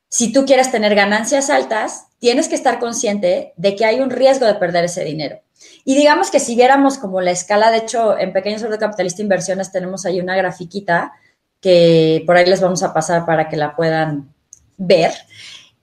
Si 0.09 0.33
tú 0.33 0.45
quieres 0.45 0.69
tener 0.69 0.95
ganancias 0.95 1.49
altas, 1.49 2.07
tienes 2.19 2.49
que 2.49 2.55
estar 2.55 2.79
consciente 2.79 3.53
de 3.55 3.75
que 3.77 3.85
hay 3.85 4.01
un 4.01 4.09
riesgo 4.09 4.45
de 4.45 4.55
perder 4.55 4.83
ese 4.83 5.05
dinero. 5.05 5.39
Y 5.83 5.95
digamos 5.95 6.31
que 6.31 6.39
si 6.39 6.55
viéramos 6.55 6.97
como 6.97 7.21
la 7.21 7.31
escala, 7.31 7.71
de 7.71 7.77
hecho, 7.77 8.17
en 8.17 8.33
Pequeño 8.33 8.59
Sordo 8.59 8.77
Capitalista 8.77 9.21
Inversiones 9.21 9.71
tenemos 9.71 10.05
ahí 10.05 10.19
una 10.19 10.35
grafiquita 10.35 11.13
que 11.59 12.23
por 12.25 12.37
ahí 12.37 12.45
les 12.45 12.61
vamos 12.61 12.83
a 12.83 12.93
pasar 12.93 13.25
para 13.25 13.47
que 13.49 13.57
la 13.57 13.75
puedan 13.75 14.33
ver, 14.77 15.13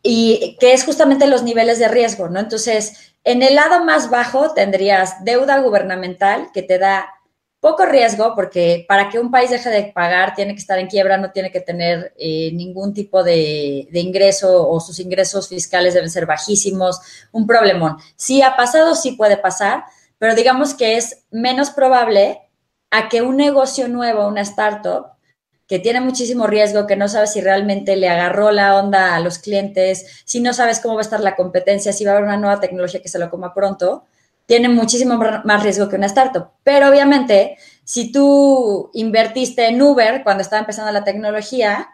y 0.02 0.56
que 0.60 0.72
es 0.72 0.84
justamente 0.84 1.26
los 1.26 1.42
niveles 1.42 1.78
de 1.78 1.88
riesgo, 1.88 2.28
¿no? 2.28 2.40
Entonces, 2.40 3.14
en 3.24 3.42
el 3.42 3.54
lado 3.54 3.84
más 3.84 4.10
bajo 4.10 4.54
tendrías 4.54 5.24
deuda 5.24 5.58
gubernamental 5.58 6.50
que 6.52 6.62
te 6.62 6.78
da 6.78 7.08
poco 7.60 7.84
riesgo 7.86 8.34
porque 8.34 8.84
para 8.88 9.08
que 9.08 9.18
un 9.18 9.30
país 9.30 9.50
deje 9.50 9.70
de 9.70 9.92
pagar 9.92 10.34
tiene 10.34 10.54
que 10.54 10.60
estar 10.60 10.78
en 10.78 10.86
quiebra, 10.86 11.16
no 11.16 11.32
tiene 11.32 11.50
que 11.50 11.60
tener 11.60 12.12
eh, 12.16 12.50
ningún 12.52 12.94
tipo 12.94 13.24
de, 13.24 13.88
de, 13.90 14.00
ingreso 14.00 14.68
o 14.68 14.80
sus 14.80 15.00
ingresos 15.00 15.48
fiscales 15.48 15.94
deben 15.94 16.10
ser 16.10 16.26
bajísimos, 16.26 17.00
un 17.32 17.46
problemón. 17.46 17.96
Sí 18.16 18.42
ha 18.42 18.56
pasado, 18.56 18.94
sí 18.94 19.12
puede 19.12 19.36
pasar, 19.36 19.84
pero 20.18 20.34
digamos 20.34 20.74
que 20.74 20.96
es 20.96 21.24
menos 21.30 21.70
probable 21.70 22.40
a 22.90 23.08
que 23.08 23.22
un 23.22 23.36
negocio 23.36 23.88
nuevo, 23.88 24.26
una 24.26 24.42
startup, 24.42 25.18
que 25.66 25.78
tiene 25.78 26.00
muchísimo 26.00 26.46
riesgo, 26.46 26.86
que 26.86 26.96
no 26.96 27.08
sabes 27.08 27.32
si 27.34 27.42
realmente 27.42 27.94
le 27.96 28.08
agarró 28.08 28.50
la 28.50 28.76
onda 28.78 29.14
a 29.14 29.20
los 29.20 29.38
clientes, 29.38 30.22
si 30.24 30.40
no 30.40 30.54
sabes 30.54 30.80
cómo 30.80 30.94
va 30.94 31.00
a 31.00 31.02
estar 31.02 31.20
la 31.20 31.36
competencia, 31.36 31.92
si 31.92 32.04
va 32.04 32.12
a 32.12 32.14
haber 32.14 32.24
una 32.24 32.38
nueva 32.38 32.58
tecnología 32.58 33.02
que 33.02 33.08
se 33.08 33.18
lo 33.18 33.28
coma 33.28 33.52
pronto, 33.52 34.04
tiene 34.48 34.70
muchísimo 34.70 35.20
más 35.44 35.62
riesgo 35.62 35.90
que 35.90 35.96
una 35.96 36.06
startup. 36.06 36.52
Pero 36.64 36.88
obviamente, 36.88 37.58
si 37.84 38.10
tú 38.10 38.90
invertiste 38.94 39.66
en 39.66 39.82
Uber 39.82 40.22
cuando 40.24 40.40
estaba 40.40 40.60
empezando 40.60 40.90
la 40.90 41.04
tecnología 41.04 41.90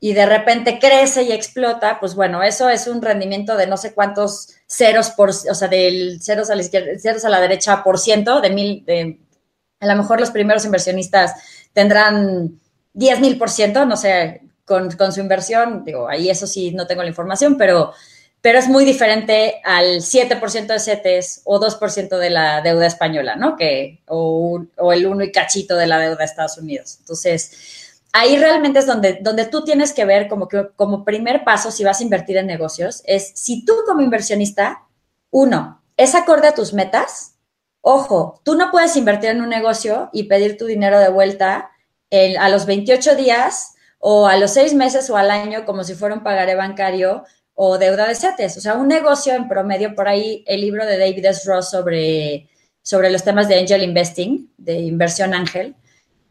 y 0.00 0.12
de 0.12 0.26
repente 0.26 0.78
crece 0.78 1.22
y 1.22 1.32
explota, 1.32 1.98
pues 1.98 2.14
bueno, 2.14 2.42
eso 2.42 2.68
es 2.68 2.88
un 2.88 3.00
rendimiento 3.00 3.56
de 3.56 3.66
no 3.66 3.78
sé 3.78 3.94
cuántos 3.94 4.50
ceros 4.66 5.12
por, 5.12 5.30
o 5.30 5.54
sea, 5.54 5.68
del 5.68 6.20
ceros 6.20 6.50
a 6.50 6.56
la 6.56 6.60
izquierda, 6.60 6.90
ceros 6.98 7.24
a 7.24 7.30
la 7.30 7.40
derecha 7.40 7.82
por 7.82 7.98
ciento, 7.98 8.42
de 8.42 8.50
mil, 8.50 8.84
de, 8.84 9.18
a 9.80 9.86
lo 9.86 9.96
mejor 9.96 10.20
los 10.20 10.30
primeros 10.30 10.66
inversionistas 10.66 11.32
tendrán 11.72 12.60
10 12.92 13.20
mil 13.20 13.38
por 13.38 13.48
ciento, 13.48 13.86
no 13.86 13.96
sé, 13.96 14.42
con, 14.66 14.90
su 15.10 15.20
inversión, 15.20 15.86
digo, 15.86 16.06
ahí 16.06 16.28
eso 16.28 16.46
sí 16.46 16.72
no 16.72 16.86
tengo 16.86 17.02
la 17.02 17.08
información, 17.08 17.56
pero, 17.56 17.94
pero 18.44 18.58
es 18.58 18.68
muy 18.68 18.84
diferente 18.84 19.62
al 19.64 20.02
7% 20.02 20.66
de 20.66 20.78
CETES 20.78 21.40
o 21.44 21.58
2% 21.58 22.18
de 22.18 22.28
la 22.28 22.60
deuda 22.60 22.86
española, 22.86 23.36
¿no? 23.36 23.56
Que, 23.56 24.02
o, 24.06 24.66
el 24.92 25.06
1 25.06 25.24
y 25.24 25.32
cachito 25.32 25.76
de 25.76 25.86
la 25.86 25.98
deuda 25.98 26.16
de 26.16 26.24
Estados 26.26 26.58
Unidos. 26.58 26.98
Entonces, 27.00 28.02
ahí 28.12 28.36
realmente 28.36 28.80
es 28.80 28.86
donde, 28.86 29.18
donde 29.22 29.46
tú 29.46 29.64
tienes 29.64 29.94
que 29.94 30.04
ver 30.04 30.28
como 30.28 30.46
que 30.46 30.68
como 30.76 31.06
primer 31.06 31.42
paso 31.42 31.70
si 31.70 31.84
vas 31.84 32.00
a 32.00 32.02
invertir 32.02 32.36
en 32.36 32.46
negocios, 32.46 33.00
es 33.06 33.32
si 33.34 33.64
tú 33.64 33.76
como 33.86 34.02
inversionista, 34.02 34.82
uno, 35.30 35.80
es 35.96 36.14
acorde 36.14 36.48
a 36.48 36.54
tus 36.54 36.74
metas. 36.74 37.36
Ojo, 37.80 38.42
tú 38.44 38.56
no 38.56 38.70
puedes 38.70 38.94
invertir 38.96 39.30
en 39.30 39.40
un 39.40 39.48
negocio 39.48 40.10
y 40.12 40.24
pedir 40.24 40.58
tu 40.58 40.66
dinero 40.66 41.00
de 41.00 41.08
vuelta 41.08 41.70
a 42.38 42.48
los 42.50 42.66
28 42.66 43.16
días 43.16 43.72
o 44.00 44.26
a 44.26 44.36
los 44.36 44.50
seis 44.50 44.74
meses 44.74 45.08
o 45.08 45.16
al 45.16 45.30
año 45.30 45.64
como 45.64 45.82
si 45.82 45.94
fuera 45.94 46.14
un 46.14 46.22
pagaré 46.22 46.56
bancario 46.56 47.24
o 47.54 47.78
deuda 47.78 48.08
de 48.08 48.14
CETES. 48.14 48.58
O 48.58 48.60
sea, 48.60 48.74
un 48.74 48.88
negocio 48.88 49.34
en 49.34 49.48
promedio, 49.48 49.94
por 49.94 50.08
ahí 50.08 50.44
el 50.46 50.60
libro 50.60 50.84
de 50.84 50.98
David 50.98 51.24
S. 51.26 51.48
Ross 51.48 51.70
sobre, 51.70 52.48
sobre 52.82 53.10
los 53.10 53.22
temas 53.22 53.48
de 53.48 53.58
angel 53.58 53.82
investing, 53.82 54.52
de 54.56 54.74
inversión 54.80 55.34
ángel 55.34 55.74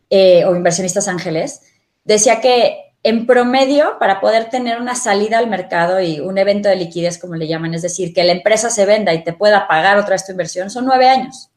eh, 0.09 0.45
o 0.45 0.55
inversionistas 0.55 1.07
ángeles, 1.07 1.61
decía 2.03 2.41
que 2.41 2.93
en 3.03 3.25
promedio, 3.25 3.97
para 3.99 4.21
poder 4.21 4.49
tener 4.49 4.79
una 4.79 4.95
salida 4.95 5.37
al 5.37 5.49
mercado 5.49 5.99
y 5.99 6.21
un 6.21 6.37
evento 6.37 6.69
de 6.69 6.77
liquidez, 6.77 7.17
como 7.17 7.35
le 7.35 7.47
llaman, 7.47 7.73
es 7.73 7.81
decir, 7.81 8.13
que 8.13 8.23
la 8.23 8.31
empresa 8.31 8.69
se 8.69 8.85
venda 8.85 9.13
y 9.13 9.23
te 9.25 9.33
pueda 9.33 9.67
pagar 9.67 9.97
otra 9.97 10.11
vez 10.11 10.25
tu 10.25 10.31
inversión, 10.31 10.69
son 10.69 10.85
nueve 10.85 11.09
años, 11.09 11.49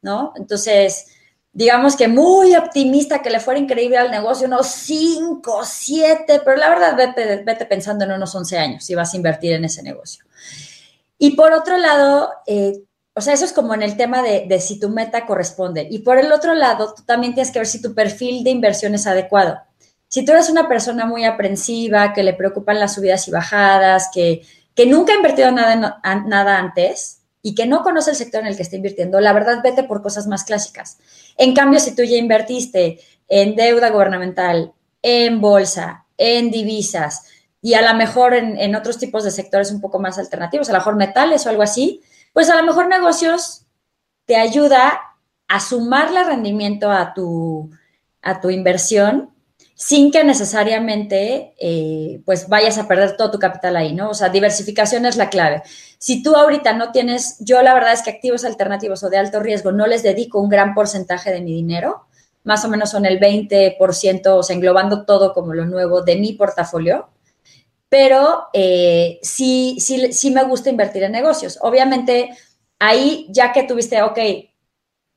¿no? 0.00 0.32
Entonces, 0.36 1.06
digamos 1.52 1.96
que 1.96 2.08
muy 2.08 2.54
optimista, 2.54 3.22
que 3.22 3.30
le 3.30 3.40
fuera 3.40 3.58
increíble 3.58 3.98
al 3.98 4.10
negocio, 4.10 4.46
unos 4.46 4.66
5, 4.68 5.62
7, 5.64 6.42
pero 6.44 6.56
la 6.56 6.68
verdad, 6.68 6.96
vete, 7.44 7.66
pensando 7.66 8.04
en 8.04 8.12
unos 8.12 8.34
11 8.34 8.58
años 8.58 8.84
si 8.84 8.94
vas 8.94 9.12
a 9.12 9.16
invertir 9.16 9.52
en 9.52 9.64
ese 9.64 9.82
negocio. 9.82 10.24
Y 11.18 11.32
por 11.36 11.52
otro 11.52 11.76
lado, 11.76 12.30
eh, 12.46 12.82
o 13.14 13.20
sea, 13.20 13.34
eso 13.34 13.44
es 13.44 13.52
como 13.52 13.74
en 13.74 13.82
el 13.82 13.96
tema 13.96 14.22
de, 14.22 14.46
de, 14.48 14.60
si 14.60 14.78
tu 14.78 14.88
meta 14.88 15.26
corresponde. 15.26 15.86
Y 15.90 15.98
por 15.98 16.18
el 16.18 16.32
otro 16.32 16.54
lado, 16.54 16.94
tú 16.94 17.02
también 17.04 17.34
tienes 17.34 17.52
que 17.52 17.58
ver 17.58 17.66
si 17.66 17.82
tu 17.82 17.94
perfil 17.94 18.44
de 18.44 18.50
inversión 18.50 18.94
es 18.94 19.06
adecuado. 19.06 19.60
Si 20.08 20.24
tú 20.24 20.32
eres 20.32 20.48
una 20.48 20.68
persona 20.68 21.04
muy 21.04 21.24
aprensiva, 21.24 22.12
que 22.12 22.22
le 22.22 22.34
preocupan 22.34 22.80
las 22.80 22.94
subidas 22.94 23.28
y 23.28 23.30
bajadas, 23.30 24.10
que, 24.12 24.42
que 24.74 24.86
nunca 24.86 25.12
ha 25.12 25.16
invertido 25.16 25.50
nada, 25.50 26.00
nada 26.26 26.58
antes, 26.58 27.19
y 27.42 27.54
que 27.54 27.66
no 27.66 27.82
conoce 27.82 28.10
el 28.10 28.16
sector 28.16 28.42
en 28.42 28.48
el 28.48 28.56
que 28.56 28.62
está 28.62 28.76
invirtiendo, 28.76 29.20
la 29.20 29.32
verdad 29.32 29.60
vete 29.62 29.82
por 29.84 30.02
cosas 30.02 30.26
más 30.26 30.44
clásicas. 30.44 30.98
En 31.36 31.54
cambio, 31.54 31.80
si 31.80 31.94
tú 31.94 32.02
ya 32.02 32.16
invertiste 32.16 33.00
en 33.28 33.56
deuda 33.56 33.90
gubernamental, 33.90 34.72
en 35.02 35.40
bolsa, 35.40 36.06
en 36.18 36.50
divisas 36.50 37.24
y 37.62 37.74
a 37.74 37.82
lo 37.82 37.96
mejor 37.96 38.34
en, 38.34 38.74
otros 38.74 38.98
tipos 38.98 39.24
de 39.24 39.30
sectores 39.30 39.70
un 39.70 39.80
poco 39.80 39.98
más 39.98 40.18
alternativos, 40.18 40.68
a 40.68 40.72
lo 40.72 40.78
mejor 40.78 40.96
metales 40.96 41.46
o 41.46 41.50
algo 41.50 41.62
así, 41.62 42.02
pues 42.32 42.50
a 42.50 42.56
lo 42.56 42.62
mejor 42.62 42.88
negocios 42.88 43.66
te 44.26 44.36
ayuda 44.36 45.00
a 45.48 45.60
sumarle 45.60 46.24
rendimiento 46.24 46.90
a 46.90 47.14
tu, 47.14 47.70
a 48.22 48.40
tu 48.40 48.50
inversión 48.50 49.30
sin 49.80 50.12
que 50.12 50.22
necesariamente 50.24 51.54
eh, 51.58 52.20
pues 52.26 52.50
vayas 52.50 52.76
a 52.76 52.86
perder 52.86 53.16
todo 53.16 53.30
tu 53.30 53.38
capital 53.38 53.76
ahí, 53.76 53.94
¿no? 53.94 54.10
O 54.10 54.14
sea, 54.14 54.28
diversificación 54.28 55.06
es 55.06 55.16
la 55.16 55.30
clave. 55.30 55.62
Si 55.96 56.22
tú 56.22 56.36
ahorita 56.36 56.74
no 56.74 56.92
tienes, 56.92 57.38
yo 57.40 57.62
la 57.62 57.72
verdad 57.72 57.94
es 57.94 58.02
que 58.02 58.10
activos 58.10 58.44
alternativos 58.44 59.02
o 59.02 59.08
de 59.08 59.16
alto 59.16 59.40
riesgo 59.40 59.72
no 59.72 59.86
les 59.86 60.02
dedico 60.02 60.38
un 60.38 60.50
gran 60.50 60.74
porcentaje 60.74 61.32
de 61.32 61.40
mi 61.40 61.54
dinero, 61.54 62.04
más 62.44 62.62
o 62.66 62.68
menos 62.68 62.90
son 62.90 63.06
el 63.06 63.18
20%, 63.18 64.26
o 64.26 64.42
sea, 64.42 64.54
englobando 64.54 65.06
todo 65.06 65.32
como 65.32 65.54
lo 65.54 65.64
nuevo 65.64 66.02
de 66.02 66.16
mi 66.16 66.34
portafolio, 66.34 67.08
pero 67.88 68.48
eh, 68.52 69.18
sí, 69.22 69.78
sí, 69.80 70.12
sí 70.12 70.30
me 70.30 70.44
gusta 70.44 70.68
invertir 70.68 71.04
en 71.04 71.12
negocios. 71.12 71.58
Obviamente, 71.62 72.36
ahí 72.78 73.28
ya 73.30 73.52
que 73.52 73.62
tuviste, 73.62 74.02
ok, 74.02 74.18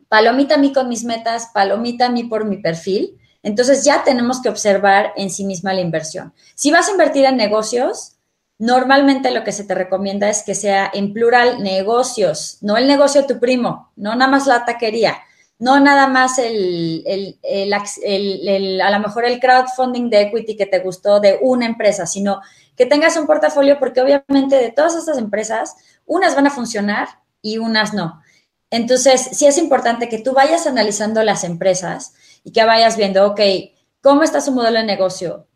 palomita 0.08 0.56
a 0.56 0.60
mí 0.60 0.72
con 0.72 0.88
mis 0.88 1.04
metas, 1.04 1.50
palomita 1.54 2.06
a 2.06 2.12
mí 2.12 2.24
por 2.24 2.46
mi 2.46 2.60
perfil, 2.60 3.20
Entonces 3.44 3.84
ya 3.84 4.04
tenemos 4.04 4.42
que 4.42 4.50
observar 4.50 5.12
en 5.18 5.30
sí 5.30 5.44
misma 5.46 5.74
la 5.74 5.82
inversión. 5.82 6.34
Si 6.56 6.72
vas 6.72 6.88
a 6.88 6.92
invertir 6.92 7.26
en 7.26 7.36
negocios, 7.36 8.14
normalmente 8.58 9.32
lo 9.32 9.44
que 9.44 9.52
se 9.52 9.66
te 9.66 9.76
recomienda 9.76 10.30
es 10.30 10.44
que 10.44 10.56
sea 10.56 10.90
en 10.94 11.14
plural 11.14 11.62
negocios, 11.62 12.58
no 12.62 12.78
el 12.78 12.88
negocio 12.88 13.22
de 13.22 13.28
tu 13.28 13.40
primo, 13.40 13.92
no 13.98 14.16
nada 14.16 14.32
más 14.32 14.48
la 14.48 14.64
taquería, 14.64 15.18
no 15.60 15.80
nada 15.80 16.08
más 16.08 16.40
el, 16.40 17.06
a 18.82 18.92
lo 18.92 19.00
mejor 19.00 19.26
el 19.26 19.40
crowdfunding 19.40 20.10
de 20.10 20.22
equity 20.22 20.56
que 20.56 20.66
te 20.66 20.80
gustó 20.80 21.20
de 21.20 21.40
una 21.42 21.66
empresa, 21.66 22.06
sino 22.06 22.42
que 22.78 22.86
tengas 22.86 23.18
un 23.18 23.28
portafolio 23.28 23.78
porque 23.80 24.02
obviamente 24.02 24.56
de 24.56 24.72
todas 24.72 24.96
estas 24.96 25.18
empresas, 25.18 25.76
unas 26.06 26.36
van 26.36 26.48
a 26.48 26.52
funcionar 26.52 27.08
y 27.42 27.58
unas 27.58 27.94
no. 27.94 28.22
Entonces, 28.72 29.22
sí 29.34 29.46
es 29.46 29.58
importante 29.58 30.10
que 30.10 30.18
tú 30.18 30.34
vayas 30.34 30.66
analizando 30.66 31.22
las 31.24 31.44
empresas 31.44 32.14
y 32.44 32.52
que 32.52 32.66
vayas 32.66 32.98
viendo, 32.98 33.26
ok, 33.28 33.42
¿cómo 34.02 34.24
está 34.24 34.42
su 34.42 34.52
modelo 34.52 34.80
de 34.80 34.86
negocio? 34.86 35.48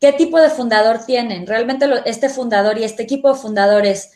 ¿Qué 0.00 0.12
tipo 0.12 0.38
de 0.40 0.50
fundador 0.50 1.04
tienen? 1.06 1.46
¿Realmente 1.46 1.86
este 2.04 2.28
fundador 2.28 2.78
y 2.78 2.84
este 2.84 3.04
equipo 3.04 3.32
de 3.32 3.40
fundadores 3.40 4.12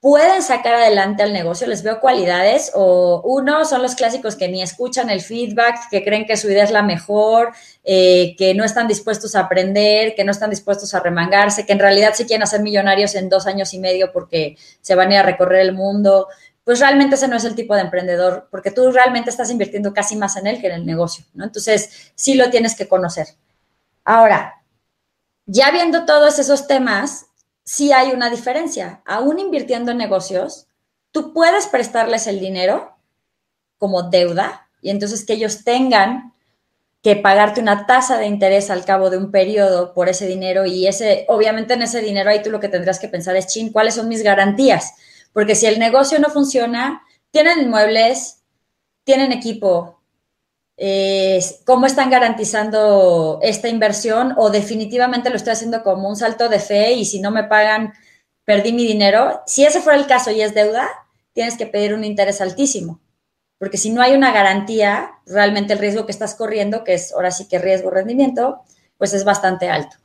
pueden 0.00 0.42
sacar 0.42 0.74
adelante 0.74 1.22
al 1.22 1.32
negocio? 1.32 1.66
¿Les 1.66 1.82
veo 1.82 2.00
cualidades? 2.00 2.72
O 2.74 3.22
uno, 3.24 3.64
son 3.64 3.82
los 3.82 3.94
clásicos 3.94 4.34
que 4.34 4.48
ni 4.48 4.62
escuchan 4.62 5.10
el 5.10 5.20
feedback, 5.20 5.88
que 5.90 6.02
creen 6.02 6.26
que 6.26 6.36
su 6.36 6.48
idea 6.48 6.64
es 6.64 6.70
la 6.70 6.82
mejor, 6.82 7.52
eh, 7.84 8.34
que 8.36 8.54
no 8.54 8.64
están 8.64 8.88
dispuestos 8.88 9.36
a 9.36 9.40
aprender, 9.40 10.14
que 10.16 10.24
no 10.24 10.32
están 10.32 10.50
dispuestos 10.50 10.94
a 10.94 11.00
remangarse, 11.00 11.66
que 11.66 11.72
en 11.72 11.78
realidad 11.78 12.14
se 12.14 12.26
quieren 12.26 12.42
hacer 12.42 12.60
millonarios 12.60 13.14
en 13.14 13.28
dos 13.28 13.46
años 13.46 13.72
y 13.74 13.78
medio 13.78 14.10
porque 14.12 14.56
se 14.80 14.94
van 14.94 15.10
a 15.10 15.14
ir 15.14 15.18
a 15.20 15.22
recorrer 15.22 15.60
el 15.60 15.72
mundo 15.72 16.26
pues 16.68 16.80
realmente 16.80 17.14
ese 17.14 17.28
no 17.28 17.36
es 17.36 17.44
el 17.44 17.54
tipo 17.54 17.74
de 17.74 17.80
emprendedor, 17.80 18.46
porque 18.50 18.70
tú 18.70 18.92
realmente 18.92 19.30
estás 19.30 19.50
invirtiendo 19.50 19.94
casi 19.94 20.16
más 20.16 20.36
en 20.36 20.46
él 20.46 20.60
que 20.60 20.66
en 20.66 20.74
el 20.74 20.84
negocio, 20.84 21.24
¿no? 21.32 21.44
Entonces, 21.44 22.12
sí 22.14 22.34
lo 22.34 22.50
tienes 22.50 22.76
que 22.76 22.86
conocer. 22.86 23.26
Ahora, 24.04 24.62
ya 25.46 25.70
viendo 25.70 26.04
todos 26.04 26.38
esos 26.38 26.66
temas, 26.66 27.24
sí 27.64 27.90
hay 27.92 28.10
una 28.10 28.28
diferencia. 28.28 29.00
Aún 29.06 29.38
invirtiendo 29.38 29.92
en 29.92 29.96
negocios, 29.96 30.66
tú 31.10 31.32
puedes 31.32 31.66
prestarles 31.68 32.26
el 32.26 32.38
dinero 32.38 32.98
como 33.78 34.02
deuda 34.02 34.68
y 34.82 34.90
entonces 34.90 35.24
que 35.24 35.32
ellos 35.32 35.64
tengan 35.64 36.34
que 37.02 37.16
pagarte 37.16 37.62
una 37.62 37.86
tasa 37.86 38.18
de 38.18 38.26
interés 38.26 38.68
al 38.68 38.84
cabo 38.84 39.08
de 39.08 39.16
un 39.16 39.30
periodo 39.30 39.94
por 39.94 40.10
ese 40.10 40.26
dinero 40.26 40.66
y 40.66 40.86
ese, 40.86 41.24
obviamente 41.28 41.72
en 41.72 41.80
ese 41.80 42.02
dinero 42.02 42.28
ahí 42.28 42.42
tú 42.42 42.50
lo 42.50 42.60
que 42.60 42.68
tendrás 42.68 42.98
que 42.98 43.08
pensar 43.08 43.36
es, 43.36 43.46
chin, 43.46 43.72
¿cuáles 43.72 43.94
son 43.94 44.06
mis 44.06 44.22
garantías? 44.22 44.92
Porque 45.32 45.54
si 45.54 45.66
el 45.66 45.78
negocio 45.78 46.18
no 46.18 46.30
funciona, 46.30 47.02
tienen 47.30 47.60
inmuebles, 47.60 48.42
tienen 49.04 49.32
equipo, 49.32 49.98
eh, 50.76 51.44
¿cómo 51.66 51.86
están 51.86 52.08
garantizando 52.08 53.40
esta 53.42 53.68
inversión? 53.68 54.34
O 54.36 54.50
definitivamente 54.50 55.28
lo 55.28 55.36
estoy 55.36 55.52
haciendo 55.52 55.82
como 55.82 56.08
un 56.08 56.16
salto 56.16 56.48
de 56.48 56.60
fe 56.60 56.92
y 56.92 57.04
si 57.04 57.20
no 57.20 57.30
me 57.30 57.44
pagan, 57.44 57.92
perdí 58.44 58.72
mi 58.72 58.86
dinero. 58.86 59.42
Si 59.46 59.64
ese 59.64 59.80
fuera 59.80 59.98
el 59.98 60.06
caso 60.06 60.30
y 60.30 60.40
es 60.40 60.54
deuda, 60.54 60.88
tienes 61.32 61.56
que 61.56 61.66
pedir 61.66 61.94
un 61.94 62.04
interés 62.04 62.40
altísimo. 62.40 63.00
Porque 63.58 63.76
si 63.76 63.90
no 63.90 64.02
hay 64.02 64.14
una 64.14 64.32
garantía, 64.32 65.10
realmente 65.26 65.72
el 65.72 65.80
riesgo 65.80 66.06
que 66.06 66.12
estás 66.12 66.34
corriendo, 66.34 66.84
que 66.84 66.94
es 66.94 67.12
ahora 67.12 67.32
sí 67.32 67.48
que 67.48 67.58
riesgo-rendimiento, 67.58 68.62
pues 68.96 69.12
es 69.14 69.24
bastante 69.24 69.68
alto. 69.68 69.96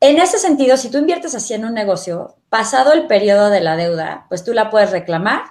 En 0.00 0.18
ese 0.18 0.38
sentido, 0.38 0.76
si 0.76 0.90
tú 0.90 0.98
inviertes 0.98 1.34
así 1.34 1.54
en 1.54 1.64
un 1.64 1.74
negocio, 1.74 2.36
pasado 2.48 2.92
el 2.92 3.06
periodo 3.06 3.50
de 3.50 3.60
la 3.60 3.76
deuda, 3.76 4.26
pues 4.28 4.44
tú 4.44 4.52
la 4.52 4.70
puedes 4.70 4.90
reclamar 4.90 5.42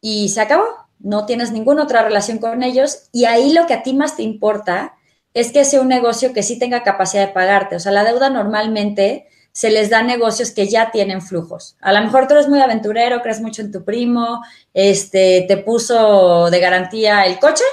y 0.00 0.28
se 0.28 0.40
acabó. 0.40 0.66
No 0.98 1.26
tienes 1.26 1.52
ninguna 1.52 1.82
otra 1.82 2.02
relación 2.02 2.38
con 2.38 2.62
ellos 2.62 3.08
y 3.12 3.24
ahí 3.24 3.52
lo 3.52 3.66
que 3.66 3.74
a 3.74 3.82
ti 3.82 3.94
más 3.94 4.16
te 4.16 4.22
importa 4.22 4.94
es 5.34 5.52
que 5.52 5.64
sea 5.64 5.80
un 5.80 5.88
negocio 5.88 6.32
que 6.32 6.42
sí 6.42 6.58
tenga 6.58 6.82
capacidad 6.82 7.26
de 7.26 7.32
pagarte. 7.32 7.76
O 7.76 7.80
sea, 7.80 7.92
la 7.92 8.04
deuda 8.04 8.30
normalmente 8.30 9.28
se 9.52 9.70
les 9.70 9.88
da 9.88 10.02
negocios 10.02 10.50
que 10.50 10.66
ya 10.68 10.90
tienen 10.90 11.22
flujos. 11.22 11.76
A 11.80 11.92
lo 11.92 12.00
mejor 12.00 12.26
tú 12.26 12.34
eres 12.34 12.48
muy 12.48 12.60
aventurero, 12.60 13.22
crees 13.22 13.40
mucho 13.40 13.62
en 13.62 13.70
tu 13.70 13.84
primo, 13.84 14.42
este, 14.72 15.44
te 15.46 15.58
puso 15.58 16.50
de 16.50 16.58
garantía 16.60 17.24
el 17.24 17.38
coche 17.38 17.64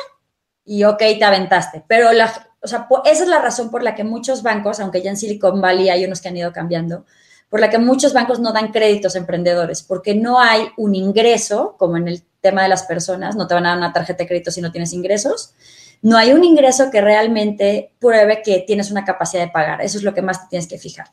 y 0.63 0.83
ok, 0.83 0.99
te 0.99 1.23
aventaste. 1.23 1.83
Pero 1.87 2.11
la, 2.13 2.31
o 2.61 2.67
sea, 2.67 2.87
esa 3.05 3.23
es 3.23 3.29
la 3.29 3.41
razón 3.41 3.71
por 3.71 3.81
la 3.81 3.95
que 3.95 4.03
muchos 4.03 4.43
bancos, 4.43 4.79
aunque 4.79 5.01
ya 5.01 5.09
en 5.09 5.17
Silicon 5.17 5.59
Valley 5.59 5.89
hay 5.89 6.05
unos 6.05 6.21
que 6.21 6.29
han 6.29 6.37
ido 6.37 6.51
cambiando, 6.53 7.05
por 7.51 7.59
la 7.59 7.69
que 7.69 7.77
muchos 7.77 8.13
bancos 8.13 8.39
no 8.39 8.53
dan 8.53 8.71
créditos 8.71 9.13
a 9.13 9.17
emprendedores, 9.19 9.83
porque 9.83 10.15
no 10.15 10.39
hay 10.39 10.69
un 10.77 10.95
ingreso, 10.95 11.75
como 11.77 11.97
en 11.97 12.07
el 12.07 12.23
tema 12.39 12.63
de 12.63 12.69
las 12.69 12.83
personas, 12.83 13.35
no 13.35 13.45
te 13.45 13.53
van 13.53 13.65
a 13.65 13.69
dar 13.69 13.77
una 13.77 13.91
tarjeta 13.91 14.23
de 14.23 14.27
crédito 14.27 14.51
si 14.51 14.61
no 14.61 14.71
tienes 14.71 14.93
ingresos, 14.93 15.53
no 16.01 16.15
hay 16.15 16.31
un 16.31 16.45
ingreso 16.45 16.89
que 16.89 17.01
realmente 17.01 17.91
pruebe 17.99 18.41
que 18.41 18.63
tienes 18.65 18.89
una 18.89 19.03
capacidad 19.03 19.43
de 19.43 19.51
pagar. 19.51 19.81
Eso 19.81 19.97
es 19.97 20.03
lo 20.05 20.13
que 20.13 20.21
más 20.21 20.41
te 20.41 20.47
tienes 20.49 20.67
que 20.67 20.79
fijar. 20.79 21.07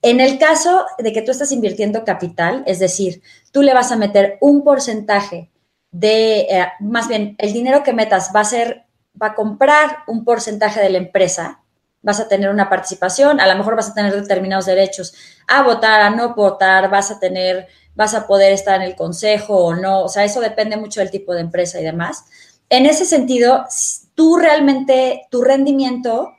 En 0.00 0.20
el 0.20 0.38
caso 0.38 0.86
de 0.96 1.12
que 1.12 1.22
tú 1.22 1.32
estás 1.32 1.50
invirtiendo 1.50 2.04
capital, 2.04 2.62
es 2.66 2.78
decir, 2.78 3.20
tú 3.50 3.62
le 3.62 3.74
vas 3.74 3.90
a 3.90 3.96
meter 3.96 4.38
un 4.40 4.62
porcentaje 4.62 5.50
de, 5.90 6.42
eh, 6.42 6.68
más 6.78 7.08
bien, 7.08 7.34
el 7.38 7.52
dinero 7.52 7.82
que 7.82 7.92
metas 7.92 8.30
va 8.34 8.40
a 8.40 8.44
ser 8.44 8.84
va 9.20 9.28
a 9.28 9.34
comprar 9.34 9.98
un 10.06 10.24
porcentaje 10.24 10.80
de 10.80 10.90
la 10.90 10.98
empresa, 10.98 11.62
vas 12.02 12.20
a 12.20 12.28
tener 12.28 12.48
una 12.48 12.68
participación, 12.68 13.40
a 13.40 13.46
lo 13.46 13.56
mejor 13.56 13.76
vas 13.76 13.90
a 13.90 13.94
tener 13.94 14.14
determinados 14.14 14.66
derechos 14.66 15.14
a 15.50 15.62
votar, 15.62 16.00
a 16.00 16.10
no 16.10 16.34
votar, 16.34 16.88
vas 16.88 17.10
a 17.10 17.18
tener, 17.18 17.68
vas 17.94 18.14
a 18.14 18.26
poder 18.26 18.52
estar 18.52 18.76
en 18.76 18.82
el 18.82 18.96
consejo 18.96 19.56
o 19.56 19.74
no, 19.74 20.04
o 20.04 20.08
sea, 20.08 20.24
eso 20.24 20.40
depende 20.40 20.76
mucho 20.76 21.00
del 21.00 21.10
tipo 21.10 21.34
de 21.34 21.40
empresa 21.40 21.80
y 21.80 21.84
demás. 21.84 22.24
En 22.68 22.86
ese 22.86 23.04
sentido, 23.04 23.66
tú 24.14 24.36
realmente, 24.36 25.26
tu 25.30 25.42
rendimiento 25.42 26.32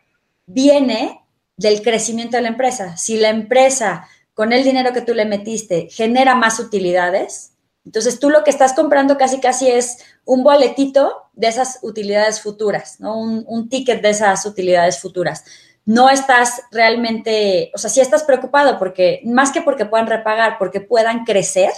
viene 0.46 1.22
del 1.58 1.82
crecimiento 1.82 2.38
de 2.38 2.44
la 2.44 2.50
empresa. 2.50 2.98
Si 2.98 3.18
la 3.18 3.30
empresa, 3.30 4.08
con 4.34 4.54
el 4.54 4.64
dinero 4.64 4.94
que 4.94 5.02
tú 5.02 5.14
le 5.14 5.26
metiste, 5.26 5.90
genera 5.92 6.34
más 6.34 6.60
utilidades, 6.60 7.52
entonces 7.86 8.20
tú 8.20 8.30
lo 8.30 8.44
que 8.44 8.52
estás 8.52 8.74
comprando 8.74 9.18
casi 9.18 9.40
casi 9.40 9.70
es 9.70 9.98
un 10.24 10.44
boletito 10.44 11.24
de 11.34 11.48
esas 11.48 11.80
utilidades 11.82 12.42
futuras, 12.42 13.00
¿no? 13.00 13.18
Un, 13.20 13.70
ticket 13.70 14.02
de 14.02 14.10
esas 14.10 14.46
utilidades 14.46 15.00
futuras. 15.00 15.44
No 15.86 16.10
estás 16.10 16.62
realmente, 16.72 17.72
o 17.74 17.78
sea, 17.78 17.90
sí 17.90 18.02
estás 18.02 18.24
preocupado 18.24 18.78
porque, 18.78 19.22
más 19.26 19.52
que 19.52 19.62
porque 19.62 19.86
puedan 19.86 20.08
repagar, 20.08 20.58
porque 20.60 20.82
puedan 20.82 21.26
crecer, 21.26 21.72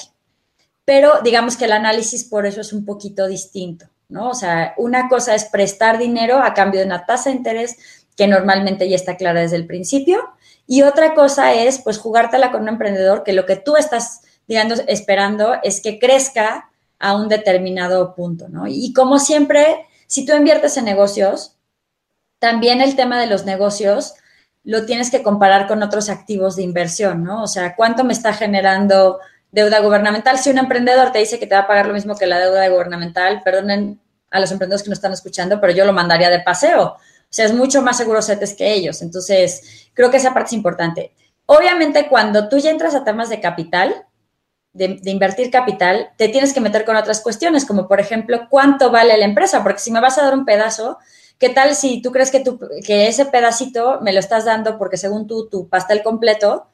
pero 0.85 1.21
digamos 1.23 1.55
que 1.55 1.65
el 1.65 1.71
análisis 1.71 2.25
por 2.25 2.45
eso 2.45 2.61
es 2.61 2.73
un 2.73 2.85
poquito 2.85 3.27
distinto, 3.27 3.85
¿no? 4.09 4.29
O 4.29 4.33
sea, 4.33 4.73
una 4.77 5.07
cosa 5.07 5.35
es 5.35 5.45
prestar 5.45 5.97
dinero 5.97 6.39
a 6.43 6.53
cambio 6.53 6.81
de 6.81 6.85
una 6.85 7.05
tasa 7.05 7.29
de 7.29 7.37
interés 7.37 7.77
que 8.17 8.27
normalmente 8.27 8.87
ya 8.89 8.95
está 8.95 9.15
clara 9.15 9.41
desde 9.41 9.55
el 9.55 9.65
principio, 9.65 10.33
y 10.67 10.83
otra 10.83 11.13
cosa 11.13 11.53
es, 11.53 11.79
pues, 11.79 11.97
jugártela 11.97 12.51
con 12.51 12.61
un 12.61 12.69
emprendedor 12.69 13.23
que 13.23 13.33
lo 13.33 13.45
que 13.45 13.55
tú 13.55 13.75
estás 13.75 14.21
digamos, 14.47 14.83
esperando 14.87 15.55
es 15.63 15.81
que 15.81 15.99
crezca 15.99 16.69
a 16.99 17.15
un 17.15 17.27
determinado 17.27 18.15
punto, 18.15 18.49
¿no? 18.49 18.67
Y 18.67 18.93
como 18.93 19.19
siempre, 19.19 19.87
si 20.07 20.25
tú 20.25 20.33
inviertes 20.33 20.77
en 20.77 20.85
negocios, 20.85 21.52
también 22.43 22.81
el 22.81 22.97
tema 22.97 23.21
de 23.21 23.27
los 23.27 23.45
negocios 23.45 24.15
lo 24.65 24.85
tienes 24.85 25.09
que 25.09 25.23
comparar 25.23 25.65
con 25.65 25.81
otros 25.81 26.09
activos 26.09 26.57
de 26.57 26.63
inversión, 26.63 27.23
¿no? 27.23 27.41
O 27.41 27.47
sea, 27.47 27.73
¿cuánto 27.73 28.03
me 28.03 28.11
está 28.11 28.33
generando 28.33 29.21
deuda 29.53 29.79
gubernamental? 29.79 30.37
Si 30.37 30.49
un 30.49 30.57
emprendedor 30.57 31.13
te 31.13 31.19
dice 31.19 31.39
que 31.39 31.47
te 31.47 31.55
va 31.55 31.61
a 31.61 31.67
pagar 31.67 31.87
lo 31.87 31.93
mismo 31.93 32.17
que 32.17 32.27
la 32.27 32.39
deuda 32.39 32.67
gubernamental, 32.67 33.41
perdonen 33.45 34.01
a 34.29 34.41
los 34.41 34.51
emprendedores 34.51 34.83
que 34.83 34.89
no 34.89 34.93
están 34.93 35.13
escuchando, 35.13 35.61
pero 35.61 35.71
yo 35.71 35.85
lo 35.85 35.93
mandaría 35.93 36.29
de 36.29 36.41
paseo. 36.41 36.83
O 36.83 36.97
sea, 37.29 37.45
es 37.45 37.53
mucho 37.53 37.81
más 37.81 37.95
seguro 37.95 38.21
CETES 38.21 38.55
que 38.55 38.73
ellos. 38.73 39.01
Entonces, 39.01 39.87
creo 39.93 40.11
que 40.11 40.17
esa 40.17 40.33
parte 40.33 40.47
es 40.47 40.53
importante. 40.53 41.13
Obviamente, 41.45 42.09
cuando 42.09 42.49
tú 42.49 42.57
ya 42.57 42.71
entras 42.71 42.93
a 42.93 43.05
temas 43.05 43.29
de 43.29 43.39
capital, 43.39 44.05
de, 44.73 44.99
invertir 45.05 45.49
capital, 45.49 46.09
te 46.17 46.27
tienes 46.27 46.51
que 46.51 46.59
meter 46.59 46.83
con 46.83 46.97
otras 46.97 47.21
cuestiones, 47.21 47.63
como 47.63 47.87
por 47.87 48.01
ejemplo, 48.01 48.47
¿cuánto 48.49 48.91
vale 48.91 49.17
la 49.17 49.23
empresa? 49.23 49.63
Porque 49.63 49.79
si 49.79 49.91
me 49.91 50.01
vas 50.01 50.17
a 50.17 50.23
dar 50.23 50.33
un 50.33 50.43
pedazo, 50.43 50.97
¿qué 51.39 51.49
tal 51.49 51.75
si 51.75 52.01
tú 52.01 52.11
crees 52.11 52.31
que, 52.31 52.39
tu, 52.39 52.59
que 52.85 53.07
ese 53.07 53.25
pedacito 53.25 53.99
me 54.01 54.13
lo 54.13 54.19
estás 54.19 54.45
dando 54.45 54.77
porque 54.77 54.97
según 54.97 55.27
tú, 55.27 55.49
tu 55.49 55.67
pastel 55.67 56.03
completo 56.03 56.67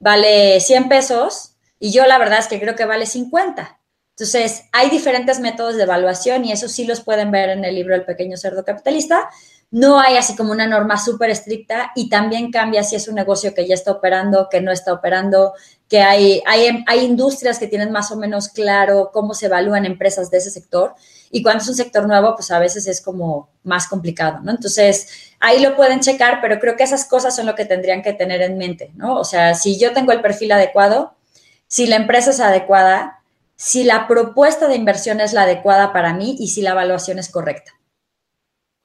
vale 0.00 0.60
100 0.60 0.88
pesos 0.88 1.54
y 1.78 1.92
yo 1.92 2.06
la 2.06 2.18
verdad 2.18 2.38
es 2.38 2.48
que 2.48 2.60
creo 2.60 2.74
que 2.76 2.84
vale 2.84 3.06
50? 3.06 3.80
Entonces, 4.10 4.66
hay 4.70 4.90
diferentes 4.90 5.40
métodos 5.40 5.74
de 5.74 5.82
evaluación 5.82 6.44
y 6.44 6.52
eso 6.52 6.68
sí 6.68 6.86
los 6.86 7.00
pueden 7.00 7.32
ver 7.32 7.50
en 7.50 7.64
el 7.64 7.74
libro 7.74 7.96
El 7.96 8.04
pequeño 8.04 8.36
cerdo 8.36 8.64
capitalista, 8.64 9.28
no 9.74 9.98
hay 9.98 10.16
así 10.16 10.36
como 10.36 10.52
una 10.52 10.68
norma 10.68 10.96
súper 10.96 11.30
estricta 11.30 11.90
y 11.96 12.08
también 12.08 12.52
cambia 12.52 12.84
si 12.84 12.94
es 12.94 13.08
un 13.08 13.16
negocio 13.16 13.54
que 13.54 13.66
ya 13.66 13.74
está 13.74 13.90
operando, 13.90 14.46
que 14.48 14.60
no 14.60 14.70
está 14.70 14.92
operando, 14.92 15.52
que 15.88 16.00
hay, 16.00 16.40
hay, 16.46 16.84
hay 16.86 17.04
industrias 17.04 17.58
que 17.58 17.66
tienen 17.66 17.90
más 17.90 18.12
o 18.12 18.16
menos 18.16 18.50
claro 18.50 19.10
cómo 19.12 19.34
se 19.34 19.46
evalúan 19.46 19.84
empresas 19.84 20.30
de 20.30 20.38
ese 20.38 20.52
sector 20.52 20.94
y 21.32 21.42
cuando 21.42 21.60
es 21.60 21.68
un 21.68 21.74
sector 21.74 22.06
nuevo, 22.06 22.36
pues 22.36 22.52
a 22.52 22.60
veces 22.60 22.86
es 22.86 23.00
como 23.00 23.48
más 23.64 23.88
complicado, 23.88 24.38
¿no? 24.44 24.52
Entonces, 24.52 25.08
ahí 25.40 25.60
lo 25.60 25.74
pueden 25.74 25.98
checar, 25.98 26.38
pero 26.40 26.60
creo 26.60 26.76
que 26.76 26.84
esas 26.84 27.04
cosas 27.06 27.34
son 27.34 27.46
lo 27.46 27.56
que 27.56 27.64
tendrían 27.64 28.02
que 28.02 28.12
tener 28.12 28.42
en 28.42 28.56
mente, 28.56 28.92
¿no? 28.94 29.16
O 29.16 29.24
sea, 29.24 29.56
si 29.56 29.76
yo 29.76 29.92
tengo 29.92 30.12
el 30.12 30.22
perfil 30.22 30.52
adecuado, 30.52 31.16
si 31.66 31.88
la 31.88 31.96
empresa 31.96 32.30
es 32.30 32.38
adecuada, 32.38 33.24
si 33.56 33.82
la 33.82 34.06
propuesta 34.06 34.68
de 34.68 34.76
inversión 34.76 35.20
es 35.20 35.32
la 35.32 35.42
adecuada 35.42 35.92
para 35.92 36.14
mí 36.14 36.36
y 36.38 36.46
si 36.46 36.62
la 36.62 36.70
evaluación 36.70 37.18
es 37.18 37.28
correcta. 37.28 37.72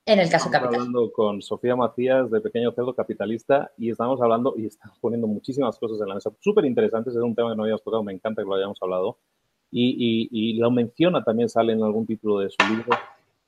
En 0.09 0.19
el 0.19 0.27
caso 0.27 0.47
estamos 0.47 0.73
hablando 0.73 1.11
con 1.11 1.39
Sofía 1.39 1.75
Macías 1.75 2.31
de 2.31 2.41
Pequeño 2.41 2.71
Cerdo 2.71 2.95
Capitalista 2.95 3.71
y 3.77 3.91
estamos 3.91 4.19
hablando 4.19 4.55
y 4.57 4.65
estamos 4.65 4.97
poniendo 4.97 5.27
muchísimas 5.27 5.77
cosas 5.77 6.01
en 6.01 6.07
la 6.07 6.15
mesa 6.15 6.31
súper 6.39 6.65
interesantes. 6.65 7.15
Es 7.15 7.21
un 7.21 7.35
tema 7.35 7.51
que 7.51 7.55
no 7.55 7.61
habíamos 7.61 7.83
tocado, 7.83 8.01
me 8.01 8.11
encanta 8.11 8.41
que 8.41 8.47
lo 8.47 8.55
hayamos 8.55 8.79
hablado. 8.81 9.19
Y, 9.69 10.27
y, 10.31 10.53
lo 10.53 10.71
menciona 10.71 11.23
también, 11.23 11.47
sale 11.47 11.73
en 11.73 11.83
algún 11.83 12.07
título 12.07 12.39
de 12.39 12.49
su 12.49 12.57
libro, 12.67 12.97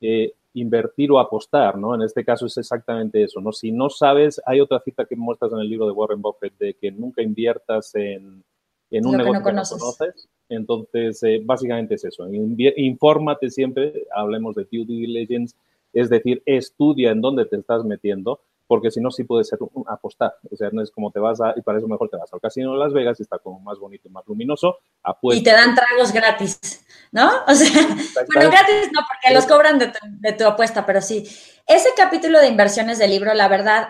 eh, 0.01 0.35
invertir 0.53 1.11
o 1.11 1.19
apostar, 1.19 1.79
¿no? 1.79 1.95
En 1.95 2.03
este 2.03 2.23
caso 2.23 2.45
es 2.45 2.55
exactamente 2.55 3.23
eso, 3.23 3.41
¿no? 3.41 3.51
Si 3.51 3.71
no 3.71 3.89
sabes, 3.89 4.39
hay 4.45 4.59
otra 4.59 4.81
cita 4.81 5.05
que 5.05 5.15
muestras 5.15 5.51
en 5.53 5.61
el 5.61 5.67
libro 5.67 5.87
de 5.87 5.93
Warren 5.93 6.21
Buffett 6.21 6.55
de 6.59 6.75
que 6.75 6.91
nunca 6.91 7.23
inviertas 7.23 7.95
en, 7.95 8.43
en 8.91 9.07
un 9.07 9.17
negocio 9.17 9.43
que 9.43 9.51
no 9.51 9.63
conoces. 9.63 10.29
Entonces, 10.47 11.23
eh, 11.23 11.41
básicamente 11.43 11.95
es 11.95 12.03
eso. 12.05 12.27
Infórmate 12.31 13.49
siempre, 13.49 14.05
hablemos 14.13 14.53
de 14.53 14.67
due 14.71 14.85
diligence, 14.85 15.55
es 15.93 16.09
decir, 16.09 16.41
estudia 16.45 17.11
en 17.11 17.21
dónde 17.21 17.45
te 17.45 17.57
estás 17.57 17.83
metiendo, 17.83 18.41
porque 18.67 18.89
si 18.89 19.01
no, 19.01 19.11
sí 19.11 19.25
puede 19.25 19.43
ser 19.43 19.59
un 19.61 19.83
apostar. 19.87 20.35
O 20.49 20.55
sea, 20.55 20.69
no 20.71 20.81
es 20.81 20.91
como 20.91 21.11
te 21.11 21.19
vas 21.19 21.41
a, 21.41 21.53
y 21.57 21.61
para 21.61 21.77
eso 21.77 21.87
mejor 21.89 22.07
te 22.07 22.15
vas 22.15 22.31
al 22.31 22.39
casino 22.39 22.71
de 22.71 22.79
Las 22.79 22.93
Vegas 22.93 23.19
y 23.19 23.23
está 23.23 23.37
como 23.37 23.59
más 23.59 23.77
bonito 23.77 24.07
y 24.07 24.11
más 24.11 24.25
luminoso. 24.25 24.77
Y 25.23 25.43
te 25.43 25.51
dan 25.51 25.75
tragos 25.75 26.13
gratis, 26.13 26.85
¿no? 27.11 27.29
O 27.47 27.53
sea, 27.53 27.81
bueno, 28.33 28.49
gratis 28.49 28.89
no, 28.93 29.01
porque 29.07 29.33
los 29.33 29.45
cobran 29.45 29.77
de 29.77 29.87
tu, 29.87 29.99
de 30.03 30.31
tu 30.31 30.45
apuesta, 30.45 30.85
pero 30.85 31.01
sí. 31.01 31.27
Ese 31.67 31.89
capítulo 31.97 32.39
de 32.39 32.47
inversiones 32.47 32.97
del 32.97 33.11
libro, 33.11 33.33
la 33.33 33.49
verdad, 33.49 33.89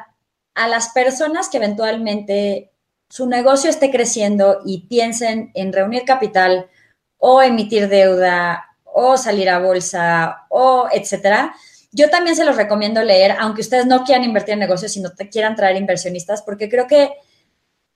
a 0.55 0.67
las 0.67 0.89
personas 0.93 1.47
que 1.49 1.57
eventualmente 1.57 2.71
su 3.07 3.27
negocio 3.27 3.69
esté 3.69 3.91
creciendo 3.91 4.61
y 4.65 4.87
piensen 4.87 5.51
en 5.53 5.73
reunir 5.73 6.05
capital 6.05 6.69
o 7.17 7.41
emitir 7.41 7.87
deuda 7.87 8.65
o 8.83 9.17
salir 9.17 9.49
a 9.49 9.59
bolsa 9.59 10.45
o 10.49 10.87
etcétera, 10.91 11.53
yo 11.91 12.09
también 12.09 12.35
se 12.35 12.45
los 12.45 12.55
recomiendo 12.55 13.03
leer, 13.03 13.35
aunque 13.39 13.61
ustedes 13.61 13.85
no 13.85 14.03
quieran 14.03 14.23
invertir 14.23 14.53
en 14.53 14.59
negocios, 14.59 14.93
sino 14.93 15.11
te 15.11 15.29
quieran 15.29 15.55
traer 15.55 15.75
inversionistas, 15.75 16.41
porque 16.41 16.69
creo 16.69 16.87
que 16.87 17.11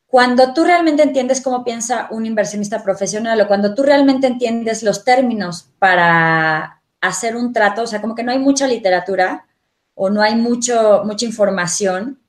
cuando 0.07 0.53
tú 0.53 0.63
realmente 0.63 1.03
entiendes 1.03 1.41
cómo 1.41 1.63
piensa 1.63 2.07
un 2.11 2.25
inversionista 2.25 2.83
profesional 2.83 3.39
o 3.41 3.47
cuando 3.47 3.73
tú 3.73 3.83
realmente 3.83 4.27
entiendes 4.27 4.83
los 4.83 5.03
términos 5.03 5.69
para 5.79 6.81
hacer 7.01 7.35
un 7.35 7.53
trato, 7.53 7.83
o 7.83 7.87
sea, 7.87 8.01
como 8.01 8.15
que 8.15 8.23
no 8.23 8.31
hay 8.31 8.39
mucha 8.39 8.67
literatura 8.67 9.45
o 9.93 10.09
no 10.09 10.21
hay 10.21 10.35
mucho, 10.35 11.03
mucha 11.05 11.25
información, 11.25 12.19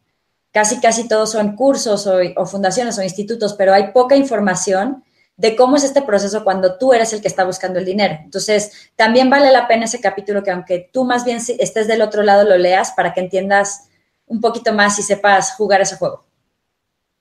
casi 0.52 0.80
casi 0.80 1.08
todos 1.08 1.32
son 1.32 1.56
cursos 1.56 2.06
o, 2.06 2.18
o 2.36 2.46
fundaciones 2.46 2.96
o 2.98 3.02
institutos, 3.02 3.54
pero 3.54 3.74
hay 3.74 3.92
poca 3.92 4.16
información 4.16 5.04
de 5.36 5.54
cómo 5.54 5.76
es 5.76 5.84
este 5.84 6.02
proceso 6.02 6.44
cuando 6.44 6.78
tú 6.78 6.92
eres 6.92 7.12
el 7.12 7.20
que 7.20 7.28
está 7.28 7.44
buscando 7.44 7.78
el 7.78 7.84
dinero. 7.84 8.16
Entonces, 8.24 8.90
también 8.96 9.28
vale 9.28 9.52
la 9.52 9.68
pena 9.68 9.84
ese 9.84 10.00
capítulo 10.00 10.42
que 10.42 10.50
aunque 10.50 10.90
tú 10.92 11.04
más 11.04 11.24
bien 11.24 11.38
estés 11.58 11.86
del 11.86 12.02
otro 12.02 12.22
lado, 12.22 12.48
lo 12.48 12.56
leas 12.56 12.92
para 12.92 13.12
que 13.12 13.20
entiendas 13.20 13.90
un 14.26 14.40
poquito 14.40 14.72
más 14.72 14.98
y 14.98 15.02
sepas 15.02 15.54
jugar 15.54 15.80
ese 15.80 15.96
juego. 15.96 16.24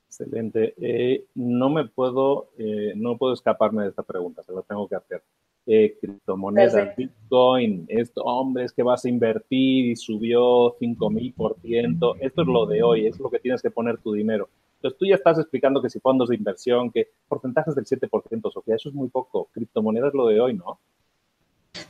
Excelente. 0.07 0.73
Eh, 0.77 1.25
no 1.35 1.69
me 1.69 1.85
puedo, 1.87 2.51
eh, 2.57 2.93
no 2.95 3.17
puedo 3.17 3.33
escaparme 3.33 3.83
de 3.83 3.89
esta 3.89 4.03
pregunta, 4.03 4.43
se 4.43 4.53
la 4.53 4.61
tengo 4.61 4.87
que 4.87 4.95
hacer. 4.95 5.21
Eh, 5.67 5.97
criptomonedas, 5.99 6.95
Bitcoin, 6.95 7.85
esto, 7.89 8.21
hombre, 8.21 8.65
es 8.65 8.71
que 8.71 8.83
vas 8.83 9.03
a 9.03 9.09
invertir 9.09 9.87
y 9.87 9.95
subió 9.95 10.77
5000%. 10.77 12.17
Esto 12.21 12.41
es 12.43 12.47
lo 12.47 12.65
de 12.65 12.83
hoy, 12.83 13.07
es 13.07 13.19
lo 13.19 13.29
que 13.29 13.39
tienes 13.39 13.61
que 13.61 13.71
poner 13.71 13.97
tu 13.97 14.13
dinero. 14.13 14.47
Entonces 14.75 14.99
tú 14.99 15.05
ya 15.05 15.15
estás 15.15 15.39
explicando 15.39 15.81
que 15.81 15.89
si 15.89 15.99
fondos 15.99 16.29
de 16.29 16.35
inversión, 16.35 16.91
que 16.91 17.09
porcentajes 17.27 17.75
del 17.75 17.85
7%, 17.85 18.51
Sofía, 18.51 18.75
eso 18.75 18.89
es 18.89 18.95
muy 18.95 19.09
poco. 19.09 19.49
Criptomonedas 19.53 20.13
lo 20.13 20.27
de 20.27 20.39
hoy, 20.39 20.53
¿no? 20.53 20.79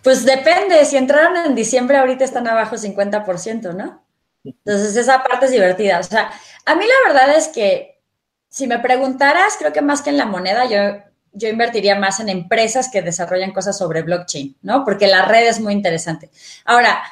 Pues 0.04 0.26
depende, 0.26 0.84
si 0.86 0.98
entraron 0.98 1.38
en 1.38 1.56
diciembre 1.56 1.98
ahorita 1.98 2.24
están 2.24 2.48
abajo 2.48 2.76
50%, 2.76 3.76
¿no? 3.76 4.04
Entonces 4.44 4.96
esa 4.96 5.24
parte 5.24 5.48
es 5.48 5.52
divertida. 5.52 6.00
O 6.00 6.04
sea, 6.04 6.32
a 6.66 6.76
mí 6.76 6.86
la 6.86 7.14
verdad 7.14 7.36
es 7.36 7.48
que 7.48 8.02
si 8.48 8.68
me 8.68 8.80
preguntaras, 8.80 9.58
creo 9.58 9.74
que 9.74 9.82
más 9.82 10.02
que 10.02 10.12
en 10.12 10.18
la 10.18 10.26
moneda, 10.26 10.66
yo, 10.66 11.04
yo 11.34 11.50
invertiría 11.50 12.00
más 12.00 12.20
en 12.20 12.30
empresas 12.30 12.90
que 12.90 13.02
desarrollan 13.02 13.52
cosas 13.52 13.78
sobre 13.78 14.02
blockchain, 14.02 14.58
¿no? 14.62 14.86
Porque 14.86 15.08
la 15.08 15.26
red 15.26 15.48
es 15.48 15.60
muy 15.60 15.74
interesante. 15.74 16.30
Ahora, 16.64 17.04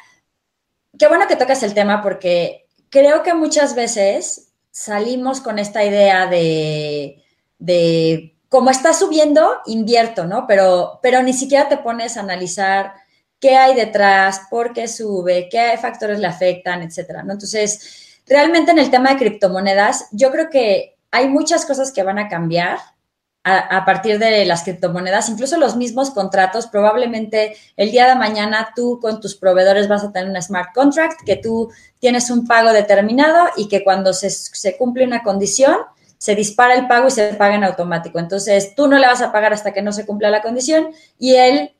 qué 0.97 1.07
bueno 1.07 1.27
que 1.27 1.35
tocas 1.35 1.63
el 1.63 1.73
tema 1.73 2.01
porque 2.01 2.67
creo 2.89 3.23
que 3.23 3.33
muchas 3.33 3.75
veces 3.75 4.52
salimos 4.73 5.39
con 5.39 5.59
esta 5.59 5.85
idea 5.85 6.25
de, 6.25 7.23
de 7.59 8.35
como 8.49 8.71
está 8.71 8.93
subiendo, 8.93 9.61
invierto, 9.67 10.25
¿no? 10.25 10.45
Pero, 10.47 10.99
pero 11.01 11.21
ni 11.21 11.31
siquiera 11.31 11.69
te 11.69 11.77
pones 11.77 12.17
a 12.17 12.21
analizar 12.21 12.93
qué 13.39 13.55
hay 13.55 13.75
detrás, 13.75 14.41
por 14.49 14.73
qué 14.73 14.87
sube, 14.87 15.47
qué 15.49 15.77
factores 15.79 16.19
le 16.19 16.27
afectan, 16.27 16.81
etcétera, 16.81 17.23
¿no? 17.23 17.33
Entonces, 17.33 18.21
realmente 18.25 18.71
en 18.71 18.79
el 18.79 18.89
tema 18.89 19.11
de 19.11 19.17
criptomonedas, 19.17 20.07
yo 20.11 20.31
creo 20.31 20.49
que 20.49 20.97
hay 21.11 21.29
muchas 21.29 21.65
cosas 21.65 21.91
que 21.91 22.03
van 22.03 22.17
a 22.17 22.27
cambiar 22.27 22.79
a, 23.45 23.83
partir 23.83 24.19
de 24.19 24.45
las 24.45 24.63
criptomonedas, 24.63 25.27
incluso 25.27 25.57
los 25.57 25.75
mismos 25.75 26.11
contratos, 26.11 26.67
probablemente 26.67 27.57
el 27.75 27.91
día 27.91 28.07
de 28.07 28.15
mañana 28.15 28.71
tú 28.73 28.99
con 29.01 29.19
tus 29.19 29.35
proveedores 29.35 29.89
vas 29.89 30.03
a 30.03 30.13
tener 30.13 30.29
un 30.29 30.41
smart 30.41 30.73
contract, 30.73 31.21
que 31.25 31.35
tú 31.35 31.69
tienes 31.99 32.29
un 32.29 32.47
pago 32.47 32.71
determinado 32.71 33.49
y 33.57 33.67
que 33.67 33.83
cuando 33.83 34.13
se, 34.13 34.29
se 34.29 34.77
cumple 34.77 35.05
una 35.05 35.23
condición, 35.23 35.75
se 36.17 36.35
dispara 36.35 36.75
el 36.75 36.87
pago 36.87 37.09
y 37.09 37.11
se 37.11 37.33
paga 37.33 37.55
en 37.55 37.65
automático. 37.65 38.17
Entonces, 38.17 38.75
tú 38.75 38.87
no 38.87 38.97
le 38.97 39.07
vas 39.07 39.21
a 39.21 39.33
pagar 39.33 39.51
hasta 39.51 39.73
que 39.73 39.81
no 39.81 39.91
se 39.91 40.05
cumpla 40.05 40.29
la 40.29 40.41
condición 40.41 40.93
y 41.19 41.35
él 41.35 41.73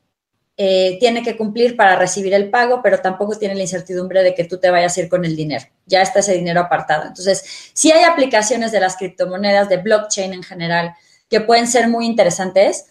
eh, 0.56 0.98
tiene 1.00 1.24
que 1.24 1.36
cumplir 1.36 1.76
para 1.76 1.96
recibir 1.96 2.32
el 2.32 2.48
pago, 2.48 2.80
pero 2.80 3.00
tampoco 3.00 3.36
tiene 3.36 3.56
la 3.56 3.62
incertidumbre 3.62 4.22
de 4.22 4.34
que 4.34 4.44
tú 4.44 4.58
te 4.58 4.70
vayas 4.70 4.96
a 4.96 5.00
ir 5.00 5.08
con 5.08 5.24
el 5.24 5.34
dinero. 5.34 5.64
Ya 5.86 6.02
está 6.02 6.20
ese 6.20 6.34
dinero 6.34 6.60
apartado. 6.60 7.06
Entonces, 7.06 7.42
si 7.72 7.90
hay 7.90 8.04
aplicaciones 8.04 8.70
de 8.70 8.80
las 8.80 8.96
criptomonedas, 8.96 9.68
de 9.68 9.78
blockchain 9.78 10.32
en 10.32 10.42
general, 10.42 10.94
que 11.34 11.40
pueden 11.40 11.66
ser 11.66 11.88
muy 11.88 12.06
interesantes. 12.06 12.86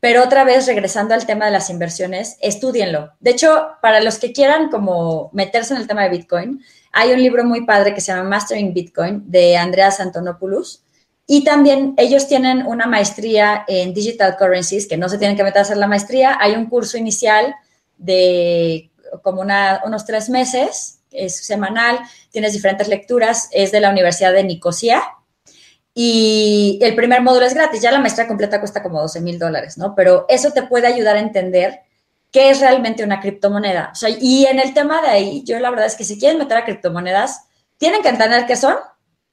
Pero 0.00 0.24
otra 0.24 0.42
vez, 0.42 0.66
regresando 0.66 1.14
al 1.14 1.26
tema 1.26 1.44
de 1.46 1.52
las 1.52 1.70
inversiones, 1.70 2.36
estudienlo. 2.40 3.12
De 3.20 3.30
hecho, 3.30 3.68
para 3.80 4.00
los 4.00 4.18
que 4.18 4.32
quieran 4.32 4.68
como 4.68 5.30
meterse 5.32 5.74
en 5.74 5.80
el 5.80 5.86
tema 5.86 6.02
de 6.02 6.08
Bitcoin, 6.08 6.60
hay 6.90 7.12
un 7.12 7.22
libro 7.22 7.44
muy 7.44 7.64
padre 7.64 7.94
que 7.94 8.00
se 8.00 8.12
llama 8.12 8.28
Mastering 8.28 8.74
Bitcoin 8.74 9.22
de 9.30 9.56
Andreas 9.56 10.00
Antonopoulos. 10.00 10.82
Y 11.24 11.44
también 11.44 11.94
ellos 11.96 12.26
tienen 12.26 12.66
una 12.66 12.86
maestría 12.86 13.64
en 13.68 13.94
Digital 13.94 14.36
Currencies, 14.36 14.88
que 14.88 14.96
no 14.96 15.08
se 15.08 15.16
tienen 15.16 15.36
que 15.36 15.44
meter 15.44 15.58
a 15.60 15.62
hacer 15.62 15.76
la 15.76 15.86
maestría. 15.86 16.36
Hay 16.40 16.56
un 16.56 16.66
curso 16.66 16.98
inicial 16.98 17.54
de 17.96 18.90
como 19.22 19.42
unos 19.42 20.04
tres 20.04 20.28
meses, 20.28 20.98
es 21.12 21.46
semanal, 21.46 22.00
tienes 22.32 22.52
diferentes 22.52 22.88
lecturas, 22.88 23.48
es 23.52 23.70
de 23.70 23.78
la 23.78 23.90
Universidad 23.90 24.32
de 24.32 24.42
Nicosia, 24.42 25.00
y 25.94 26.80
el 26.82 26.96
primer 26.96 27.22
módulo 27.22 27.46
es 27.46 27.54
gratis, 27.54 27.80
ya 27.80 27.92
la 27.92 28.00
maestría 28.00 28.26
completa 28.26 28.58
cuesta 28.58 28.82
como 28.82 29.00
12 29.00 29.20
mil 29.20 29.38
dólares, 29.38 29.78
¿no? 29.78 29.94
Pero 29.94 30.26
eso 30.28 30.50
te 30.50 30.64
puede 30.64 30.88
ayudar 30.88 31.16
a 31.16 31.20
entender 31.20 31.82
qué 32.32 32.50
es 32.50 32.60
realmente 32.60 33.04
una 33.04 33.20
criptomoneda. 33.20 33.90
O 33.92 33.94
sea, 33.94 34.08
y 34.08 34.44
en 34.46 34.58
el 34.58 34.74
tema 34.74 35.00
de 35.00 35.08
ahí, 35.08 35.44
yo 35.44 35.58
la 35.60 35.70
verdad 35.70 35.86
es 35.86 35.94
que 35.94 36.02
si 36.02 36.18
quieren 36.18 36.38
meter 36.38 36.56
a 36.56 36.64
criptomonedas, 36.64 37.44
tienen 37.78 38.02
que 38.02 38.08
entender 38.08 38.44
qué 38.46 38.56
son 38.56 38.74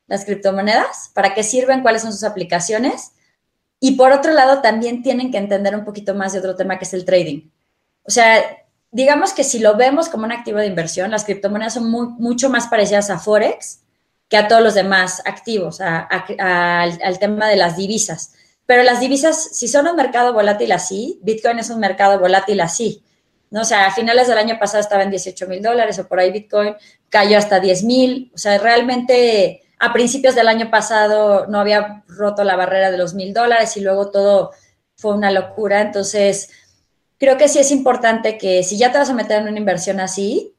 las 0.05 0.24
criptomonedas, 0.24 1.09
para 1.16 1.34
qué 1.34 1.41
sirven, 1.41 1.82
cuáles 1.82 2.03
son 2.03 2.14
sus 2.14 2.24
aplicaciones. 2.24 3.14
Y 3.80 3.93
por 3.93 4.12
otro 4.12 4.32
lado, 4.34 4.62
también 4.62 5.01
tienen 5.01 5.32
que 5.32 5.39
entender 5.39 5.76
un 5.76 5.84
poquito 5.84 6.14
más 6.14 6.34
de 6.34 6.39
otro 6.39 6.55
tema 6.55 6.78
que 6.78 6.86
es 6.86 6.93
el 6.93 7.05
trading. 7.05 7.49
O 8.03 8.12
sea, 8.12 8.39
digamos 8.91 9.34
que 9.34 9.43
si 9.43 9.57
lo 9.57 9.76
vemos 9.76 10.09
como 10.09 10.26
un 10.26 10.32
activo 10.32 10.59
de 10.59 10.68
inversión, 10.68 11.09
las 11.09 11.24
criptomonedas 11.24 11.74
son 11.74 11.89
mucho 11.89 12.51
más 12.51 12.68
parecidas 12.68 13.09
a 13.09 13.18
Forex 13.18 13.80
que 14.32 14.38
a 14.38 14.47
todos 14.47 14.63
los 14.63 14.75
demás 14.75 15.21
activos, 15.25 15.82
al, 15.82 17.19
tema 17.19 17.49
de 17.49 17.57
las 17.57 17.75
divisas. 17.75 18.34
Pero 18.65 18.82
las 18.82 19.01
divisas, 19.01 19.49
si 19.51 19.67
son 19.67 19.89
un 19.89 19.97
mercado 19.97 20.32
volátil 20.32 20.71
así, 20.71 21.19
Bitcoin 21.21 21.59
es 21.59 21.69
un 21.69 21.82
mercado 21.82 22.17
volátil 22.17 22.61
así. 22.61 23.03
¿no? 23.49 23.61
O 23.61 23.65
sea, 23.65 23.88
a 23.88 23.91
finales 23.91 24.29
del 24.29 24.38
año 24.38 24.57
pasado 24.57 24.79
estaba 24.79 25.03
en 25.03 25.09
18 25.09 25.47
mil 25.47 25.61
dólares 25.61 25.99
o 25.99 26.07
por 26.07 26.21
ahí 26.21 26.32
Bitcoin 26.32 26.75
cayó 27.09 27.38
hasta 27.38 27.59
10 27.59 27.84
mil. 27.84 28.32
O 28.34 28.38
sea, 28.38 28.57
realmente 28.57 29.63
a 29.79 29.91
principios 29.91 30.34
del 30.34 30.47
año 30.47 30.71
pasado 30.71 31.47
no 31.47 31.59
había 31.59 32.05
roto 32.07 32.45
la 32.45 32.55
barrera 32.55 32.89
de 32.89 32.97
los 32.97 33.13
mil 33.13 33.34
dólares 33.34 33.75
y 33.75 33.82
luego 33.82 34.11
todo 34.11 34.51
fue 34.95 35.13
una 35.13 35.32
locura. 35.32 35.82
Entonces, 35.82 36.49
creo 37.17 37.38
que 37.38 37.49
sí 37.49 37.59
es 37.59 37.71
importante 37.71 38.38
que 38.38 38.63
si 38.63 38.77
ya 38.77 38.93
te 38.93 38.97
vas 38.97 39.09
a 39.09 39.13
meter 39.13 39.41
en 39.41 39.49
una 39.49 39.59
inversión 39.59 39.99
así, 39.99 40.55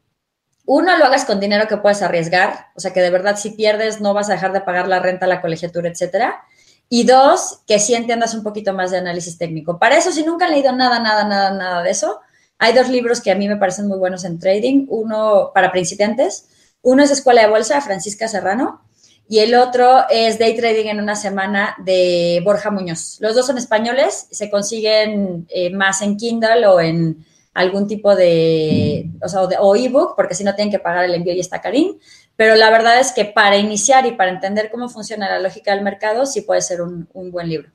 uno, 0.64 0.96
lo 0.96 1.04
hagas 1.04 1.24
con 1.24 1.40
dinero 1.40 1.66
que 1.66 1.76
puedes 1.76 2.02
arriesgar, 2.02 2.68
o 2.76 2.80
sea, 2.80 2.92
que 2.92 3.00
de 3.00 3.10
verdad 3.10 3.36
si 3.36 3.50
pierdes 3.50 4.00
no 4.00 4.14
vas 4.14 4.30
a 4.30 4.34
dejar 4.34 4.52
de 4.52 4.60
pagar 4.60 4.88
la 4.88 5.00
renta, 5.00 5.26
la 5.26 5.40
colegiatura, 5.40 5.88
etcétera. 5.88 6.42
Y 6.88 7.04
dos, 7.04 7.60
que 7.66 7.78
sí 7.78 7.94
entiendas 7.94 8.34
un 8.34 8.42
poquito 8.42 8.72
más 8.74 8.90
de 8.90 8.98
análisis 8.98 9.38
técnico. 9.38 9.78
Para 9.78 9.96
eso, 9.96 10.12
si 10.12 10.24
nunca 10.24 10.44
han 10.44 10.52
leído 10.52 10.72
nada, 10.72 10.98
nada, 11.00 11.24
nada, 11.24 11.50
nada 11.50 11.82
de 11.82 11.90
eso, 11.90 12.20
hay 12.58 12.74
dos 12.74 12.88
libros 12.88 13.20
que 13.20 13.30
a 13.30 13.34
mí 13.34 13.48
me 13.48 13.56
parecen 13.56 13.88
muy 13.88 13.98
buenos 13.98 14.24
en 14.24 14.38
trading. 14.38 14.86
Uno 14.88 15.50
para 15.54 15.72
principiantes, 15.72 16.48
uno 16.82 17.02
es 17.02 17.10
Escuela 17.10 17.42
de 17.42 17.48
Bolsa, 17.48 17.80
Francisca 17.80 18.28
Serrano, 18.28 18.82
y 19.28 19.38
el 19.38 19.54
otro 19.54 20.04
es 20.10 20.38
Day 20.38 20.56
Trading 20.56 20.86
en 20.86 21.00
una 21.00 21.16
semana 21.16 21.74
de 21.78 22.40
Borja 22.44 22.70
Muñoz. 22.70 23.16
Los 23.20 23.34
dos 23.34 23.46
son 23.46 23.56
españoles, 23.56 24.28
se 24.30 24.50
consiguen 24.50 25.46
eh, 25.48 25.70
más 25.70 26.02
en 26.02 26.16
Kindle 26.16 26.66
o 26.66 26.80
en 26.80 27.24
algún 27.54 27.86
tipo 27.86 28.14
de, 28.16 29.10
o 29.22 29.28
sea, 29.28 29.42
o, 29.42 29.76
ebook, 29.76 30.14
porque 30.16 30.34
si 30.34 30.44
no 30.44 30.54
tienen 30.54 30.72
que 30.72 30.78
pagar 30.78 31.04
el 31.04 31.14
envío 31.14 31.34
y 31.34 31.40
está 31.40 31.60
carín. 31.60 31.98
Pero 32.36 32.54
la 32.56 32.70
verdad 32.70 32.98
es 32.98 33.12
que 33.12 33.26
para 33.26 33.56
iniciar 33.58 34.06
y 34.06 34.12
para 34.12 34.30
entender 34.30 34.70
cómo 34.70 34.88
funciona 34.88 35.28
la 35.28 35.40
lógica 35.40 35.74
del 35.74 35.84
mercado, 35.84 36.24
sí 36.24 36.42
puede 36.42 36.62
ser 36.62 36.80
un, 36.80 37.08
buen 37.30 37.48
libro. 37.48 37.70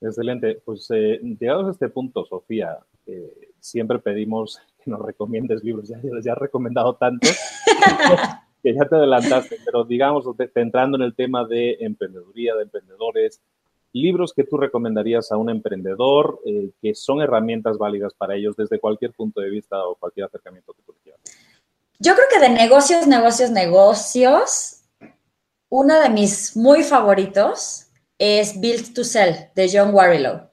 Excelente. 0.00 0.60
Pues 0.64 0.88
eh, 0.90 1.20
llegados 1.38 1.68
a 1.68 1.70
este 1.70 1.88
punto, 1.88 2.24
Sofía, 2.24 2.78
eh, 3.06 3.50
siempre 3.60 3.98
pedimos 3.98 4.60
que 4.82 4.90
nos 4.90 5.00
recomiendes 5.00 5.62
libros. 5.62 5.88
Ya 5.88 5.98
les 5.98 6.26
he 6.26 6.34
recomendado 6.34 6.96
tantos 6.96 7.38
que 8.62 8.74
ya 8.74 8.88
te 8.88 8.96
adelantaste, 8.96 9.58
pero 9.64 9.84
digamos, 9.84 10.24
centrando 10.52 10.96
en 10.96 11.02
el 11.04 11.14
tema 11.14 11.46
de 11.46 11.76
emprendeduría, 11.80 12.54
de 12.56 12.62
emprendedores, 12.62 13.40
libros 13.92 14.32
que 14.32 14.44
tú 14.44 14.56
recomendarías 14.56 15.32
a 15.32 15.36
un 15.36 15.50
emprendedor 15.50 16.40
eh, 16.46 16.70
que 16.80 16.94
son 16.94 17.20
herramientas 17.20 17.78
válidas 17.78 18.14
para 18.14 18.36
ellos 18.36 18.56
desde 18.56 18.78
cualquier 18.78 19.12
punto 19.12 19.40
de 19.40 19.50
vista 19.50 19.84
o 19.84 19.96
cualquier 19.96 20.26
acercamiento 20.26 20.72
que 20.72 20.82
tú 20.82 20.94
quieras. 21.02 21.20
Yo 21.98 22.14
creo 22.14 22.26
que 22.32 22.40
de 22.40 22.48
negocios, 22.48 23.06
negocios, 23.06 23.50
negocios, 23.50 24.82
uno 25.68 26.00
de 26.00 26.08
mis 26.08 26.56
muy 26.56 26.82
favoritos 26.82 27.88
es 28.18 28.60
Build 28.60 28.94
to 28.94 29.04
Sell 29.04 29.50
de 29.54 29.70
John 29.72 29.94
Warrilow, 29.94 30.48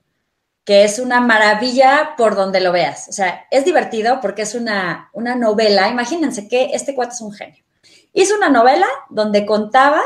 que 0.65 0.83
es 0.83 0.99
una 0.99 1.21
maravilla 1.21 2.15
por 2.17 2.35
donde 2.35 2.61
lo 2.61 2.71
veas. 2.71 3.07
O 3.09 3.11
sea, 3.11 3.45
es 3.51 3.65
divertido 3.65 4.19
porque 4.21 4.43
es 4.43 4.55
una, 4.55 5.09
una 5.13 5.35
novela. 5.35 5.89
Imagínense 5.89 6.47
que 6.47 6.71
este 6.73 6.95
cuate 6.95 7.13
es 7.13 7.21
un 7.21 7.33
genio. 7.33 7.63
Hizo 8.13 8.35
una 8.35 8.49
novela 8.49 8.87
donde 9.09 9.45
contaba, 9.45 10.01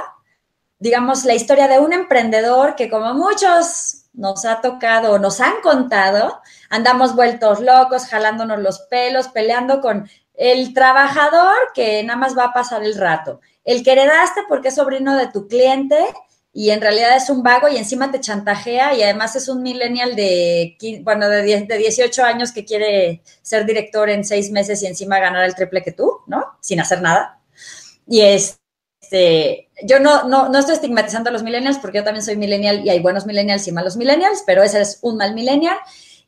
digamos, 0.81 1.25
la 1.25 1.35
historia 1.35 1.67
de 1.67 1.79
un 1.79 1.93
emprendedor 1.93 2.75
que 2.75 2.89
como 2.89 3.13
muchos 3.13 4.05
nos 4.13 4.45
ha 4.45 4.61
tocado 4.61 5.13
o 5.13 5.19
nos 5.19 5.39
han 5.39 5.61
contado, 5.61 6.41
andamos 6.71 7.15
vueltos 7.15 7.61
locos, 7.61 8.07
jalándonos 8.07 8.59
los 8.59 8.79
pelos, 8.89 9.27
peleando 9.27 9.79
con 9.79 10.09
el 10.33 10.73
trabajador 10.73 11.55
que 11.75 12.01
nada 12.01 12.17
más 12.17 12.35
va 12.35 12.45
a 12.45 12.53
pasar 12.53 12.83
el 12.83 12.97
rato, 12.97 13.41
el 13.63 13.83
que 13.83 13.91
heredaste 13.91 14.41
porque 14.49 14.69
es 14.69 14.75
sobrino 14.75 15.15
de 15.15 15.27
tu 15.27 15.47
cliente 15.47 15.99
y 16.51 16.71
en 16.71 16.81
realidad 16.81 17.15
es 17.15 17.29
un 17.29 17.43
vago 17.43 17.69
y 17.69 17.77
encima 17.77 18.09
te 18.09 18.19
chantajea 18.19 18.95
y 18.95 19.03
además 19.03 19.35
es 19.35 19.49
un 19.49 19.61
millennial 19.61 20.15
de, 20.15 20.77
bueno, 21.03 21.29
de, 21.29 21.43
de 21.43 21.77
18 21.77 22.23
años 22.23 22.51
que 22.51 22.65
quiere 22.65 23.21
ser 23.43 23.67
director 23.67 24.09
en 24.09 24.25
seis 24.25 24.49
meses 24.49 24.81
y 24.81 24.87
encima 24.87 25.19
ganar 25.19 25.45
el 25.45 25.53
triple 25.53 25.83
que 25.83 25.91
tú, 25.91 26.21
¿no? 26.25 26.43
Sin 26.59 26.79
hacer 26.79 27.03
nada. 27.03 27.39
Y 28.07 28.21
este, 29.11 29.69
yo 29.83 29.99
no, 29.99 30.23
no, 30.23 30.47
no 30.47 30.57
estoy 30.57 30.75
estigmatizando 30.75 31.29
a 31.29 31.33
los 31.33 31.43
millennials 31.43 31.79
porque 31.79 31.97
yo 31.97 32.03
también 32.03 32.23
soy 32.23 32.37
millennial 32.37 32.85
y 32.85 32.89
hay 32.89 32.99
buenos 32.99 33.25
millennials 33.25 33.67
y 33.67 33.73
malos 33.73 33.97
millennials, 33.97 34.43
pero 34.45 34.63
ese 34.63 34.79
es 34.79 34.99
un 35.01 35.17
mal 35.17 35.33
millennial 35.33 35.77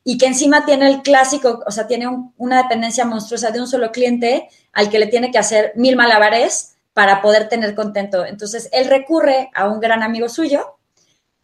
y 0.04 0.18
que 0.18 0.26
encima 0.26 0.66
tiene 0.66 0.88
el 0.88 1.00
clásico, 1.00 1.62
o 1.66 1.70
sea, 1.70 1.86
tiene 1.86 2.06
una 2.36 2.62
dependencia 2.62 3.06
monstruosa 3.06 3.50
de 3.50 3.60
un 3.60 3.66
solo 3.66 3.90
cliente 3.90 4.50
al 4.74 4.90
que 4.90 4.98
le 4.98 5.06
tiene 5.06 5.30
que 5.30 5.38
hacer 5.38 5.72
mil 5.76 5.96
malabares 5.96 6.76
para 6.92 7.22
poder 7.22 7.48
tener 7.48 7.74
contento. 7.74 8.26
Entonces, 8.26 8.68
él 8.70 8.86
recurre 8.88 9.48
a 9.54 9.66
un 9.66 9.80
gran 9.80 10.02
amigo 10.02 10.28
suyo 10.28 10.76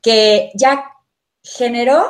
que 0.03 0.51
ya 0.55 0.84
generó 1.43 2.07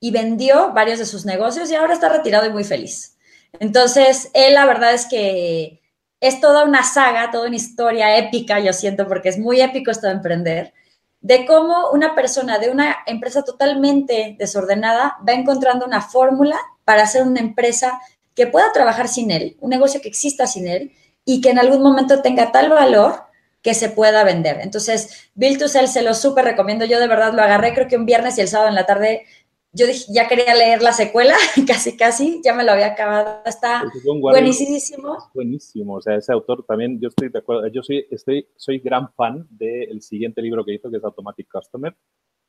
y 0.00 0.12
vendió 0.12 0.72
varios 0.72 0.98
de 0.98 1.04
sus 1.04 1.26
negocios 1.26 1.70
y 1.70 1.74
ahora 1.74 1.92
está 1.92 2.08
retirado 2.08 2.46
y 2.46 2.50
muy 2.50 2.64
feliz. 2.64 3.18
Entonces, 3.60 4.30
él 4.32 4.54
la 4.54 4.64
verdad 4.64 4.94
es 4.94 5.04
que 5.04 5.81
es 6.22 6.40
toda 6.40 6.64
una 6.64 6.84
saga, 6.84 7.32
toda 7.32 7.48
una 7.48 7.56
historia 7.56 8.16
épica, 8.16 8.60
yo 8.60 8.72
siento, 8.72 9.08
porque 9.08 9.28
es 9.28 9.38
muy 9.38 9.60
épico 9.60 9.90
esto 9.90 10.06
de 10.06 10.12
emprender, 10.12 10.72
de 11.20 11.44
cómo 11.46 11.90
una 11.90 12.14
persona 12.14 12.60
de 12.60 12.70
una 12.70 12.98
empresa 13.06 13.42
totalmente 13.42 14.36
desordenada 14.38 15.16
va 15.28 15.32
encontrando 15.32 15.84
una 15.84 16.00
fórmula 16.00 16.56
para 16.84 17.02
hacer 17.02 17.24
una 17.24 17.40
empresa 17.40 18.00
que 18.36 18.46
pueda 18.46 18.72
trabajar 18.72 19.08
sin 19.08 19.32
él, 19.32 19.56
un 19.60 19.70
negocio 19.70 20.00
que 20.00 20.08
exista 20.08 20.46
sin 20.46 20.68
él 20.68 20.92
y 21.24 21.40
que 21.40 21.50
en 21.50 21.58
algún 21.58 21.82
momento 21.82 22.22
tenga 22.22 22.52
tal 22.52 22.70
valor 22.70 23.24
que 23.60 23.74
se 23.74 23.88
pueda 23.88 24.22
vender. 24.22 24.60
Entonces, 24.60 25.28
Bill 25.34 25.58
to 25.58 25.66
Sell 25.66 25.88
se 25.88 26.02
lo 26.02 26.14
súper 26.14 26.44
recomiendo. 26.44 26.84
Yo 26.84 27.00
de 27.00 27.08
verdad 27.08 27.32
lo 27.32 27.42
agarré, 27.42 27.74
creo 27.74 27.88
que 27.88 27.96
un 27.96 28.06
viernes 28.06 28.38
y 28.38 28.42
el 28.42 28.48
sábado 28.48 28.68
en 28.68 28.76
la 28.76 28.86
tarde 28.86 29.24
yo 29.72 29.86
dije, 29.86 30.04
ya 30.12 30.28
quería 30.28 30.54
leer 30.54 30.82
la 30.82 30.92
secuela, 30.92 31.34
casi, 31.66 31.96
casi, 31.96 32.40
ya 32.44 32.54
me 32.54 32.64
lo 32.64 32.72
había 32.72 32.88
acabado. 32.88 33.40
Está 33.46 33.84
buenísimo. 34.20 35.16
Buenísimo, 35.34 35.94
o 35.94 36.02
sea, 36.02 36.16
ese 36.16 36.32
autor 36.32 36.64
también, 36.66 37.00
yo 37.00 37.08
estoy 37.08 37.30
de 37.30 37.38
acuerdo, 37.38 37.66
yo 37.68 37.82
soy, 37.82 38.06
estoy, 38.10 38.46
soy 38.56 38.78
gran 38.78 39.12
fan 39.14 39.46
del 39.50 40.02
siguiente 40.02 40.42
libro 40.42 40.64
que 40.64 40.74
hizo, 40.74 40.90
que 40.90 40.98
es 40.98 41.04
Automatic 41.04 41.48
Customer, 41.50 41.96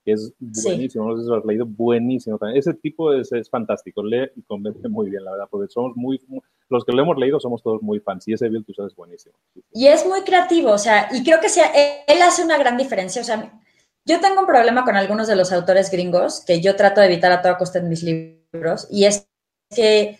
que 0.03 0.11
es 0.11 0.33
buenísimo, 0.37 1.07
no 1.07 1.15
sé 1.15 1.23
si 1.23 1.29
lo 1.29 1.37
has 1.37 1.45
leído, 1.45 1.65
buenísimo 1.65 2.37
también. 2.37 2.59
Ese 2.59 2.73
tipo 2.73 3.13
es, 3.13 3.31
es 3.31 3.49
fantástico, 3.49 4.03
lee 4.03 4.29
y 4.35 4.41
convence 4.41 4.89
muy 4.89 5.09
bien, 5.09 5.23
la 5.23 5.31
verdad, 5.31 5.47
porque 5.49 5.71
somos 5.71 5.95
muy, 5.95 6.19
los 6.67 6.83
que 6.83 6.91
lo 6.91 7.03
hemos 7.03 7.17
leído 7.17 7.39
somos 7.39 7.63
todos 7.63 7.81
muy 7.81 8.01
fans 8.01 8.27
y 8.27 8.33
ese 8.33 8.49
Bill 8.49 8.65
es 8.67 8.95
buenísimo. 8.95 9.35
Y 9.71 9.87
es 9.87 10.05
muy 10.05 10.21
creativo, 10.21 10.71
o 10.71 10.77
sea, 10.77 11.07
y 11.13 11.23
creo 11.23 11.39
que 11.39 11.47
sea, 11.47 11.71
él 12.05 12.21
hace 12.21 12.43
una 12.43 12.57
gran 12.57 12.75
diferencia, 12.75 13.21
o 13.21 13.25
sea, 13.25 13.62
yo 14.05 14.19
tengo 14.19 14.41
un 14.41 14.47
problema 14.47 14.83
con 14.83 14.95
algunos 14.95 15.27
de 15.27 15.35
los 15.35 15.51
autores 15.51 15.89
gringos 15.89 16.43
que 16.45 16.61
yo 16.61 16.75
trato 16.75 17.01
de 17.01 17.07
evitar 17.07 17.31
a 17.31 17.41
toda 17.41 17.57
costa 17.57 17.79
en 17.79 17.89
mis 17.89 18.03
libros 18.03 18.87
y 18.89 19.05
es 19.05 19.27
que 19.73 20.19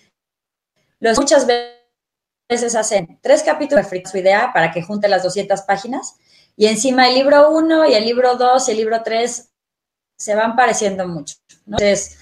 los 1.00 1.20
muchas 1.20 1.46
veces 2.50 2.76
hacen 2.76 3.20
tres 3.22 3.44
capítulos 3.44 3.90
de 3.90 4.04
su 4.06 4.18
idea 4.18 4.52
para 4.54 4.72
que 4.72 4.82
junte 4.82 5.10
las 5.10 5.24
200 5.24 5.62
páginas 5.64 6.16
y 6.56 6.68
encima 6.68 7.08
el 7.08 7.16
libro 7.16 7.52
1 7.52 7.90
y 7.90 7.94
el 7.94 8.06
libro 8.06 8.36
2 8.36 8.68
y 8.68 8.72
el 8.72 8.78
libro 8.78 9.02
3 9.04 9.50
se 10.18 10.36
van 10.36 10.56
pareciendo 10.56 11.08
mucho. 11.08 11.36
¿no? 11.66 11.78
Entonces, 11.78 12.18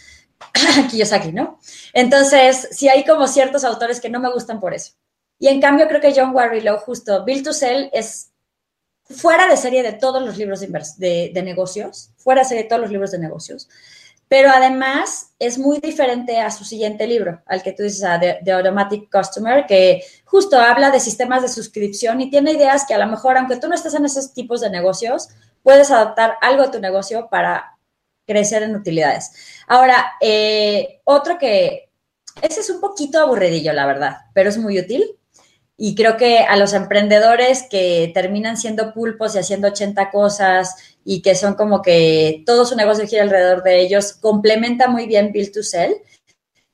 aquí, 1.12 1.32
¿no? 1.34 1.59
Entonces, 1.93 2.70
sí 2.72 2.89
hay 2.89 3.03
como 3.03 3.28
ciertos 3.28 3.64
autores 3.64 3.99
que 3.99 4.09
no 4.09 4.20
me 4.20 4.32
gustan 4.32 4.59
por 4.59 4.74
eso. 4.74 4.93
Y 5.38 5.47
en 5.47 5.59
cambio 5.59 5.88
creo 5.88 6.01
que 6.01 6.14
John 6.16 6.34
Warrilow, 6.34 6.78
justo, 6.80 7.24
Bill 7.26 7.43
to 7.43 7.53
Sell 7.53 7.89
es 7.93 8.30
fuera 9.12 9.47
de 9.47 9.57
serie 9.57 9.84
de 9.84 9.93
todos 9.93 10.22
los 10.22 10.38
libros 10.38 10.59
de, 10.62 11.41
negocios, 11.43 12.12
fuera 12.18 12.41
de 12.41 12.47
serie 12.47 12.64
de 12.64 12.70
todos 12.70 12.82
los 12.82 12.91
libros 12.91 13.12
de 13.12 13.20
negocios, 13.20 13.70
pero 14.28 14.49
además 14.49 15.34
es 15.39 15.57
muy 15.57 15.80
diferente 15.80 16.39
a 16.39 16.51
su 16.51 16.64
siguiente 16.64 17.05
libro, 17.05 17.41
al 17.45 17.62
que 17.62 17.74
tú 17.74 17.84
dices, 17.84 18.07
The, 18.43 18.51
Automatic 18.51 19.12
Customer, 19.12 19.66
que 19.66 20.03
justo 20.24 20.57
habla 20.57 20.89
de 20.89 21.01
sistemas 21.01 21.41
de 21.41 21.49
suscripción 21.49 22.22
y 22.22 22.30
tiene 22.30 22.53
ideas 22.53 22.86
que 22.88 22.93
a 22.93 22.97
lo 22.97 23.07
mejor, 23.07 23.38
aunque 23.38 23.57
tú 23.57 23.68
no 23.68 23.76
estés 23.76 23.93
en 23.93 24.05
esos 24.05 24.34
tipos 24.34 24.62
de 24.62 24.70
negocios, 24.70 25.28
puedes 25.64 25.91
adaptar 25.91 26.38
algo 26.41 26.64
a 26.64 26.72
tu 26.72 26.80
negocio 26.80 27.28
para 27.30 27.78
crecer 28.26 28.64
en 28.64 28.76
utilidades. 28.76 29.32
Ahora, 29.68 30.14
eh, 30.22 31.01
otro 31.03 31.38
que, 31.38 31.89
ese 32.41 32.62
es 32.62 32.70
un 32.70 32.80
poquito 32.80 33.20
aburridillo, 33.20 33.74
la 33.74 33.86
verdad, 33.86 34.18
pero 34.34 34.49
es 34.49 34.57
muy 34.57 34.80
útil, 34.80 35.18
y 35.84 35.95
creo 35.95 36.15
que 36.15 36.38
a 36.38 36.57
los 36.57 36.73
emprendedores 36.73 37.63
que 37.67 38.11
terminan 38.13 38.55
siendo 38.55 38.93
pulpos 38.93 39.34
y 39.34 39.39
haciendo 39.39 39.69
80 39.69 40.11
cosas 40.11 40.95
y 41.03 41.23
que 41.23 41.34
son 41.34 41.55
como 41.55 41.82
que 41.82 42.43
todo 42.45 42.65
su 42.65 42.75
negocio 42.75 43.07
gira 43.07 43.23
alrededor 43.23 43.63
de 43.63 43.82
ellos, 43.82 44.13
complementa 44.13 44.88
muy 44.88 45.07
bien 45.07 45.32
Build 45.32 45.51
to 45.51 45.63
Sell, 45.63 45.95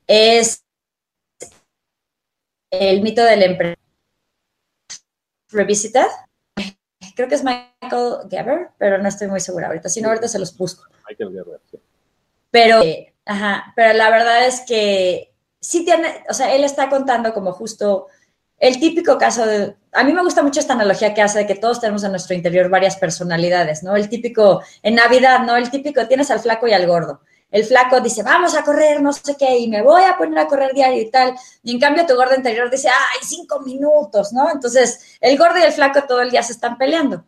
es 0.06 0.62
el 2.70 3.00
mito 3.00 3.24
del 3.24 3.44
emprendedor 3.44 3.78
Revisited. 5.52 6.08
Creo 7.16 7.28
que 7.28 7.36
es 7.36 7.42
Michael 7.42 8.28
Gerber, 8.28 8.72
pero 8.76 8.98
no 8.98 9.08
estoy 9.08 9.28
muy 9.28 9.40
segura 9.40 9.68
ahorita. 9.68 9.88
Si 9.88 10.02
no, 10.02 10.08
ahorita 10.08 10.28
se 10.28 10.38
los 10.38 10.54
busco. 10.54 10.84
Michael 11.08 11.32
Gerber, 11.32 11.60
sí. 11.70 11.78
Pero, 12.50 12.82
ajá, 13.24 13.72
pero 13.74 13.94
la 13.94 14.10
verdad 14.10 14.46
es 14.46 14.60
que 14.68 15.32
sí 15.62 15.86
tiene, 15.86 16.26
o 16.28 16.34
sea, 16.34 16.54
él 16.54 16.62
está 16.62 16.90
contando 16.90 17.32
como 17.32 17.52
justo 17.52 18.08
el 18.58 18.80
típico 18.80 19.18
caso 19.18 19.46
de, 19.46 19.76
a 19.92 20.04
mí 20.04 20.12
me 20.12 20.22
gusta 20.22 20.42
mucho 20.42 20.60
esta 20.60 20.72
analogía 20.72 21.14
que 21.14 21.22
hace 21.22 21.40
de 21.40 21.46
que 21.46 21.54
todos 21.54 21.80
tenemos 21.80 22.02
en 22.04 22.10
nuestro 22.10 22.34
interior 22.34 22.68
varias 22.68 22.96
personalidades, 22.96 23.82
¿no? 23.82 23.94
El 23.94 24.08
típico, 24.08 24.62
en 24.82 24.96
Navidad, 24.96 25.40
¿no? 25.40 25.56
El 25.56 25.70
típico, 25.70 26.06
tienes 26.08 26.30
al 26.30 26.40
flaco 26.40 26.66
y 26.66 26.72
al 26.72 26.86
gordo. 26.86 27.20
El 27.50 27.64
flaco 27.64 28.00
dice, 28.00 28.22
vamos 28.22 28.54
a 28.54 28.62
correr, 28.62 29.00
no 29.00 29.12
sé 29.12 29.36
qué, 29.38 29.58
y 29.58 29.68
me 29.68 29.82
voy 29.82 30.02
a 30.02 30.18
poner 30.18 30.38
a 30.40 30.46
correr 30.48 30.74
diario 30.74 31.00
y 31.00 31.10
tal. 31.10 31.34
Y 31.62 31.72
en 31.72 31.80
cambio 31.80 32.04
tu 32.04 32.14
gordo 32.14 32.34
interior 32.34 32.70
dice, 32.70 32.88
ay, 32.88 33.20
cinco 33.22 33.60
minutos, 33.60 34.32
¿no? 34.32 34.50
Entonces, 34.50 35.16
el 35.20 35.38
gordo 35.38 35.58
y 35.58 35.62
el 35.62 35.72
flaco 35.72 36.02
todo 36.06 36.20
el 36.20 36.30
día 36.30 36.42
se 36.42 36.52
están 36.52 36.76
peleando. 36.76 37.24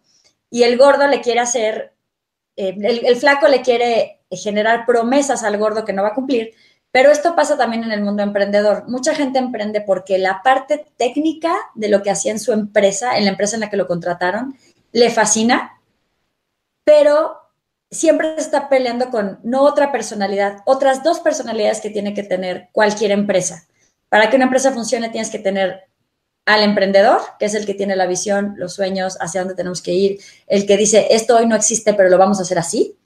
Y 0.51 0.65
el 0.65 0.77
gordo 0.77 1.07
le 1.07 1.21
quiere 1.21 1.41
hacer, 1.41 1.95
eh, 2.57 2.75
el 2.77 3.17
flaco 3.17 3.49
le 3.49 3.63
quiere 3.63 4.21
generar 4.31 4.85
promesas 4.85 5.43
al 5.43 5.57
gordo 5.59 5.85
que 5.85 5.93
no 5.93 6.03
va 6.03 6.09
a 6.09 6.15
cumplir, 6.15 6.55
pero 6.93 7.11
esto 7.11 7.37
pasa 7.37 7.57
también 7.57 7.85
en 7.85 7.93
el 7.93 8.03
mundo 8.03 8.23
emprendedor. 8.23 8.89
Mucha 8.89 9.15
gente 9.15 9.39
emprende 9.39 9.81
porque 9.81 10.19
la 10.19 10.43
parte 10.43 10.87
técnica 10.97 11.55
de 11.75 11.89
lo 11.89 12.03
que 12.03 12.11
hacía 12.11 12.33
en 12.33 12.41
su 12.41 12.53
empresa, 12.53 13.17
en 13.17 13.25
la 13.25 13.31
empresa 13.31 13.57
en 13.57 13.61
la 13.61 13.71
que 13.71 13.77
lo 13.77 13.87
contrataron, 13.87 14.57
le 14.93 15.11
fascina, 15.11 15.81
pero 16.85 17.37
siempre 17.91 18.35
está 18.37 18.69
peleando 18.69 19.11
con 19.11 19.39
no 19.43 19.63
otra 19.63 19.93
personalidad, 19.93 20.59
otras 20.65 21.03
dos 21.03 21.21
personalidades 21.21 21.81
que 21.81 21.91
tiene 21.91 22.15
que 22.15 22.23
tener 22.23 22.69
cualquier 22.73 23.13
empresa. 23.13 23.67
Para 24.09 24.29
que 24.29 24.37
una 24.37 24.47
empresa 24.47 24.73
funcione 24.73 25.11
tienes 25.11 25.31
que 25.31 25.39
tener 25.39 25.85
al 26.47 26.63
emprendedor, 26.63 27.21
que 27.39 27.47
es 27.47 27.55
el 27.55 27.67
que 27.67 27.75
tiene 27.75 27.95
la 27.95 28.07
visión, 28.07 28.55
los 28.57 28.75
sueños, 28.75 29.17
hacia 29.21 29.43
dónde 29.43 29.55
tenemos 29.55 29.83
que 29.83 29.93
ir, 29.93 30.21
el 30.47 30.67
que 30.67 30.77
dice, 30.77 31.09
esto 31.11 31.37
hoy 31.37 31.47
no 31.47 31.55
existe, 31.55 31.95
pero 31.95 32.09
lo 32.09 32.19
vamos 32.19 32.39
a 32.39 32.43
hacer 32.43 32.59
así. 32.59 32.97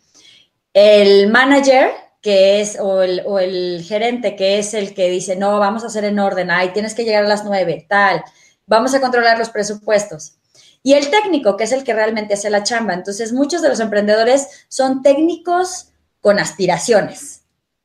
El 0.72 1.30
manager, 1.30 1.91
que 2.24 2.62
es, 2.62 2.78
o 2.80 3.02
el, 3.02 3.22
o 3.26 3.38
el 3.38 3.84
gerente, 3.86 4.34
que 4.34 4.58
es 4.58 4.72
el 4.72 4.94
que 4.94 5.10
dice, 5.10 5.36
no, 5.36 5.58
vamos 5.58 5.84
a 5.84 5.88
hacer 5.88 6.06
en 6.06 6.18
orden, 6.18 6.50
ay, 6.50 6.70
tienes 6.70 6.94
que 6.94 7.04
llegar 7.04 7.26
a 7.26 7.28
las 7.28 7.44
nueve, 7.44 7.84
tal, 7.86 8.24
vamos 8.66 8.94
a 8.94 9.00
controlar 9.02 9.38
los 9.38 9.50
presupuestos. 9.50 10.38
Y 10.82 10.94
el 10.94 11.10
técnico, 11.10 11.58
que 11.58 11.64
es 11.64 11.72
el 11.72 11.84
que 11.84 11.92
realmente 11.92 12.32
hace 12.32 12.48
la 12.48 12.62
chamba. 12.62 12.94
Entonces, 12.94 13.34
muchos 13.34 13.60
de 13.60 13.68
los 13.68 13.78
emprendedores 13.78 14.66
son 14.68 15.02
técnicos 15.02 15.90
con 16.22 16.38
aspiraciones, 16.38 17.42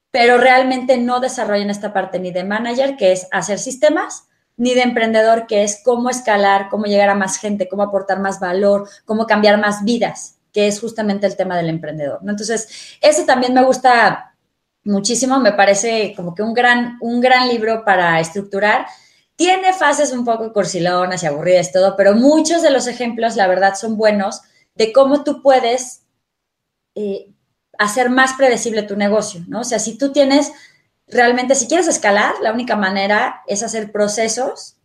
pero 0.09 0.37
realmente 0.37 0.97
no 0.97 1.19
desarrollan 1.19 1.69
esta 1.69 1.91
parte 1.91 2.17
ni 2.17 2.31
de 2.31 2.45
manager, 2.45 2.95
que 2.95 3.11
es 3.11 3.27
hacer 3.31 3.59
sistemas, 3.59 4.23
ni 4.55 4.73
de 4.73 4.83
emprendedor, 4.83 5.47
que 5.47 5.63
es 5.63 5.81
cómo 5.83 6.09
escalar, 6.09 6.69
cómo 6.69 6.85
llegar 6.85 7.09
a 7.09 7.15
más 7.15 7.35
gente, 7.39 7.67
cómo 7.67 7.83
aportar 7.83 8.21
más 8.21 8.39
valor, 8.39 8.87
cómo 9.03 9.27
cambiar 9.27 9.59
más 9.59 9.83
vidas, 9.83 10.37
que 10.53 10.67
es 10.69 10.79
justamente 10.79 11.27
el 11.27 11.35
tema 11.35 11.57
del 11.57 11.67
emprendedor. 11.67 12.21
Entonces, 12.25 12.97
ese 13.01 13.25
también 13.25 13.53
me 13.53 13.63
gusta 13.63 14.28
muchísimo, 14.83 15.39
me 15.39 15.53
parece 15.53 16.13
como 16.15 16.33
que 16.33 16.41
un 16.41 16.53
gran, 16.53 16.97
un 17.01 17.21
gran 17.21 17.47
libro 17.47 17.83
para 17.85 18.19
estructurar. 18.19 18.85
Tiene 19.35 19.73
fases 19.73 20.11
un 20.11 20.25
poco 20.25 20.51
cursilonas 20.51 21.23
y 21.23 21.27
aburridas 21.27 21.71
todo, 21.71 21.95
pero 21.95 22.13
muchos 22.15 22.61
de 22.61 22.71
los 22.71 22.87
ejemplos, 22.87 23.35
la 23.35 23.47
verdad, 23.47 23.75
son 23.75 23.97
buenos 23.97 24.41
de 24.75 24.91
cómo 24.91 25.23
tú 25.23 25.41
puedes 25.41 26.03
eh, 26.95 27.31
hacer 27.77 28.09
más 28.09 28.33
predecible 28.33 28.83
tu 28.83 28.95
negocio, 28.95 29.41
¿no? 29.47 29.61
O 29.61 29.63
sea, 29.63 29.79
si 29.79 29.97
tú 29.97 30.11
tienes 30.11 30.51
realmente, 31.07 31.55
si 31.55 31.67
quieres 31.67 31.87
escalar, 31.87 32.35
la 32.41 32.53
única 32.53 32.75
manera 32.75 33.41
es 33.47 33.63
hacer 33.63 33.91
procesos 33.91 34.75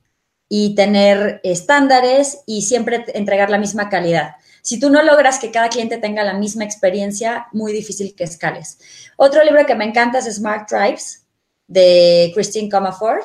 y 0.49 0.75
tener 0.75 1.41
estándares 1.43 2.43
y 2.47 2.63
siempre 2.63 3.05
entregar 3.15 3.51
la 3.51 3.59
misma 3.59 3.89
calidad. 3.89 4.37
Si 4.65 4.81
tú 4.81 4.89
no 4.89 5.03
logras 5.03 5.39
que 5.39 5.51
cada 5.51 5.69
cliente 5.69 5.99
tenga 5.99 6.25
la 6.25 6.33
misma 6.33 6.65
experiencia, 6.65 7.49
muy 7.53 7.71
difícil 7.71 8.15
que 8.17 8.25
escales. 8.25 8.79
Otro 9.19 9.45
libro 9.45 9.67
que 9.67 9.75
me 9.75 9.85
encanta 9.85 10.19
es 10.19 10.37
Smart 10.37 10.67
Tribes 10.67 11.27
de 11.67 12.33
Christine 12.35 12.71
Comerford. 12.71 13.23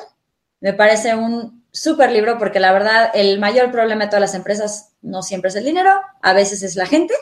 Me 0.60 0.74
parece 0.74 1.14
un 1.14 1.64
súper 1.72 2.12
libro 2.12 2.36
porque 2.36 2.60
la 2.60 2.74
verdad 2.74 3.10
el 3.14 3.38
mayor 3.38 3.72
problema 3.72 4.04
de 4.04 4.08
todas 4.08 4.20
las 4.20 4.34
empresas 4.34 4.92
no 5.00 5.22
siempre 5.22 5.48
es 5.48 5.56
el 5.56 5.64
dinero, 5.64 6.02
a 6.20 6.34
veces 6.34 6.62
es 6.62 6.76
la 6.76 6.84
gente. 6.84 7.14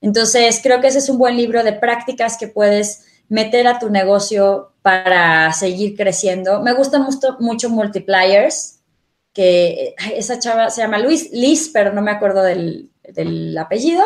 Entonces 0.00 0.58
creo 0.60 0.80
que 0.80 0.88
ese 0.88 0.98
es 0.98 1.08
un 1.08 1.18
buen 1.18 1.36
libro 1.36 1.62
de 1.62 1.74
prácticas 1.74 2.36
que 2.36 2.48
puedes 2.48 3.04
meter 3.28 3.68
a 3.68 3.78
tu 3.78 3.88
negocio 3.88 4.72
para 4.82 5.52
seguir 5.52 5.96
creciendo. 5.96 6.60
Me 6.60 6.72
gusta 6.72 6.98
mucho, 6.98 7.36
mucho 7.38 7.70
Multipliers, 7.70 8.80
que 9.32 9.94
esa 10.12 10.40
chava 10.40 10.70
se 10.70 10.82
llama 10.82 10.98
Luis, 10.98 11.30
Liz, 11.30 11.70
pero 11.72 11.92
no 11.92 12.02
me 12.02 12.10
acuerdo 12.10 12.42
del, 12.42 12.90
del 13.12 13.56
apellido. 13.58 14.04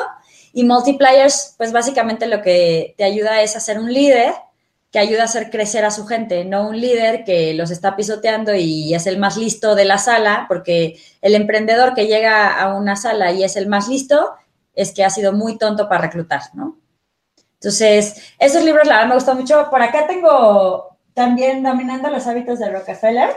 Y 0.53 0.65
multipliers, 0.65 1.55
pues 1.57 1.73
básicamente 1.73 2.27
lo 2.27 2.43
que 2.43 2.95
te 2.97 3.05
ayuda 3.05 3.43
es 3.43 3.57
a 3.57 3.61
ser 3.61 3.79
un 3.79 3.93
líder 3.93 4.33
que 4.91 4.99
ayuda 4.99 5.23
a 5.23 5.25
hacer 5.27 5.51
crecer 5.51 5.85
a 5.85 5.91
su 5.91 6.07
gente, 6.07 6.45
no 6.45 6.69
un 6.69 6.81
líder 6.81 7.25
que 7.25 7.53
los 7.53 7.71
está 7.71 7.95
pisoteando 7.95 8.55
y 8.55 8.95
es 8.95 9.07
el 9.07 9.19
más 9.19 9.37
listo 9.37 9.75
de 9.75 9.85
la 9.85 9.99
sala, 9.99 10.47
porque 10.49 10.99
el 11.21 11.35
emprendedor 11.35 11.95
que 11.95 12.07
llega 12.07 12.59
a 12.59 12.75
una 12.75 12.97
sala 12.97 13.33
y 13.33 13.45
es 13.45 13.57
el 13.57 13.67
más 13.67 13.89
listo 13.89 14.31
es 14.75 14.93
que 14.93 15.05
ha 15.05 15.11
sido 15.11 15.33
muy 15.33 15.59
tonto 15.59 15.89
para 15.89 16.03
reclutar, 16.03 16.43
¿no? 16.55 16.79
Entonces, 17.55 18.33
esos 18.39 18.65
libros 18.65 18.87
la 18.87 18.95
verdad 18.95 19.09
me 19.09 19.15
gustan 19.17 19.37
mucho. 19.37 19.69
Por 19.69 19.83
acá 19.83 20.07
tengo 20.07 20.97
también 21.13 21.63
Dominando 21.63 22.09
los 22.09 22.27
hábitos 22.27 22.61
de 22.61 22.71
Rockefeller 22.71 23.31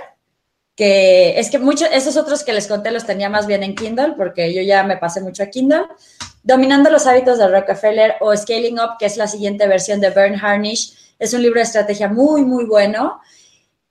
que 0.75 1.39
es 1.39 1.49
que 1.49 1.59
muchos, 1.59 1.89
esos 1.91 2.17
otros 2.17 2.43
que 2.43 2.53
les 2.53 2.67
conté 2.67 2.91
los 2.91 3.05
tenía 3.05 3.29
más 3.29 3.47
bien 3.47 3.63
en 3.63 3.75
Kindle, 3.75 4.13
porque 4.17 4.53
yo 4.53 4.61
ya 4.61 4.83
me 4.83 4.97
pasé 4.97 5.21
mucho 5.21 5.43
a 5.43 5.47
Kindle. 5.47 5.85
Dominando 6.43 6.89
los 6.89 7.05
hábitos 7.05 7.37
de 7.37 7.47
Rockefeller 7.47 8.15
o 8.19 8.35
Scaling 8.35 8.79
Up, 8.79 8.97
que 8.97 9.05
es 9.05 9.17
la 9.17 9.27
siguiente 9.27 9.67
versión 9.67 9.99
de 9.99 10.09
Bern 10.09 10.39
Harnish, 10.41 11.15
es 11.19 11.33
un 11.33 11.41
libro 11.41 11.59
de 11.59 11.65
estrategia 11.65 12.07
muy, 12.07 12.43
muy 12.43 12.65
bueno. 12.65 13.19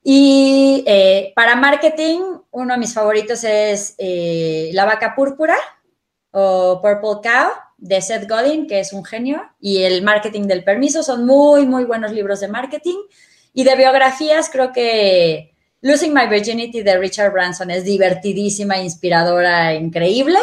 Y 0.02 0.82
eh, 0.86 1.32
para 1.36 1.54
marketing, 1.54 2.20
uno 2.50 2.74
de 2.74 2.80
mis 2.80 2.94
favoritos 2.94 3.44
es 3.44 3.94
eh, 3.98 4.70
La 4.72 4.84
vaca 4.84 5.14
púrpura 5.14 5.56
o 6.32 6.80
Purple 6.82 7.30
Cow 7.30 7.50
de 7.76 8.00
Seth 8.02 8.28
Godin, 8.28 8.66
que 8.66 8.80
es 8.80 8.92
un 8.92 9.04
genio, 9.04 9.42
y 9.60 9.82
El 9.82 10.02
marketing 10.02 10.42
del 10.42 10.64
permiso. 10.64 11.02
Son 11.02 11.24
muy, 11.26 11.66
muy 11.66 11.84
buenos 11.84 12.12
libros 12.12 12.40
de 12.40 12.48
marketing. 12.48 12.98
Y 13.52 13.64
de 13.64 13.76
biografías, 13.76 14.48
creo 14.50 14.72
que 14.72 15.49
Losing 15.82 16.12
My 16.12 16.26
Virginity 16.28 16.82
de 16.82 16.98
Richard 16.98 17.32
Branson 17.32 17.70
es 17.70 17.84
divertidísima, 17.84 18.78
inspiradora, 18.78 19.74
increíble. 19.74 20.38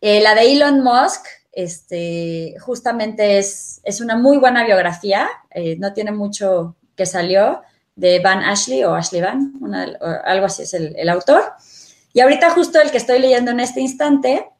Eh, 0.00 0.20
la 0.20 0.34
de 0.34 0.52
Elon 0.52 0.82
Musk, 0.82 1.26
este, 1.52 2.56
justamente 2.60 3.38
es, 3.38 3.80
es 3.84 4.00
una 4.00 4.16
muy 4.16 4.36
buena 4.36 4.64
biografía, 4.64 5.28
eh, 5.50 5.76
no 5.78 5.92
tiene 5.92 6.12
mucho 6.12 6.76
que 6.96 7.06
salió, 7.06 7.62
de 7.94 8.20
Van 8.20 8.40
Ashley 8.40 8.84
o 8.84 8.94
Ashley 8.94 9.20
Van, 9.20 9.52
algo 10.24 10.46
así 10.46 10.62
es 10.62 10.74
el, 10.74 10.96
el, 10.96 11.08
autor. 11.08 11.44
Y 12.12 12.20
ahorita 12.20 12.50
justo 12.50 12.80
el 12.80 12.90
que 12.90 12.96
estoy 12.96 13.18
leyendo 13.18 13.50
en 13.50 13.60
este 13.60 13.80
instante 13.80 14.50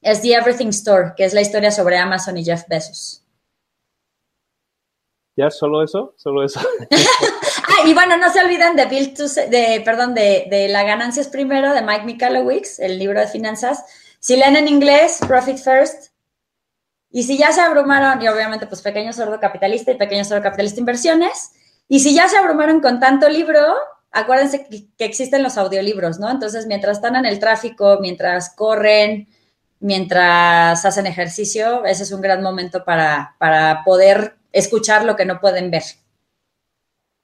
es 0.00 0.22
The 0.22 0.34
Everything 0.34 0.68
Store, 0.68 1.12
que 1.16 1.24
es 1.24 1.34
la 1.34 1.40
historia 1.40 1.70
sobre 1.70 1.98
Amazon 1.98 2.36
y 2.36 2.44
Jeff 2.44 2.64
Bezos. 2.68 3.24
¿Ya 5.36 5.50
solo 5.50 5.82
eso? 5.82 6.14
¿Solo 6.16 6.44
eso? 6.44 6.60
ah, 7.66 7.86
y 7.86 7.94
bueno, 7.94 8.16
no 8.16 8.32
se 8.32 8.40
olviden 8.40 8.76
de 8.76 8.86
Bill 8.86 9.14
to, 9.14 9.26
de, 9.26 9.82
perdón, 9.84 10.14
de, 10.14 10.46
de 10.50 10.68
La 10.68 10.84
ganancia 10.84 11.20
es 11.20 11.28
primero, 11.28 11.72
de 11.72 11.82
Mike 11.82 12.04
Michalowicz, 12.04 12.78
el 12.78 12.98
libro 12.98 13.20
de 13.20 13.26
finanzas. 13.26 13.84
Si 14.20 14.36
leen 14.36 14.56
en 14.56 14.68
inglés, 14.68 15.18
Profit 15.26 15.58
First. 15.58 16.12
Y 17.10 17.22
si 17.24 17.36
ya 17.38 17.52
se 17.52 17.60
abrumaron, 17.60 18.20
y 18.22 18.28
obviamente 18.28 18.66
pues 18.66 18.82
Pequeño 18.82 19.12
Sordo 19.12 19.38
Capitalista 19.38 19.92
y 19.92 19.96
Pequeño 19.96 20.24
Sordo 20.24 20.42
Capitalista 20.42 20.80
Inversiones. 20.80 21.52
Y 21.88 22.00
si 22.00 22.14
ya 22.14 22.28
se 22.28 22.36
abrumaron 22.36 22.80
con 22.80 22.98
tanto 22.98 23.28
libro, 23.28 23.60
acuérdense 24.10 24.66
que, 24.66 24.86
que 24.96 25.04
existen 25.04 25.42
los 25.42 25.58
audiolibros, 25.58 26.18
¿no? 26.18 26.30
Entonces, 26.30 26.66
mientras 26.66 26.96
están 26.96 27.16
en 27.16 27.26
el 27.26 27.38
tráfico, 27.38 27.98
mientras 28.00 28.54
corren, 28.54 29.28
mientras 29.84 30.82
hacen 30.84 31.06
ejercicio, 31.06 31.84
ese 31.84 32.04
es 32.04 32.12
un 32.12 32.22
gran 32.22 32.42
momento 32.42 32.84
para, 32.84 33.36
para 33.38 33.84
poder 33.84 34.36
escuchar 34.50 35.04
lo 35.04 35.14
que 35.14 35.26
no 35.26 35.40
pueden 35.40 35.70
ver. 35.70 35.82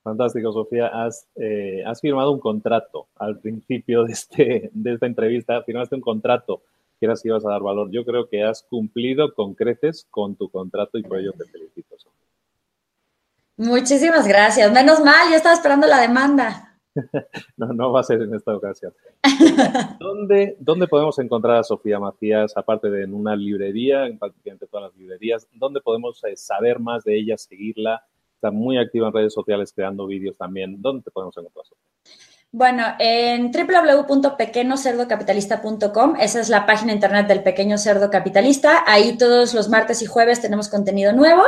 Fantástico, 0.03 0.53
Sofía. 0.53 0.87
Has, 0.89 1.29
eh, 1.37 1.83
has 1.87 2.01
firmado 2.01 2.33
un 2.33 2.41
contrato 2.41 3.09
al 3.17 3.39
principio 3.39 4.05
de, 4.05 4.13
este, 4.13 4.71
de 4.73 4.95
esta 4.95 5.07
entrevista. 5.07 5.63
Firmaste 5.63 5.95
un 5.95 6.01
contrato 6.01 6.63
que 6.99 7.07
eras 7.07 7.23
que 7.23 7.29
ibas 7.29 7.45
a 7.45 7.51
dar 7.51 7.63
valor. 7.63 7.91
Yo 7.91 8.05
creo 8.05 8.29
que 8.29 8.43
has 8.43 8.63
cumplido 8.63 9.35
con 9.35 9.55
creces 9.55 10.07
con 10.11 10.37
tu 10.37 10.51
contrato 10.51 10.99
y 10.99 11.03
por 11.03 11.19
ello 11.19 11.33
te 11.33 11.45
felicito. 11.45 11.99
Sofía. 11.99 12.27
Muchísimas 13.57 14.27
gracias. 14.27 14.73
Menos 14.73 15.01
mal, 15.01 15.31
yo 15.31 15.37
estaba 15.37 15.55
esperando 15.55 15.87
la 15.87 16.01
demanda. 16.01 16.79
no, 17.57 17.73
no 17.73 17.93
va 17.93 18.01
a 18.01 18.05
ser 18.05 18.23
en 18.23 18.35
esta 18.35 18.55
ocasión. 18.57 18.93
¿Dónde, 20.01 20.57
¿Dónde 20.59 20.89
podemos 20.89 21.19
encontrar 21.19 21.57
a 21.57 21.63
Sofía 21.63 21.99
Macías, 21.99 22.57
aparte 22.57 22.91
de 22.91 23.05
en 23.05 23.15
una 23.15 23.37
librería, 23.37 24.07
en 24.07 24.19
prácticamente 24.19 24.67
todas 24.67 24.91
las 24.91 24.97
librerías? 24.97 25.47
¿Dónde 25.53 25.81
podemos 25.81 26.23
eh, 26.25 26.37
saber 26.37 26.81
más 26.81 27.05
de 27.05 27.19
ella, 27.19 27.37
seguirla? 27.37 28.05
Está 28.41 28.51
muy 28.51 28.79
activa 28.79 29.09
en 29.09 29.13
redes 29.13 29.35
sociales 29.35 29.71
creando 29.71 30.07
vídeos 30.07 30.35
también. 30.39 30.81
¿Dónde 30.81 31.03
te 31.03 31.11
podemos 31.11 31.37
encontrar? 31.37 31.67
Bueno, 32.51 32.85
en 32.99 33.53
www.pequeñocerdocapitalista.com, 33.53 36.17
esa 36.19 36.41
es 36.41 36.49
la 36.49 36.65
página 36.65 36.95
internet 36.95 37.29
del 37.29 37.43
Pequeño 37.43 37.77
Cerdo 37.77 38.09
Capitalista. 38.09 38.83
Ahí 38.87 39.19
todos 39.19 39.53
los 39.53 39.69
martes 39.69 40.01
y 40.01 40.07
jueves 40.07 40.41
tenemos 40.41 40.71
contenido 40.71 41.13
nuevo. 41.13 41.43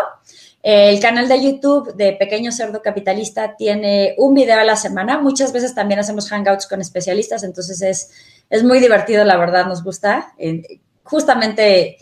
El 0.62 1.00
canal 1.00 1.28
de 1.28 1.42
YouTube 1.42 1.94
de 1.94 2.12
Pequeño 2.12 2.52
Cerdo 2.52 2.82
Capitalista 2.82 3.56
tiene 3.56 4.14
un 4.18 4.34
video 4.34 4.60
a 4.60 4.64
la 4.64 4.76
semana. 4.76 5.18
Muchas 5.18 5.54
veces 5.54 5.74
también 5.74 5.98
hacemos 5.98 6.28
hangouts 6.28 6.66
con 6.66 6.82
especialistas, 6.82 7.42
entonces 7.42 7.80
es, 7.80 8.10
es 8.50 8.62
muy 8.62 8.80
divertido, 8.80 9.24
la 9.24 9.38
verdad, 9.38 9.64
nos 9.64 9.82
gusta. 9.82 10.34
Eh, 10.36 10.82
justamente 11.04 11.96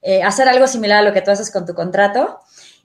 eh, 0.00 0.22
hacer 0.22 0.48
algo 0.48 0.68
similar 0.68 1.00
a 1.00 1.02
lo 1.02 1.12
que 1.12 1.22
tú 1.22 1.32
haces 1.32 1.50
con 1.50 1.66
tu 1.66 1.74
contrato. 1.74 2.38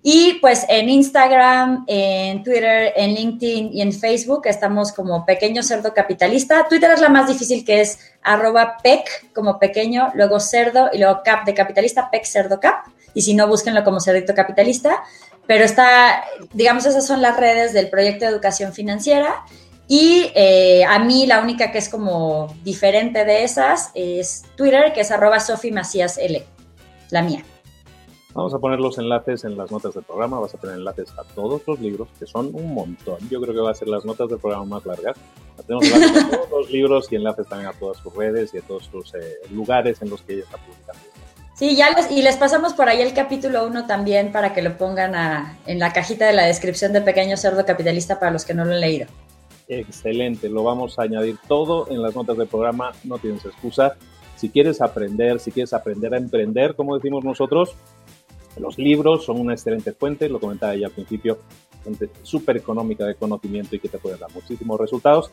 Y 0.06 0.34
pues 0.42 0.66
en 0.68 0.90
Instagram, 0.90 1.86
en 1.88 2.44
Twitter, 2.44 2.92
en 2.98 3.16
LinkedIn 3.16 3.70
y 3.74 3.82
en 3.82 3.94
Facebook 3.94 4.42
estamos 4.46 4.92
como 4.92 5.26
Pequeño 5.26 5.64
Cerdo 5.64 5.94
Capitalista. 5.94 6.68
Twitter 6.68 6.92
es 6.92 7.00
la 7.00 7.08
más 7.08 7.30
difícil 7.30 7.64
que 7.64 7.80
es 7.80 8.00
arroba 8.22 8.76
pec 8.84 9.32
como 9.34 9.60
pequeño, 9.60 10.12
luego 10.14 10.42
cerdo 10.42 10.90
y 10.92 10.98
luego 10.98 11.22
cap 11.24 11.46
de 11.46 11.54
capitalista, 11.54 12.12
pec 12.12 12.26
cerdo 12.26 12.60
cap. 12.60 12.84
Y 13.14 13.22
si 13.22 13.34
no, 13.34 13.48
búsquenlo 13.48 13.86
como 13.86 14.02
Cerdito 14.02 14.36
Capitalista. 14.36 15.04
Pero 15.48 15.64
está, 15.64 16.26
digamos, 16.52 16.86
esas 16.86 17.08
son 17.08 17.22
las 17.22 17.38
redes 17.38 17.72
del 17.72 17.90
proyecto 17.90 18.26
de 18.26 18.32
educación 18.32 18.74
financiera. 18.74 19.46
Y 19.88 20.32
eh, 20.36 20.84
a 20.86 21.00
mí 21.00 21.28
la 21.28 21.40
única 21.40 21.72
que 21.72 21.78
es 21.78 21.88
como 21.88 22.54
diferente 22.64 23.24
de 23.24 23.44
esas 23.44 23.92
es 23.94 24.44
Twitter, 24.58 24.92
que 24.94 25.02
es 25.02 25.12
arroba 25.12 25.40
Sofi 25.40 25.72
Macías 25.72 26.18
L, 26.18 26.44
la 27.10 27.22
mía. 27.22 27.46
Vamos 28.34 28.54
a 28.54 28.58
poner 28.58 28.80
los 28.80 28.98
enlaces 28.98 29.44
en 29.44 29.56
las 29.56 29.72
notas 29.72 29.94
del 29.94 30.04
programa, 30.04 30.40
vas 30.40 30.56
a 30.56 30.58
tener 30.58 30.78
enlaces 30.78 31.12
a 31.20 31.24
todos 31.24 31.62
los 31.68 31.80
libros, 31.80 32.08
que 32.18 32.26
son 32.26 32.50
un 32.54 32.74
montón. 32.74 33.18
Yo 33.30 33.40
creo 33.40 33.54
que 33.54 33.60
va 33.60 33.72
a 33.72 33.76
ser 33.76 33.88
las 33.88 34.06
notas 34.06 34.28
del 34.28 34.40
programa 34.40 34.66
más 34.66 34.86
largas. 34.86 35.16
Tenemos 35.68 35.86
enlaces 35.86 36.24
a 36.24 36.38
todos 36.38 36.50
los 36.50 36.72
libros 36.72 37.08
y 37.12 37.16
enlaces 37.16 37.48
también 37.48 37.70
a 37.70 37.74
todas 37.74 37.98
sus 37.98 38.16
redes 38.16 38.52
y 38.54 38.58
a 38.58 38.62
todos 38.62 38.86
sus 38.86 39.14
eh, 39.14 39.38
lugares 39.52 40.02
en 40.02 40.10
los 40.10 40.24
que 40.24 40.34
ella 40.34 40.44
está 40.46 40.58
publicando. 40.58 41.02
Sí, 41.54 41.76
ya 41.76 41.92
les, 41.92 42.10
y 42.10 42.24
les 42.24 42.36
pasamos 42.38 42.74
por 42.74 42.90
ahí 42.90 43.02
el 43.02 43.14
capítulo 43.14 43.68
1 43.68 43.86
también 43.86 44.32
para 44.32 44.54
que 44.54 44.64
lo 44.64 44.76
pongan 44.78 45.58
en 45.68 45.78
la 45.78 45.94
cajita 45.94 46.26
de 46.26 46.34
la 46.34 46.46
descripción 46.46 46.92
de 46.92 47.02
Pequeño 47.02 47.38
Cerdo 47.38 47.64
Capitalista 47.64 48.20
para 48.20 48.32
los 48.32 48.44
que 48.46 48.56
no 48.56 48.66
lo 48.66 48.74
han 48.74 48.82
leído. 48.82 49.06
Excelente, 49.68 50.50
lo 50.50 50.64
vamos 50.64 50.98
a 50.98 51.04
añadir 51.04 51.38
todo 51.48 51.88
en 51.92 52.02
las 52.02 52.16
notas 52.16 52.38
del 52.38 52.48
programa, 52.48 52.92
no 53.04 53.20
tienes 53.20 53.46
excusa. 53.46 53.96
Si 54.36 54.50
quieres 54.50 54.82
aprender, 54.82 55.40
si 55.40 55.52
quieres 55.52 55.74
aprender 55.74 56.16
a 56.16 56.18
emprender, 56.18 56.76
como 56.76 56.96
decimos 56.96 57.24
nosotros, 57.24 57.76
los 58.60 58.78
libros 58.78 59.26
son 59.26 59.40
una 59.40 59.54
excelente 59.54 59.94
fuente, 59.94 60.30
lo 60.30 60.40
comentaba 60.40 60.76
ya 60.76 60.88
al 60.88 60.94
principio, 60.94 61.40
fuente 61.84 62.10
súper 62.22 62.58
económica 62.58 63.06
de 63.06 63.16
conocimiento 63.16 63.76
y 63.76 63.80
que 63.80 63.90
te 63.90 63.98
puede 63.98 64.18
dar 64.18 64.32
muchísimos 64.34 64.80
resultados. 64.80 65.32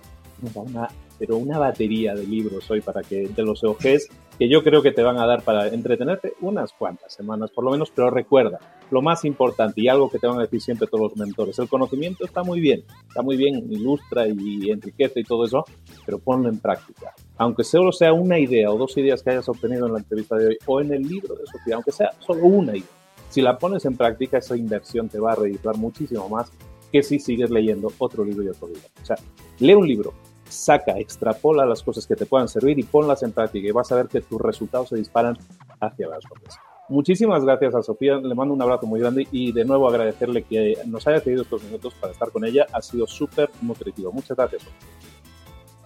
Una, 0.55 0.89
pero 1.19 1.37
una 1.37 1.59
batería 1.59 2.15
de 2.15 2.27
libros 2.27 2.71
hoy 2.71 2.81
para 2.81 3.03
que 3.03 3.29
te 3.29 3.43
los 3.43 3.63
ojes, 3.63 4.09
que 4.39 4.49
yo 4.49 4.65
creo 4.65 4.81
que 4.81 4.91
te 4.91 5.03
van 5.03 5.19
a 5.19 5.27
dar 5.27 5.43
para 5.43 5.69
entretenerte 5.69 6.33
unas 6.41 6.73
cuantas 6.73 7.13
semanas 7.13 7.51
por 7.51 7.63
lo 7.63 7.71
menos, 7.71 7.93
pero 7.95 8.09
recuerda, 8.09 8.59
lo 8.91 9.03
más 9.03 9.27
importante 9.27 9.83
y 9.83 9.89
algo 9.89 10.11
que 10.11 10.19
te 10.19 10.27
van 10.27 10.39
a 10.39 10.43
decir 10.43 10.63
siempre 10.63 10.89
todos 10.89 11.11
los 11.11 11.17
mentores, 11.19 11.59
el 11.59 11.69
conocimiento 11.69 12.25
está 12.25 12.43
muy 12.43 12.59
bien, 12.59 12.85
está 13.07 13.21
muy 13.21 13.37
bien, 13.37 13.71
ilustra 13.71 14.27
y 14.29 14.71
enriquece 14.71 15.21
y 15.21 15.25
todo 15.25 15.45
eso, 15.45 15.63
pero 16.07 16.19
ponlo 16.19 16.49
en 16.49 16.59
práctica. 16.59 17.13
Aunque 17.37 17.63
solo 17.63 17.93
sea 17.93 18.15
una 18.15 18.39
idea 18.39 18.71
o 18.71 18.79
dos 18.79 18.97
ideas 18.97 19.23
que 19.23 19.29
hayas 19.29 19.49
obtenido 19.51 19.89
en 19.89 19.93
la 19.93 19.99
entrevista 19.99 20.37
de 20.37 20.47
hoy 20.47 20.59
o 20.65 20.81
en 20.81 20.95
el 20.95 21.03
libro 21.03 21.35
de 21.35 21.47
Sofía, 21.47 21.75
aunque 21.75 21.93
sea 21.93 22.13
solo 22.19 22.47
una 22.47 22.75
idea 22.75 23.00
si 23.31 23.41
la 23.41 23.57
pones 23.59 23.85
en 23.85 23.97
práctica, 23.97 24.39
esa 24.39 24.57
inversión 24.57 25.09
te 25.09 25.19
va 25.19 25.33
a 25.33 25.37
redituar 25.37 25.77
muchísimo 25.77 26.29
más 26.29 26.51
que 26.93 27.03
si 27.03 27.19
sigues 27.19 27.51
leyendo 27.51 27.93
otro 27.99 28.25
libro 28.25 28.43
y 28.43 28.49
otro 28.49 28.69
libro. 28.69 28.83
O 29.01 29.07
sea, 29.07 29.17
lee 29.61 29.75
un 29.75 29.87
libro, 29.87 30.13
saca, 30.49 30.99
extrapola 30.99 31.65
las 31.65 31.83
cosas 31.83 32.07
que 32.07 32.17
te 32.17 32.27
puedan 32.27 32.49
servir 32.49 32.79
y 32.79 32.83
ponlas 32.83 33.23
en 33.23 33.33
práctica 33.33 33.69
y 33.69 33.71
vas 33.71 33.91
a 33.93 33.97
ver 33.97 34.09
que 34.09 34.21
tus 34.21 34.41
resultados 34.41 34.89
se 34.89 34.97
disparan 34.97 35.39
hacia 35.81 36.09
las 36.09 36.25
cosas. 36.27 36.59
Muchísimas 36.89 37.45
gracias 37.45 37.73
a 37.77 37.83
Sofía, 37.83 38.17
le 38.17 38.35
mando 38.35 38.53
un 38.53 38.61
abrazo 38.61 38.85
muy 38.87 38.99
grande 38.99 39.29
y 39.31 39.53
de 39.53 39.65
nuevo 39.65 39.89
agradecerle 39.89 40.43
que 40.43 40.77
nos 40.87 41.07
haya 41.07 41.21
cedido 41.21 41.43
estos 41.43 41.63
minutos 41.63 41.95
para 41.95 42.13
estar 42.13 42.33
con 42.33 42.45
ella. 42.45 42.67
Ha 42.73 42.83
sido 42.83 43.07
súper 43.07 43.49
nutritivo. 43.63 44.11
Muchas 44.11 44.37
gracias. 44.37 44.63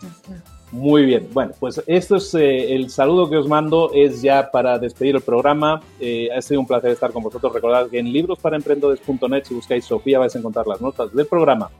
Sofía. 0.00 0.42
Muy 0.74 1.04
bien, 1.04 1.28
bueno, 1.32 1.52
pues 1.60 1.80
esto 1.86 2.16
es 2.16 2.34
eh, 2.34 2.74
el 2.74 2.90
saludo 2.90 3.30
que 3.30 3.36
os 3.36 3.46
mando, 3.46 3.92
es 3.94 4.22
ya 4.22 4.50
para 4.50 4.76
despedir 4.76 5.14
el 5.14 5.22
programa. 5.22 5.80
Eh, 6.00 6.28
ha 6.36 6.42
sido 6.42 6.58
un 6.58 6.66
placer 6.66 6.90
estar 6.90 7.12
con 7.12 7.22
vosotros. 7.22 7.52
Recordad 7.52 7.88
que 7.88 8.00
en 8.00 8.12
librosparaemprendedores.net, 8.12 9.44
si 9.44 9.54
buscáis 9.54 9.84
Sofía, 9.84 10.18
vais 10.18 10.34
a 10.34 10.38
encontrar 10.40 10.66
las 10.66 10.80
notas 10.80 11.14
del 11.14 11.26
programa. 11.26 11.70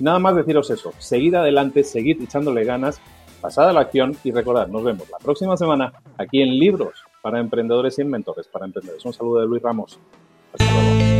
Nada 0.00 0.18
más 0.18 0.34
deciros 0.34 0.68
eso, 0.70 0.92
seguid 0.98 1.36
adelante, 1.36 1.84
seguid 1.84 2.20
echándole 2.20 2.64
ganas, 2.64 3.00
pasad 3.40 3.68
a 3.68 3.72
la 3.72 3.82
acción 3.82 4.16
y 4.24 4.32
recordad, 4.32 4.66
nos 4.66 4.82
vemos 4.82 5.08
la 5.08 5.18
próxima 5.18 5.56
semana 5.56 5.92
aquí 6.18 6.42
en 6.42 6.58
Libros 6.58 7.04
para 7.22 7.38
Emprendedores 7.38 7.96
y 8.00 8.04
Mentores 8.04 8.48
para 8.48 8.66
Emprendedores. 8.66 9.04
Un 9.04 9.12
saludo 9.12 9.42
de 9.42 9.46
Luis 9.46 9.62
Ramos. 9.62 9.96
Hasta 10.54 10.72
luego. 10.72 11.19